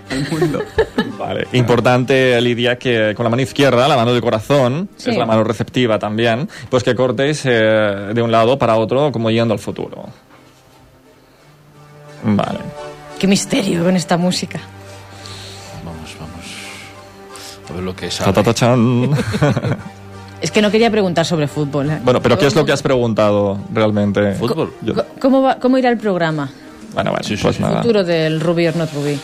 [1.20, 1.48] Vale.
[1.52, 5.10] Importante, Lidia, que con la mano izquierda, la mano del corazón, Sí.
[5.10, 9.30] es la mano receptiva también, pues que cortes eh, de un lado para otro como
[9.30, 10.06] yendo al futuro.
[12.24, 12.60] Vale.
[13.20, 14.60] Qué misterio con esta música.
[15.84, 16.46] Vamos, vamos.
[17.70, 18.34] A ver lo que Ta,
[20.44, 21.90] Es que no quería preguntar sobre fútbol.
[21.90, 22.00] ¿eh?
[22.04, 24.34] bueno, pero ¿qué es lo que has preguntado realmente?
[24.34, 24.74] ¿Fútbol?
[24.82, 26.50] Yo- ¿Cómo, va- ¿Cómo irá el programa?
[26.94, 27.62] bueno, bueno, Sí, sí, pues sí.
[27.64, 27.82] nada.
[27.82, 29.18] Futuro del Ruby or not Ruby.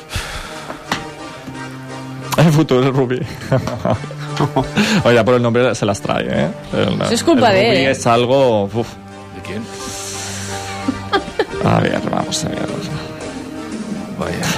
[2.37, 3.19] El futuro del Ruby.
[5.03, 6.47] Oye, por el nombre se las trae, ¿eh?
[6.73, 7.91] El- Eso es culpa el de él, Ruby ¿eh?
[7.91, 8.63] es algo...
[8.63, 8.87] uf.
[9.35, 9.61] ¿De quién?
[11.65, 12.59] A ver, vamos a ver.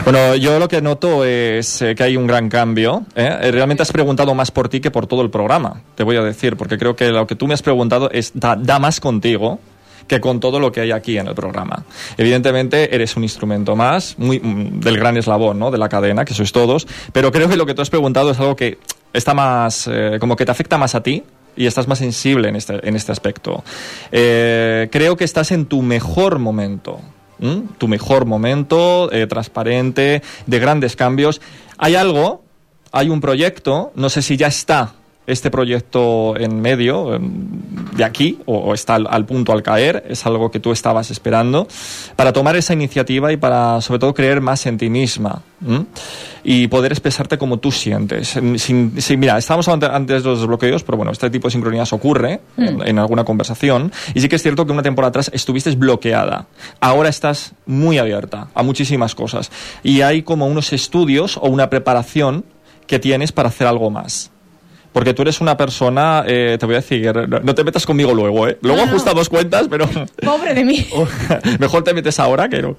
[0.04, 3.06] Bueno, yo lo que noto es eh, que hay un gran cambio.
[3.16, 3.38] ¿eh?
[3.42, 6.22] Eh, Realmente has preguntado más por ti que por todo el programa, te voy a
[6.22, 9.60] decir, porque creo que lo que tú me has preguntado es, da, más contigo
[10.08, 11.86] que con todo lo que hay aquí en el programa.
[12.18, 15.72] Evidentemente eres un instrumento más, muy mm, del gran eslabón, ¿no?
[15.72, 18.40] De la cadena, que sois todos, pero creo que lo que tú has preguntado es
[18.40, 18.78] algo que
[19.14, 19.90] está más,
[20.20, 21.24] como que te afecta más a ti
[21.56, 23.64] y estás más sensible en este, en este aspecto.
[24.10, 27.00] Creo que estás en tu mejor momento.
[27.78, 31.42] Tu mejor momento, eh, transparente, de grandes cambios.
[31.78, 32.44] Hay algo,
[32.92, 34.94] hay un proyecto, no sé si ya está
[35.32, 37.48] este proyecto en medio em,
[37.96, 41.12] de aquí o, o está al, al punto al caer, es algo que tú estabas
[41.12, 41.68] esperando,
[42.16, 45.86] para tomar esa iniciativa y para sobre todo creer más en ti misma ¿m?
[46.44, 48.36] y poder expresarte como tú sientes.
[48.38, 51.52] En- Sin, sin- mira, estábamos ante- antes de los desbloqueos, pero bueno, este tipo de
[51.52, 55.30] sincronías ocurre en, en alguna conversación y sí que es cierto que una temporada atrás
[55.34, 56.48] estuviste bloqueada.
[56.80, 59.52] Ahora estás muy abierta a muchísimas cosas
[59.84, 62.44] y hay como unos estudios o una preparación
[62.88, 64.31] que tienes para hacer algo más.
[64.94, 68.48] Porque tú eres una persona, eh, te voy a decir, no te metas conmigo luego,
[68.48, 68.58] ¿eh?
[68.62, 68.92] Luego No, no.
[68.92, 69.88] ajustamos cuentas, pero
[70.22, 70.86] Pobre de mí.
[71.60, 72.76] mejor te metes ahora que no.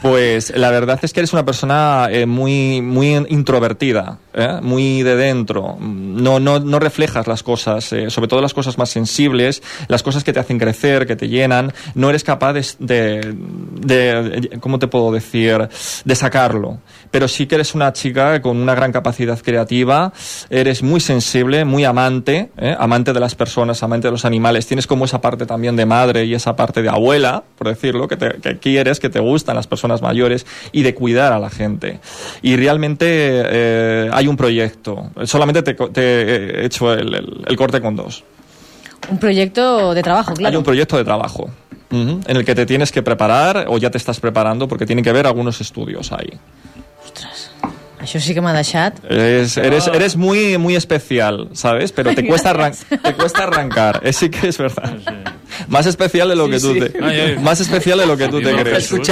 [0.00, 4.58] Pues la verdad es que eres una persona eh, muy, muy introvertida, ¿eh?
[4.62, 5.76] muy de dentro.
[5.80, 10.24] No, no, no reflejas las cosas, eh, sobre todo las cosas más sensibles, las cosas
[10.24, 11.72] que te hacen crecer, que te llenan.
[11.94, 13.32] No eres capaz de, de,
[13.80, 15.68] de- ¿cómo te puedo decir?,
[16.04, 16.78] de sacarlo.
[17.10, 20.12] Pero sí que eres una chica con una gran capacidad creativa,
[20.48, 22.76] eres muy sensible, muy amante, ¿eh?
[22.78, 24.66] amante de las personas, amante de los animales.
[24.66, 28.16] Tienes como esa parte también de madre y esa parte de abuela, por decirlo, que,
[28.16, 31.98] te, que quieres, que te gustan las personas mayores y de cuidar a la gente.
[32.42, 35.10] Y realmente eh, hay un proyecto.
[35.24, 38.22] Solamente te, te he hecho el, el- el corte con dos.
[39.10, 40.58] Un proyecto de trabajo, Hay claro.
[40.58, 41.50] un proyecto de trabajo.
[41.90, 45.10] En el que te tienes que preparar o ya te estás preparando porque tienen que
[45.10, 46.30] ver algunos estudios ahí.
[48.00, 48.96] Això sí que m'ha deixat.
[49.10, 51.92] Eres, eres, eres muy, muy especial, ¿sabes?
[51.92, 54.00] Pero te cuesta, arran- te cuesta arrancar.
[54.02, 54.94] Eh, sí que es verdad.
[55.68, 56.80] Más especial de lo Sí, que tú sí.
[56.80, 57.04] te...
[57.04, 57.38] Ay, ay.
[57.38, 58.88] Más especial de lo que tú Digo te el crees.
[58.90, 59.06] Jesús.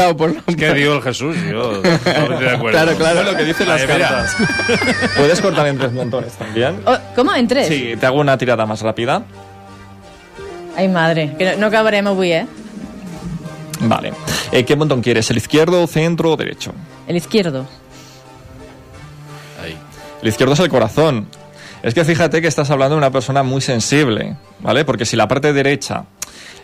[0.57, 1.37] ¿Qué digo el Jesús?
[1.51, 2.71] Yo no estoy de acuerdo.
[2.71, 4.09] Claro, claro, lo que dicen las Ay, mira.
[4.09, 4.37] cartas.
[5.19, 6.81] ¿Puedes cortar en tres montones también?
[6.87, 7.29] Oh, ¿Com?
[7.35, 7.69] En tres?
[7.69, 9.23] Sí, te hago una tirada más rápida.
[10.77, 12.47] Ai, madre, que no, no acabarem avui, eh?
[13.81, 14.13] Vale.
[14.51, 15.31] Eh, ¿Qué montón quieres?
[15.31, 16.73] ¿El izquierdo, centro o derecho?
[17.07, 17.67] El izquierdo.
[20.23, 21.29] El izquierdo es el corazón.
[21.83, 24.85] Es que fíjate que estás hablando de una persona muy sensible, ¿vale?
[24.85, 26.07] Porque si la parte derecha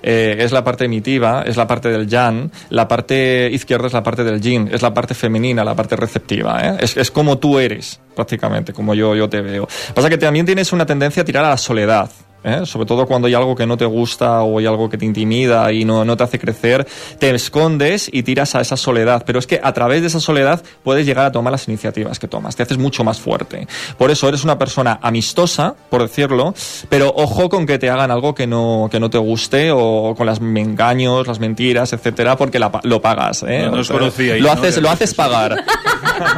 [0.02, 4.02] eh, es la parte emitiva, es la parte del yang, la parte izquierda es la
[4.02, 6.76] parte del yin, es la parte femenina, la parte receptiva, ¿eh?
[6.80, 9.68] Es, es como tú eres, prácticamente, como yo, yo te veo.
[9.94, 12.10] Pasa que también tienes una tendencia a tirar a la soledad.
[12.44, 12.60] ¿Eh?
[12.64, 15.72] Sobre todo cuando hay algo que no te gusta o hay algo que te intimida
[15.72, 16.86] y no, no te hace crecer,
[17.18, 19.24] te escondes y tiras a esa soledad.
[19.26, 22.28] Pero es que a través de esa soledad puedes llegar a tomar las iniciativas que
[22.28, 22.54] tomas.
[22.56, 23.66] Te haces mucho más fuerte.
[23.98, 26.54] Por eso eres una persona amistosa, por decirlo,
[26.88, 30.26] pero ojo con que te hagan algo que no, que no te guste o con
[30.26, 33.44] las engaños, las mentiras, etcétera, porque la lo pagas.
[33.46, 33.62] ¿eh?
[33.64, 34.60] No, no os conocíais, Lo ¿no?
[34.60, 35.64] haces, lo haces pagar.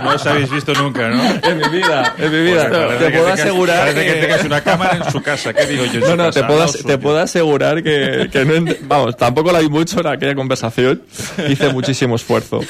[0.03, 1.23] No os habéis visto nunca, ¿no?
[1.43, 2.67] En mi vida, en mi vida.
[2.69, 5.53] Pues parece te que puedo asegurar parece que tengas una cámara en su casa.
[5.53, 5.96] ¿Qué digo yo?
[5.97, 6.41] En No, su no, casa?
[6.41, 10.07] te puedo, No, te puedo asegurar que, que no vamos, tampoco la vi mucho en
[10.07, 11.03] aquella conversación.
[11.49, 12.61] Hice muchísimo esfuerzo.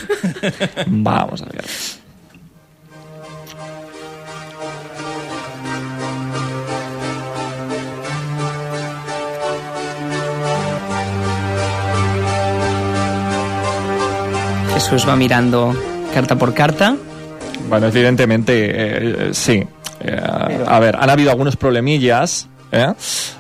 [0.87, 1.65] Vamos a ver.
[14.75, 15.75] Jesús va mirando
[16.15, 16.97] carta por carta.
[17.69, 19.63] Bueno, evidentemente, eh, sí.
[20.01, 20.21] Eh,
[20.67, 22.49] a ver, han habido algunos problemillas.
[22.73, 22.95] Yeah.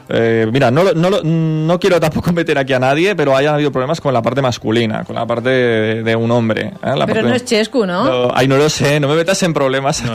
[0.09, 3.55] Eh, mira, no, lo- no, lo- no quiero tampoco meter aquí a nadie, pero hayan
[3.55, 6.66] habido problemas con la parte masculina, con la parte de, de un hombre.
[6.66, 6.73] ¿eh?
[6.83, 8.05] La Pero parte- no es Chescu, ¿no?
[8.05, 10.03] No, ay, no lo sé, no me metas en problemas.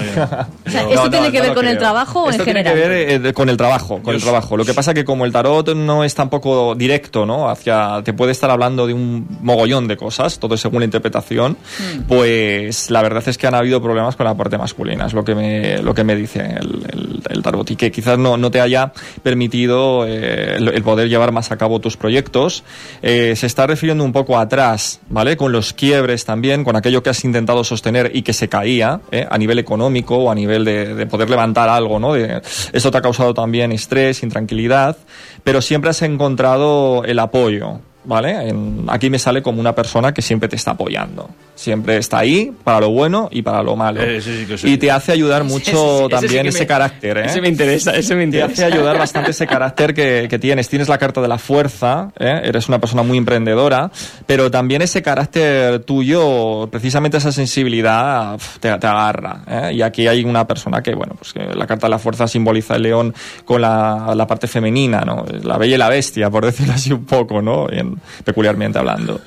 [0.65, 2.81] O sea, ¿esto tiene que ver con el trabajo o en Esto tiene general?
[2.81, 4.55] que ver eh, de- con el trabajo, con el trabajo.
[4.55, 7.49] Lo que pasa que como el tarot no es tampoco directo, ¿no?
[7.49, 12.01] Hacia, te puede estar hablando de un mogollón de cosas, todo según la interpretación, Mm.
[12.07, 15.35] pues la verdad es que han habido problemas con la parte masculina, es lo que
[15.35, 18.61] me, lo que me dice el, el- el tarot y que quizás no, no te
[18.61, 18.91] haya
[19.23, 22.63] permitido eh, el, poder llevar más a cabo tus proyectos.
[23.01, 25.37] Eh, se está refiriendo un poco atrás, ¿vale?
[25.37, 29.27] Con los quiebres también, con aquello que has intentado sostener y que se caía, ¿eh?
[29.29, 32.13] a nivel económico o a nivel de, de poder levantar algo, ¿no?
[32.13, 32.41] De,
[32.73, 34.97] esto te ha causado también estrés, intranquilidad,
[35.43, 38.49] pero siempre has encontrado el apoyo, ¿vale?
[38.49, 41.29] En- aquí me sale como una persona que siempre te está apoyando.
[41.55, 44.01] Siempre está ahí para lo bueno y para lo malo.
[44.01, 44.67] Eh, sí que sí.
[44.73, 47.25] y te hace ayudar mucho Ese sí- ese sí también ese me- carácter, ¿eh?
[47.25, 48.51] ese me interesa, ese me Te interesa.
[48.51, 50.67] hace ayudar bastante ese carácter que, que tienes.
[50.69, 52.41] Tienes la carta de la fuerza, ¿eh?
[52.45, 53.91] eres una persona muy emprendedora,
[54.25, 59.43] pero también ese carácter tuyo, precisamente esa sensibilidad, te, te agarra.
[59.47, 59.73] ¿eh?
[59.75, 62.75] Y aquí hay una persona que, bueno, pues que la carta de la fuerza simboliza
[62.75, 63.13] el león
[63.45, 65.25] con la, la parte femenina, ¿no?
[65.43, 67.69] La bella y la bestia, por decirlo así un poco, ¿no?
[67.69, 67.90] En-
[68.23, 69.21] peculiarmente hablando.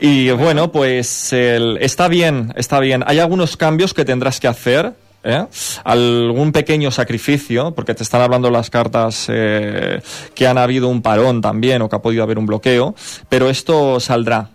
[0.00, 3.04] Y bueno, pues el- está bien, está bien.
[3.06, 4.94] Hay algunos cambios que tendrás que hacer.
[5.24, 5.46] ¿eh?
[5.84, 10.00] Algún pequeño sacrificio, porque te están hablando las cartas eh,
[10.34, 12.96] que han habido un parón también o que ha podido haber un bloqueo,
[13.28, 14.48] pero esto saldrá.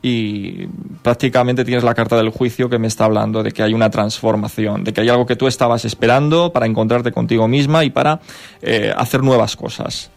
[0.00, 0.66] Y
[1.02, 4.84] prácticamente tienes la carta del juicio que me está hablando de que hay una transformación,
[4.84, 8.20] de que hay algo que tú estabas esperando para encontrarte contigo misma y para
[8.62, 10.10] eh, hacer nuevas cosas.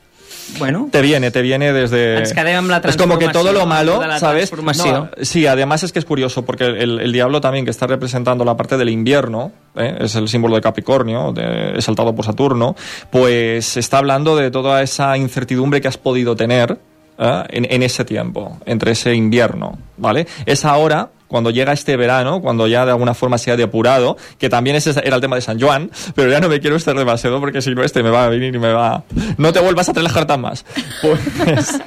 [0.59, 2.17] Bueno, Te viene, te viene desde...
[2.19, 4.49] Ens quedem amb la Es como que todo lo malo, de la ¿sabes?
[4.49, 5.09] transformació.
[5.21, 8.55] Sí, además es que es curioso, porque el, el diablo también que está representando la
[8.55, 9.97] parte del invierno, ¿eh?
[10.01, 12.75] es el símbolo de Capricornio, de, exaltado por Saturno,
[13.11, 16.77] pues está hablando de toda esa incertidumbre que has podido tener
[17.17, 17.43] ¿eh?
[17.49, 20.27] en, en ese tiempo, entre ese invierno, ¿vale?
[20.45, 24.49] Es ahora cuando llega este verano, cuando ya de alguna forma se ha depurado, que
[24.49, 27.39] también ese era el tema de San Juan, pero ya no me quiero estar demasiado
[27.39, 29.03] porque si no este me va a venir y me va...
[29.37, 30.65] No te vuelvas a traer las más.
[31.01, 31.19] Pues,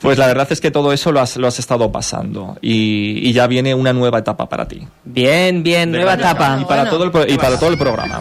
[0.00, 3.32] pues la verdad es que todo eso lo has, lo has estado pasando y, y
[3.32, 4.86] ya viene una nueva etapa para ti.
[5.04, 6.58] Bien, bien, De nueva etapa.
[6.60, 8.20] Y para, todo el, pro- y para todo el programa.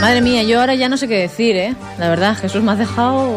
[0.00, 1.74] Madre mía, yo ahora ya no sé qué decir, ¿eh?
[1.98, 3.36] La verdad, Jesús me has dejado...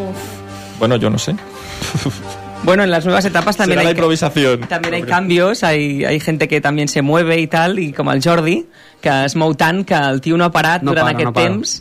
[0.79, 1.35] Bueno, yo no sé.
[2.63, 4.59] Bueno, en las nuevas etapas también Será la hay, improvisación.
[4.61, 8.21] también hay cambios, hay, hay gente que también se mueve i tal, i com el
[8.21, 8.67] Jordi,
[9.01, 11.33] que es mou tant que el tio no ha parat No durant para, aquest no
[11.33, 11.47] para.
[11.49, 11.71] temps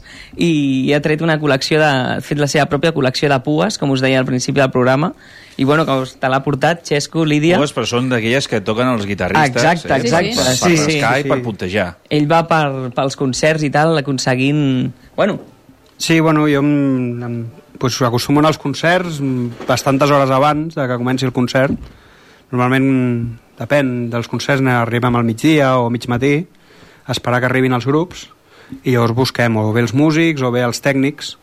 [0.40, 1.90] i ha tret una col·lecció de...
[2.16, 5.12] ha fet la seva pròpia col·lecció de pues, com us deia al principi del programa,
[5.61, 7.61] i bueno, que us te l'ha portat Xesco, Lídia.
[7.61, 9.52] Pues, però són d'aquelles que toquen els guitarristes.
[9.52, 10.01] Exacte, eh?
[10.01, 10.35] exacte.
[10.35, 11.27] Per, per Sí, sí, rascar sí.
[11.27, 11.89] i per puntejar.
[12.09, 12.66] Ell va per,
[12.97, 14.94] pels concerts i tal, aconseguint...
[15.15, 15.43] Bueno,
[16.01, 17.35] Sí, bueno, jo em, em,
[17.81, 19.19] pues, acostumo a anar als concerts
[19.66, 21.74] bastantes hores abans de que comenci el concert.
[22.52, 26.47] Normalment depèn dels concerts, arribem al migdia o mig matí,
[27.07, 28.28] a esperar que arribin els grups,
[28.85, 31.35] i llavors busquem o bé els músics o bé els tècnics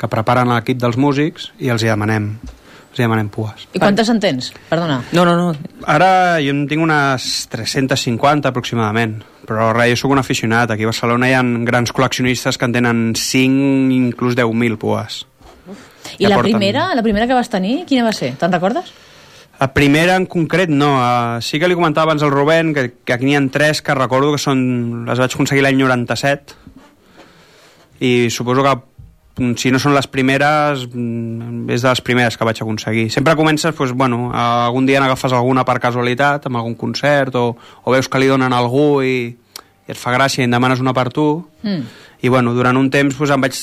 [0.00, 3.66] que preparen l'equip dels músics i els hi demanem, els hi demanem pues.
[3.72, 4.50] I quantes en tens?
[4.68, 5.00] Perdona.
[5.16, 5.52] No, no, no.
[5.90, 10.74] Ara jo en tinc unes 350 aproximadament, però res, jo sóc un aficionat.
[10.74, 15.24] Aquí a Barcelona hi ha grans col·leccionistes que en tenen 5, inclús 10.000 pues.
[16.18, 18.34] I Ja la porten- primera, la primera que vas tenir, quina va ser?
[18.38, 18.92] Te'n recordes?
[19.60, 23.12] La primera en concret no, uh, sí que li comentava abans al Rubén que, que
[23.14, 26.56] aquí n'hi ha tres que recordo que són, les vaig aconseguir l'any 97
[28.00, 28.74] i suposo que
[29.42, 33.36] mm, si no són les primeres mm, és de les primeres que vaig aconseguir sempre
[33.38, 37.46] comences, doncs, bueno, algun dia n'agafes alguna per casualitat, amb algun concert o,
[37.84, 39.16] o veus que li donen a algú i,
[39.86, 41.28] i et fa gràcia i en demanes una per tu
[41.64, 41.80] Mm.
[42.20, 43.56] i bueno, durant un temps doncs, em vaig,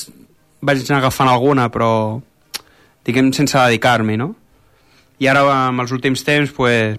[0.60, 2.18] vaig anar agafant alguna però
[3.06, 4.32] diguem sense dedicar-m'hi no?
[5.22, 6.98] i ara amb els últims temps pues,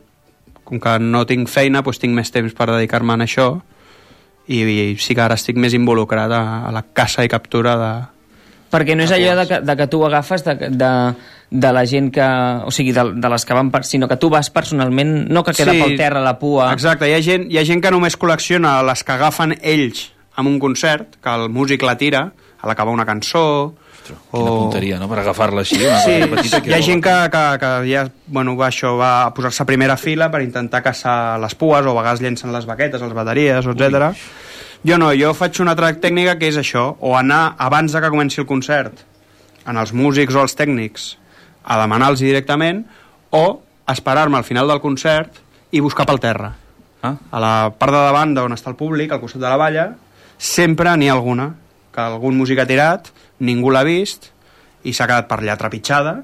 [0.63, 3.49] com que no tinc feina doncs, tinc més temps per dedicar-me a això
[4.47, 7.93] i, i sí que ara estic més involucrat a, a la caça i captura de,
[8.73, 10.91] Perquè no és allò de que, de que tu agafes de, de,
[11.53, 12.25] de la gent que...
[12.65, 13.69] O sigui, de, de les que van...
[13.69, 15.81] Per, sinó que tu vas personalment, no que queda Sí.
[15.83, 16.71] pel terra la pua...
[16.73, 20.07] Exacte, hi ha, gent, hi ha gent que només col·lecciona les que agafen ells
[20.41, 23.75] en un concert, que el músic la tira, a l'acabar una cançó...
[24.03, 26.59] Quina punteria, no?, per agafar-la així, una Sí, petita.
[26.67, 29.95] hi ha gent que, que, que ja, bueno, va, això, va a posar-se a primera
[29.97, 34.09] fila per intentar caçar les pues o a vegades llencen les baquetes, les bateries, etc.
[34.83, 38.09] Jo no, jo faig una altra tècnica que és això, o anar abans de que
[38.11, 39.05] comenci el concert
[39.65, 41.13] en els músics o els tècnics
[41.63, 42.83] a demanar-los directament
[43.31, 45.39] o esperar-me al final del concert
[45.71, 46.51] i buscar pel terra.
[47.03, 47.15] Ah.
[47.31, 49.85] A la part de davant d'on està el públic, al costat de la valla,
[50.37, 51.53] sempre n'hi ha alguna
[51.93, 53.09] que algun músic ha tirat,
[53.43, 54.31] ningú l'ha vist
[54.83, 56.17] i s'ha quedat per allà trepitjada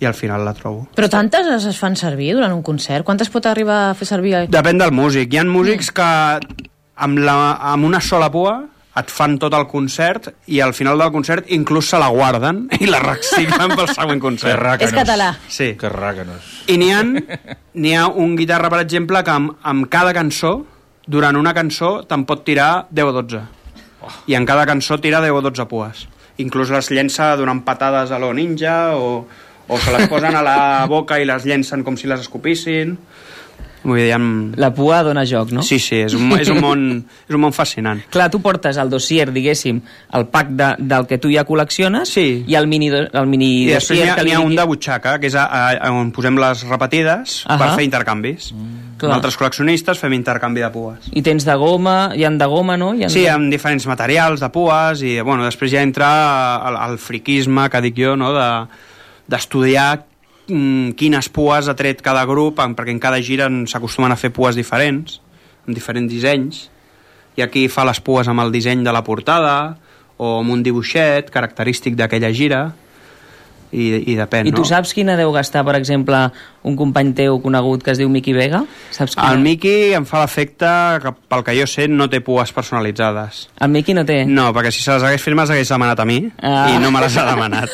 [0.00, 0.88] i al final la trobo.
[0.96, 3.04] Però tantes es es fan servir durant un concert?
[3.06, 4.36] Quantes pot arribar a fer servir?
[4.52, 5.32] Depèn del músic.
[5.32, 6.06] Hi ha músics que
[6.94, 7.36] amb, la,
[7.72, 8.58] amb una sola pua
[8.94, 12.90] et fan tot el concert i al final del concert inclús se la guarden i
[12.90, 14.62] la reciclen pel següent concert.
[14.78, 14.88] Que.
[14.90, 15.32] És català.
[15.48, 15.72] Sí.
[15.78, 16.52] Que ràcanos.
[16.70, 17.02] I n'hi ha,
[18.04, 20.56] ha un guitarra, per exemple, que amb, amb cada cançó,
[21.06, 23.44] durant una cançó, te'n pot tirar 10 o 12.
[24.28, 26.06] I en cada cançó tira 10 o 12 pues.
[26.42, 29.24] Inclús les llença donant patades a lo ninja o,
[29.68, 30.58] o se les posen a la
[30.90, 32.96] boca i les llencen com si les escopissin.
[33.84, 34.54] Vull dir, amb...
[34.56, 35.60] La pua dona joc, no?
[35.62, 36.84] Sí, sí, és un, és un, món,
[37.28, 38.00] és un món fascinant.
[38.10, 39.82] Clar, tu portes el dossier, diguéssim,
[40.16, 42.44] el pack de, del que tu ja col·lecciones sí.
[42.48, 44.48] i el mini, el mini I després dossier n'hi ha, que li n'hi ha un
[44.54, 45.44] digui- de butxaca, que és a,
[45.76, 47.58] a, on posem les repetides Ahà.
[47.60, 48.48] per fer intercanvis.
[48.56, 48.80] Mm.
[48.94, 49.10] Clar.
[49.10, 51.10] Nosaltres col·leccionistes fem intercanvi de pues.
[51.12, 52.92] I tens de goma, hi han de goma, no?
[52.94, 53.30] Hi han Sí, de...
[53.34, 56.08] amb diferents materials de pues i bueno, després ja entra
[56.70, 58.32] el, el friquisme que dic jo, no?
[58.32, 58.48] de
[59.28, 60.04] d'estudiar
[60.46, 64.56] quines pues ha tret cada grup, perquè en cada gira en- s'acostumen a fer pues
[64.56, 65.20] diferents,
[65.66, 66.70] amb diferents dissenys,
[67.36, 69.78] i aquí fa les pues amb el disseny de la portada
[70.16, 72.74] o amb un dibuixet característic d'aquella gira
[73.74, 74.68] i, i depèn, I tu no?
[74.68, 76.20] saps quina deu gastar, per exemple,
[76.64, 78.62] un company teu conegut que es diu Miqui Vega?
[78.94, 79.32] Saps quina?
[79.34, 80.70] El Miqui em fa l'efecte
[81.02, 83.48] que, pel que jo sé, no té pues personalitzades.
[83.60, 84.22] El Miqui no té?
[84.30, 86.68] No, perquè si se les hagués fet, me les hagués demanat a mi Ah.
[86.72, 87.70] i no me les ha demanat.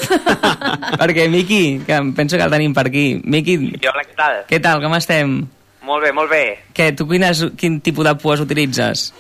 [1.01, 3.21] Perquè Miqui, que em penso que el tenim per aquí.
[3.25, 4.39] Miqui, I hola, què tal?
[4.51, 5.41] què tal, com estem?
[5.87, 6.45] Molt bé, molt bé.
[6.77, 9.11] Què, tu quines, quin tipus de pues utilitzes?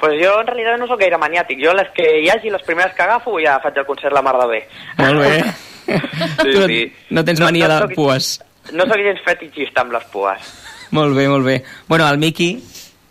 [0.00, 1.62] Pues jo en realitat no sóc gaire maniàtic.
[1.64, 4.34] Jo les que hi hagi, les primeres que agafo, ja faig el concert la mar
[4.42, 4.60] de bé.
[4.98, 5.38] Molt bé.
[5.86, 6.92] Sí, tu sí.
[7.10, 8.40] no tens No- mania no de soc- pues.
[8.72, 10.40] No sóc gens fetichista amb les pues.
[10.90, 11.64] Molt bé, molt bé.
[11.88, 12.62] Bueno, el Miqui,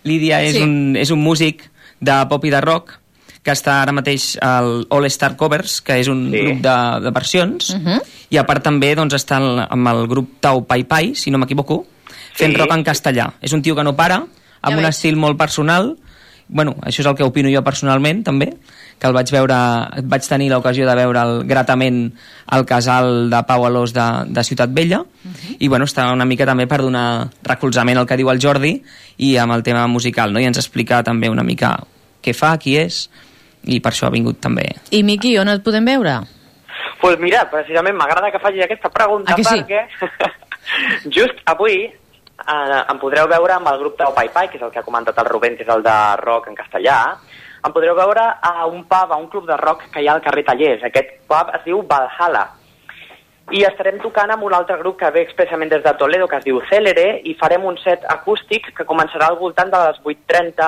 [0.03, 0.61] Lídia, és, Sí.
[0.61, 1.69] un, és un músic
[1.99, 2.99] de pop i de rock
[3.43, 6.37] que està ara mateix al All Star Covers, que és un Sí.
[6.39, 7.99] grup de, de versions, Mhm.
[8.29, 11.37] i a part també doncs, està el, amb el grup Tau Pai Pai, si no
[11.37, 11.85] m'equivoco,
[12.33, 12.57] fent Sí.
[12.57, 13.33] rock en castellà.
[13.41, 14.29] És un tio que no para, amb
[14.63, 14.87] Ja un veig.
[14.89, 15.97] estil molt personal,
[16.47, 18.49] bueno, això és el que opino jo personalment, també,
[18.99, 19.57] que el vaig veure,
[20.09, 22.05] vaig tenir l'ocasió de veure'l gratament
[22.47, 25.03] al casal de Pau Alós de, de Ciutat Vella,
[25.59, 28.75] i bueno, està una mica també per donar recolzament al que diu el Jordi
[29.17, 30.39] i amb el tema musical, no?
[30.43, 31.75] i ens explica també una mica
[32.23, 33.07] què fa, qui és,
[33.63, 34.67] i per això ha vingut també.
[34.91, 36.21] I Miqui, on et podem veure?
[37.03, 39.59] pues mira, precisament m'agrada que facis aquesta pregunta que sí?
[39.59, 39.81] perquè
[41.17, 41.89] just avui
[42.47, 44.87] eh, em podreu veure amb el grup Tau Pai Pai, que és el que ha
[44.87, 46.97] comentat el Rubén, que és el de rock en castellà,
[47.63, 50.23] em podreu veure a un pub, a un club de rock que hi ha al
[50.25, 50.83] carrer Tallers.
[50.83, 52.47] Aquest pub es diu Valhalla.
[53.51, 56.47] I estarem tocant amb un altre grup que ve expressament des de Toledo, que es
[56.47, 60.67] diu Célere, i farem un set acústic que començarà al voltant de les 8.30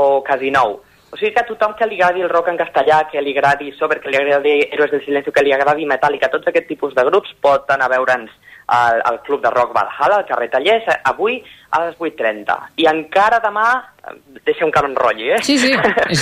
[0.00, 0.80] o quasi 9.
[1.12, 3.72] O sigui que a tothom que li agradi el rock en castellà, que li agradi
[3.76, 7.04] Sober, que li agradi Héroes del Silencio, que li agradi Metallica, tots aquest tipus de
[7.04, 8.32] grups pot anar a veure'ns
[8.66, 12.58] al, al Club de Rock Valhalla, al carrer Tallers, eh, avui a les 8.30.
[12.76, 13.66] I encara demà,
[14.08, 14.16] eh,
[14.46, 15.42] deixa un que m'enrotlli, eh?
[15.42, 15.72] Sí, sí.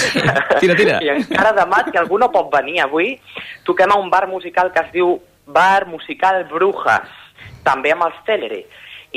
[0.60, 1.00] Tira, tira.
[1.02, 3.14] I encara demà, si algú no pot venir avui,
[3.66, 5.18] toquem a un bar musical que es diu
[5.50, 7.10] Bar Musical Brujas,
[7.66, 8.60] també amb els Celery.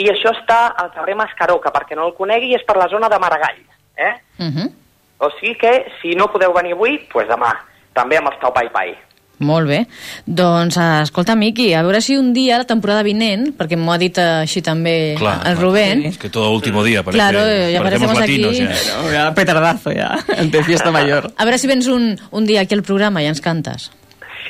[0.02, 3.10] I això està al carrer Mascaró, que perquè no el conegui és per la zona
[3.10, 3.62] de Maragall.
[3.96, 4.14] Eh?
[4.40, 4.72] Uh -huh.
[5.20, 7.54] O sigui que, si no podeu venir avui, doncs pues demà,
[7.94, 8.98] també amb els Tau Pai Pai.
[9.44, 9.82] Molt bé.
[10.26, 13.98] Doncs, eh, escolta, Miqui, a veure si un dia, la temporada vinent, perquè m'ho ha
[14.02, 17.82] dit eh, així també Clar, el Rubén, Es que todo último día parece, Claro, ya
[17.82, 18.88] parecemos parecemos latinos aquí.
[18.88, 19.02] ya.
[19.04, 20.16] No, ya petardazo, ya.
[20.44, 21.32] De fiesta mayor.
[21.38, 23.92] a veure si vens un, un dia aquí al programa i ens cantes.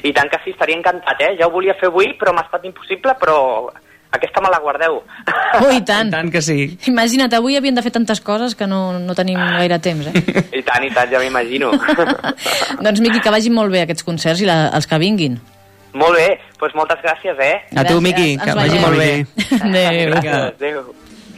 [0.03, 1.35] I tant que sí, estaria encantat, eh?
[1.39, 3.71] Ja ho volia fer avui, però m'ha estat impossible, però
[4.13, 4.99] aquesta me la guardeu.
[5.59, 6.11] Oh, i tant.
[6.15, 6.77] tant que sí.
[6.91, 10.23] Imagina't, avui havien de fer tantes coses que no, no tenim gaire temps, eh?
[10.59, 11.73] I tant, i tant, ja m'imagino.
[12.85, 15.39] doncs, Miqui, que vagin molt bé aquests concerts i la, els que vinguin.
[15.93, 16.27] Molt bé,
[16.57, 17.55] doncs moltes gràcies, eh?
[17.77, 19.11] A tu, Miqui, que vagi molt bé.
[19.59, 20.13] Adéu.
[20.15, 20.85] Gràcies, adéu.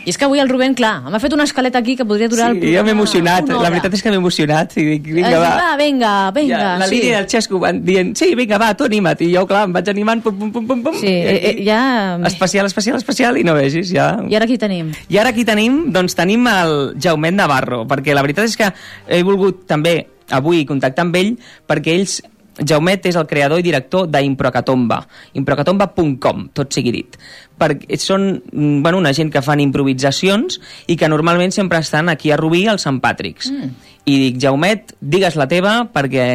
[0.06, 2.52] I és que avui el Rubén, clar, m'ha fet una escaleta aquí que podria durar
[2.52, 3.49] el Sí, programa jo m'he emocionat.
[3.49, 4.76] La veritat és que m'he emocionat.
[4.77, 5.49] I dic, vinga, Eh, va.
[5.57, 6.95] va, vinga, vinga, Ja, la sí.
[6.99, 9.19] línia del Xesco van dient, sí, vinga, va, tu anima't.
[9.26, 10.95] I jo, clar, em vaig animant, pum, pum, pum, pum, pum.
[10.99, 12.19] Sí, I eh, aquí, eh, ja...
[12.27, 14.11] Especial, especial, especial, i no vegis, ja...
[14.30, 14.94] I ara qui tenim?
[15.10, 18.69] I ara aquí tenim, doncs tenim el Jaumet Navarro, perquè la veritat és que
[19.10, 21.36] he volgut també avui contactar amb ell
[21.68, 22.19] perquè ells
[22.60, 25.02] Jaumet és el creador i director d'Improcatomba,
[25.36, 27.18] improcatomba.com, tot sigui dit.
[27.60, 32.32] Perquè són mm, bueno, una gent que fan improvisacions i que normalment sempre estan aquí
[32.32, 33.52] a Rubí, al Sant Patrick's.
[33.52, 33.91] Mm.
[34.06, 36.27] I dic, Jaumet, digues la teva, perquè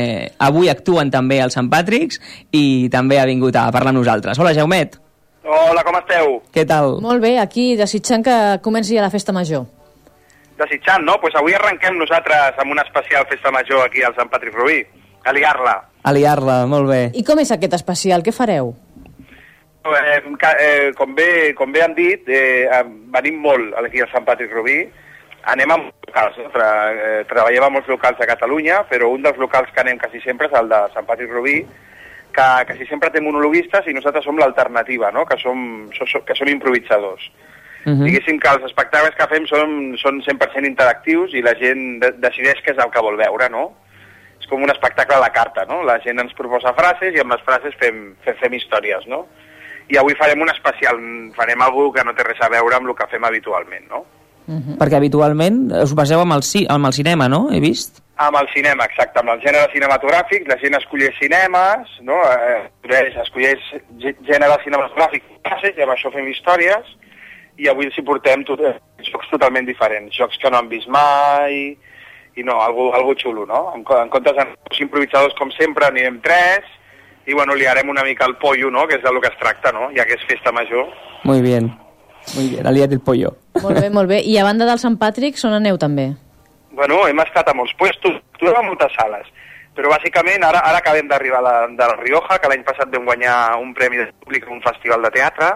[0.43, 2.21] avui actuen també al Sant Patrick's
[2.53, 4.39] i també ha vingut a parlar amb nosaltres.
[4.43, 4.99] Hola, Jaumet.
[5.51, 6.41] Hola, com esteu?
[6.53, 6.99] Què tal?
[7.03, 9.65] Molt bé, aquí desitjant que comenci ja la festa major.
[10.61, 11.15] Desitjant, no?
[11.17, 14.83] Doncs pues avui arrenquem nosaltres amb una especial festa major aquí al Sant Patrick Rubí,
[15.31, 15.75] a liar-la.
[16.03, 17.03] A liar-la, molt bé.
[17.15, 18.25] I com és aquest especial?
[18.27, 18.75] Què fareu?
[19.81, 22.83] Eh, eh, com, bé, com bé han dit, eh,
[23.15, 24.83] venim molt aquí al Sant Patrick Rubí,
[25.49, 26.41] anem a molts locals?
[26.53, 30.21] Tra eh, treballem a molts locals a Catalunya, però un dels locals que anem quasi
[30.25, 31.63] sempre és el de Sant Patrick Rubí,
[32.31, 35.25] que quasi sempre té monologuistes i nosaltres som l'alternativa, no?
[35.27, 37.31] que, som, so, so, que som improvisadors.
[37.87, 38.05] Uh -huh.
[38.05, 42.61] Diguéssim que els espectacles que fem són, són 100% interactius i la gent de decideix
[42.61, 43.73] què és el que vol veure, no?
[44.51, 45.81] Com un espectacle a la carta, no?
[45.87, 49.25] La gent ens proposa frases i amb les frases fem, fem, fem històries, no?
[49.91, 50.99] I avui farem un especial,
[51.37, 54.05] farem alguna que no té res a veure amb el que fem habitualment, no?
[54.81, 57.45] Perquè habitualment us baseu amb el, ci amb el cinema, no?
[57.55, 58.01] He vist?
[58.21, 62.19] Amb el cinema, exacte, amb el gènere cinematogràfic, la gent escolleix cinemes, no?
[62.27, 63.69] Eh, escolleix, escolleix
[64.03, 65.23] gè- gènere cinematogràfic
[65.79, 66.91] i amb això fem històries,
[67.63, 68.75] i avui els hi portem tot, eh,
[69.07, 71.77] jocs totalment diferents, jocs que no han vist mai,
[72.37, 73.73] i no, algo, algo xulo, no?
[73.75, 74.47] En, en comptes de
[74.85, 76.67] improvisadors com sempre, anirem tres,
[77.27, 79.91] i bueno, liarem una mica el pollo, no?, que és del que es tracta, no?,
[79.97, 80.89] ja que és festa major.
[81.25, 81.71] Muy bien.
[82.37, 83.35] Muy bien, aliat el pollo.
[83.63, 84.21] Molt bé, molt bé.
[84.25, 86.11] I a banda del Sant Patrick, on aneu també?
[86.77, 89.27] Bueno, hem estat a molts puestos, actuem a moltes sales,
[89.77, 93.57] però bàsicament ara, ara acabem d'arribar de, de la Rioja, que l'any passat vam guanyar
[93.61, 95.51] un premi de públic a un festival de teatre,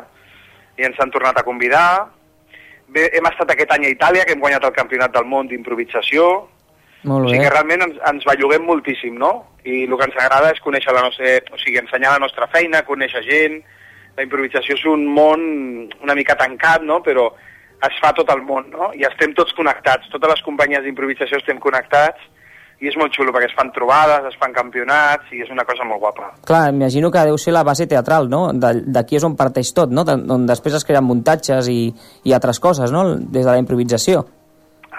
[0.80, 1.86] i ens han tornat a convidar.
[2.88, 6.48] Bé, hem estat aquest any a Itàlia, que hem guanyat el Campionat del Món d'improvisació,
[7.04, 7.34] Molt o bé.
[7.36, 9.32] sigui que realment ens, ens belluguem moltíssim, no?
[9.64, 12.82] I el que ens agrada és conèixer la nostra, o sigui, ensenyar la nostra feina,
[12.84, 13.62] conèixer gent.
[14.16, 15.40] La improvisació és un món
[16.02, 17.00] una mica tancat, no?
[17.02, 17.30] Però
[17.84, 18.92] es fa tot el món, no?
[18.94, 20.08] I estem tots connectats.
[20.12, 22.20] Totes les companyies d'improvisació estem connectats
[22.80, 25.84] i és molt xulo perquè es fan trobades, es fan campionats i és una cosa
[25.84, 26.32] molt guapa.
[26.46, 28.52] Clar, imagino que deu ser la base teatral, no?
[28.52, 30.04] De- D'aquí és on parteix tot, no?
[30.04, 31.92] De- On després es creen muntatges i,
[32.24, 33.14] i altres coses, no?
[33.16, 34.24] Des de la improvisació.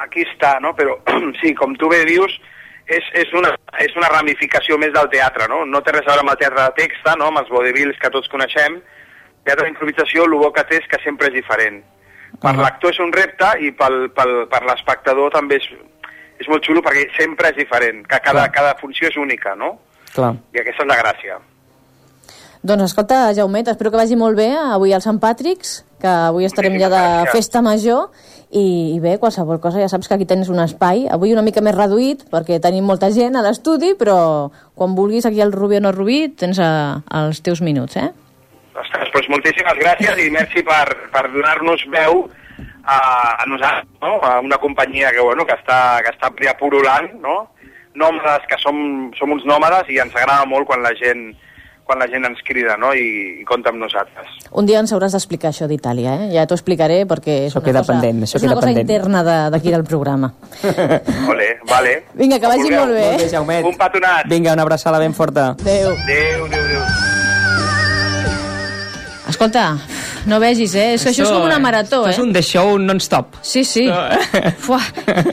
[0.03, 0.73] Aquí està, no?
[0.77, 0.99] Però
[1.41, 2.35] sí, com tu bé dius,
[2.85, 5.63] és, és, una, és una ramificació més del teatre, no?
[5.65, 7.31] No té res a veure amb el teatre de texta, no?
[7.31, 8.79] Amb els vodevils que tots coneixem.
[9.45, 11.81] Teatre d'improvisació, el bo que té és que sempre és diferent.
[12.41, 15.67] Per l'actor és un repte i pel, pel, per l'espectador també és,
[16.41, 19.77] és molt xulo perquè sempre és diferent, que cada, cada funció és única, no?
[20.15, 20.33] Clar.
[20.55, 21.39] I aquesta és la gràcia.
[22.65, 26.79] Doncs escolta, Jaumet, espero que vagi molt bé avui al Sant Patrick's, que avui estarem
[26.81, 27.35] ja de gràcies.
[27.35, 28.07] festa major,
[28.49, 31.61] i, i bé, qualsevol cosa, ja saps que aquí tens un espai, avui una mica
[31.61, 35.83] més reduït, perquè tenim molta gent a l'estudi, però quan vulguis aquí al Rubí o
[35.85, 36.71] no Rubí, tens eh,
[37.21, 38.09] els teus minuts, eh?
[38.73, 42.25] Ostres, doncs moltíssimes gràcies i merci per, per donar-nos veu
[42.81, 44.17] a, a nosaltres, no?
[44.25, 47.43] a una companyia que, bueno, que està, que està ja purulant, no?
[47.93, 51.29] nòmades, que som, som uns nòmades i ens agrada molt quan la gent,
[51.85, 52.91] quan la gent ens crida no?
[52.97, 54.27] I, i compta amb nosaltres.
[54.51, 56.29] Un dia ens hauràs d'explicar això d'Itàlia, eh?
[56.33, 58.67] Ja t'ho explicaré perquè és Això una queda cosa, pendent, això és una queda cosa
[58.67, 58.89] pendent.
[58.89, 60.33] interna de- d'aquí del programa.
[61.31, 61.93] Ole, vale.
[62.13, 63.05] Vinga, que vagi molt bé.
[63.11, 63.65] Molt bé, Jaumet.
[63.65, 64.25] Un petonat.
[64.27, 65.49] Vinga, una abraçada ben forta.
[65.51, 65.91] Adéu.
[65.93, 66.81] Adéu, adéu, adéu.
[69.29, 69.77] Escolta,
[70.25, 70.93] no vegis, eh?
[70.95, 72.11] És que això és com una marató, eh?
[72.11, 73.35] És un The Show non-stop.
[73.41, 73.85] Sí, sí.
[74.65, 74.79] Fuà.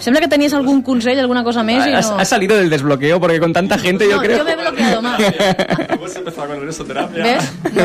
[0.01, 2.19] Sembla que tenies algun consell, alguna cosa més i Has, no...
[2.21, 4.39] has salido del desbloqueo porque con tanta gente yo No, creo...
[4.39, 5.21] yo me he bloqueado más.
[5.89, 7.23] Hemos empezado con la risoterapia.
[7.25, 7.53] ¿Ves?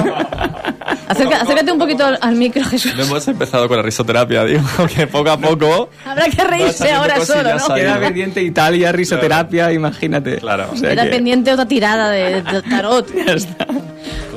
[1.08, 2.94] Acerca- acércate un poquito al, al micro, Jesús.
[2.96, 4.64] No hemos empezado con la risoterapia, digo,
[4.94, 5.90] que poco a poco...
[6.06, 7.74] Habrá que reírse ahora solo, ¿no?
[7.76, 10.38] Queda pendiente Italia, risoterapia, imagínate.
[10.38, 10.70] Claro.
[10.74, 13.08] O sea Era que- pendiente otra tirada de, de tarot.
[13.26, 13.68] Ja està.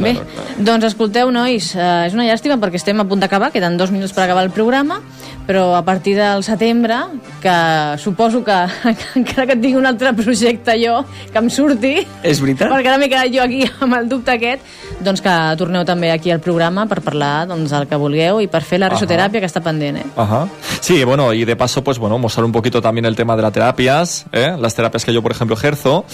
[0.00, 0.14] Bé,
[0.56, 4.12] doncs escolteu, nois, eh, és una llàstima perquè estem a punt d'acabar, queden dos minuts
[4.12, 5.00] per acabar el programa,
[5.46, 6.96] però a partir del setembre,
[7.40, 7.54] que
[7.98, 8.58] suposo que,
[9.18, 11.00] encara que tingui un altre projecte jo,
[11.32, 12.70] que em surti, És veritat?
[12.70, 14.62] perquè ara m'he quedat jo aquí amb el dubte aquest,
[15.00, 18.60] doncs que torneu també aquí al programa per parlar doncs, del que vulgueu i per
[18.62, 18.94] fer la Ahà.
[18.98, 20.06] risoteràpia que està pendent, eh?
[20.16, 20.46] Ajá.
[20.80, 23.52] Sí, bueno, y de paso, pues bueno, mostrar un poquito también el tema de las
[23.52, 24.54] terapias, ¿eh?
[24.58, 26.04] las terapias que yo, por ejemplo, ejerzo,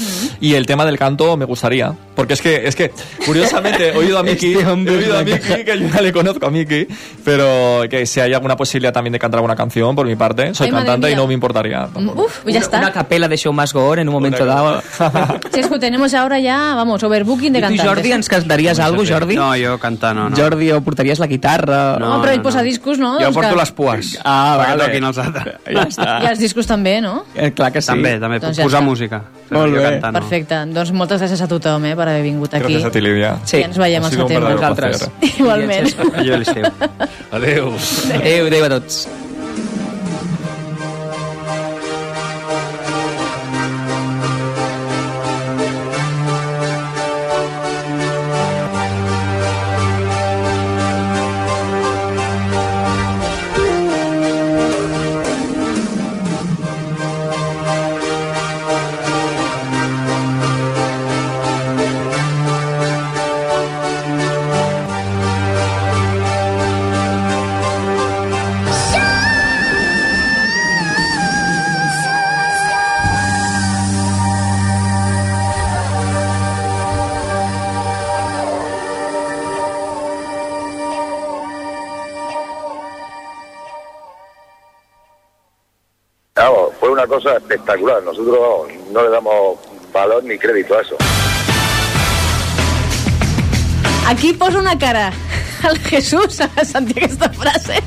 [0.40, 2.92] y el tema del canto me gustaría, porque es que, es que,
[3.24, 6.35] curiosamente, he oído a Miki, Este he oído a Miki, que yo ya le conozco
[6.42, 6.86] a Miki,
[7.24, 10.66] pero que si hay alguna posibilidad también de cantar alguna canción, por mi parte, soy
[10.66, 11.88] Ay, cantante y no me importaría.
[11.94, 12.78] Uf, ya una, está.
[12.78, 14.82] Una capela de Show Más Gore en un momento dado.
[15.52, 17.86] Chesco, tenemos ahora ya, vamos, overbooking de I tu, cantantes.
[17.86, 19.36] Jordi, ens cantaries alguna cosa, Jordi?
[19.36, 20.36] No, jo cantar no, no.
[20.36, 21.98] Jordi, o portaries la guitarra?
[21.98, 23.14] No, però ell posa discos, no?
[23.18, 24.84] Jo Doncs porto que- les pues, Ah, vale.
[24.86, 25.54] toquin els altres.
[25.66, 26.22] Ja està.
[26.22, 27.24] I els discos també, no?
[27.34, 27.88] Eh, clar que sí.
[27.88, 28.86] També, també, doncs ja posar està.
[28.86, 29.22] música.
[29.50, 29.82] Molt bé.
[29.82, 30.20] cantar no.
[30.20, 30.62] Perfecte.
[30.74, 32.62] Doncs moltes gràcies a tothom, eh, per haver vingut aquí.
[32.62, 33.36] Gracias a ti, Lidia.
[33.44, 33.58] Sí.
[33.58, 34.54] I ens veiem al setembre.
[34.54, 35.10] Nosaltres.
[35.38, 35.94] Igualment.
[36.26, 36.34] Jo.
[37.30, 37.72] Adéu.
[38.14, 39.06] Adéu, adéu a tots.
[87.66, 88.02] Espectacular.
[88.02, 89.58] Nosotros vamos, no le damos
[89.92, 90.96] valor ni crédito a eso.
[94.06, 95.12] Aquí posa una cara
[95.62, 97.82] al Jesús a sentir aquesta frase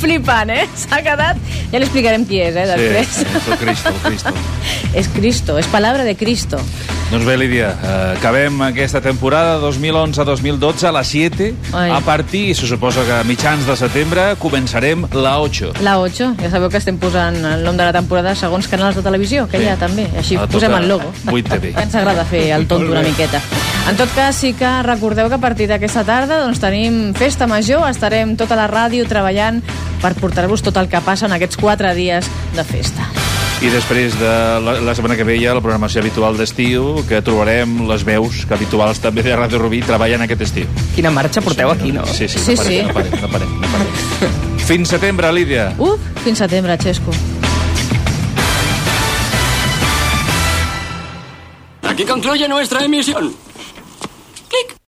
[0.00, 0.66] flipant, eh?
[0.74, 1.38] S'ha quedat...
[1.70, 3.12] Ja li explicarem qui és, eh, després.
[3.20, 4.32] Sí, és el Cristo, el Cristo.
[4.98, 6.58] és Cristo, és palabra de Cristo.
[7.10, 11.54] Doncs bé, Lídia, eh, acabem aquesta temporada 2011-2012 a les 7.
[11.72, 11.90] Ai.
[11.90, 15.72] A partir, se suposa que a mitjans de setembre, començarem la 8.
[15.82, 19.02] La 8, ja sabeu que estem posant el nom de la temporada segons canals de
[19.02, 19.64] televisió, que Sí.
[19.64, 20.06] hi ha també.
[20.16, 21.10] Així A posem tota el logo.
[21.26, 21.74] 8TV.
[21.74, 23.40] Que ens agrada fer el tonto una miqueta.
[23.90, 27.90] En tot cas, sí que recordeu que a partir d'aquesta tarda doncs, tenim festa major,
[27.90, 29.64] estarem tota la ràdio treballant
[30.00, 33.02] per portar-vos tot el que passa en aquests quatre dies de festa.
[33.60, 34.30] I després de
[34.64, 38.46] la, la setmana que ve hi ha la programació habitual d'estiu, que trobarem les veus
[38.48, 40.70] que habituals també de Ràdio Rubí treballen aquest estiu.
[40.94, 42.06] Quina marxa porteu aquí, no?
[42.08, 42.80] Sí, sí, Sí, no parem, sí.
[42.88, 44.40] no parem, no parem, no parem.
[44.70, 45.74] Fins setembre, Lídia.
[45.76, 47.12] Uf, fins setembre, Xesco.
[51.82, 53.34] Aquí concluye nuestra emisión.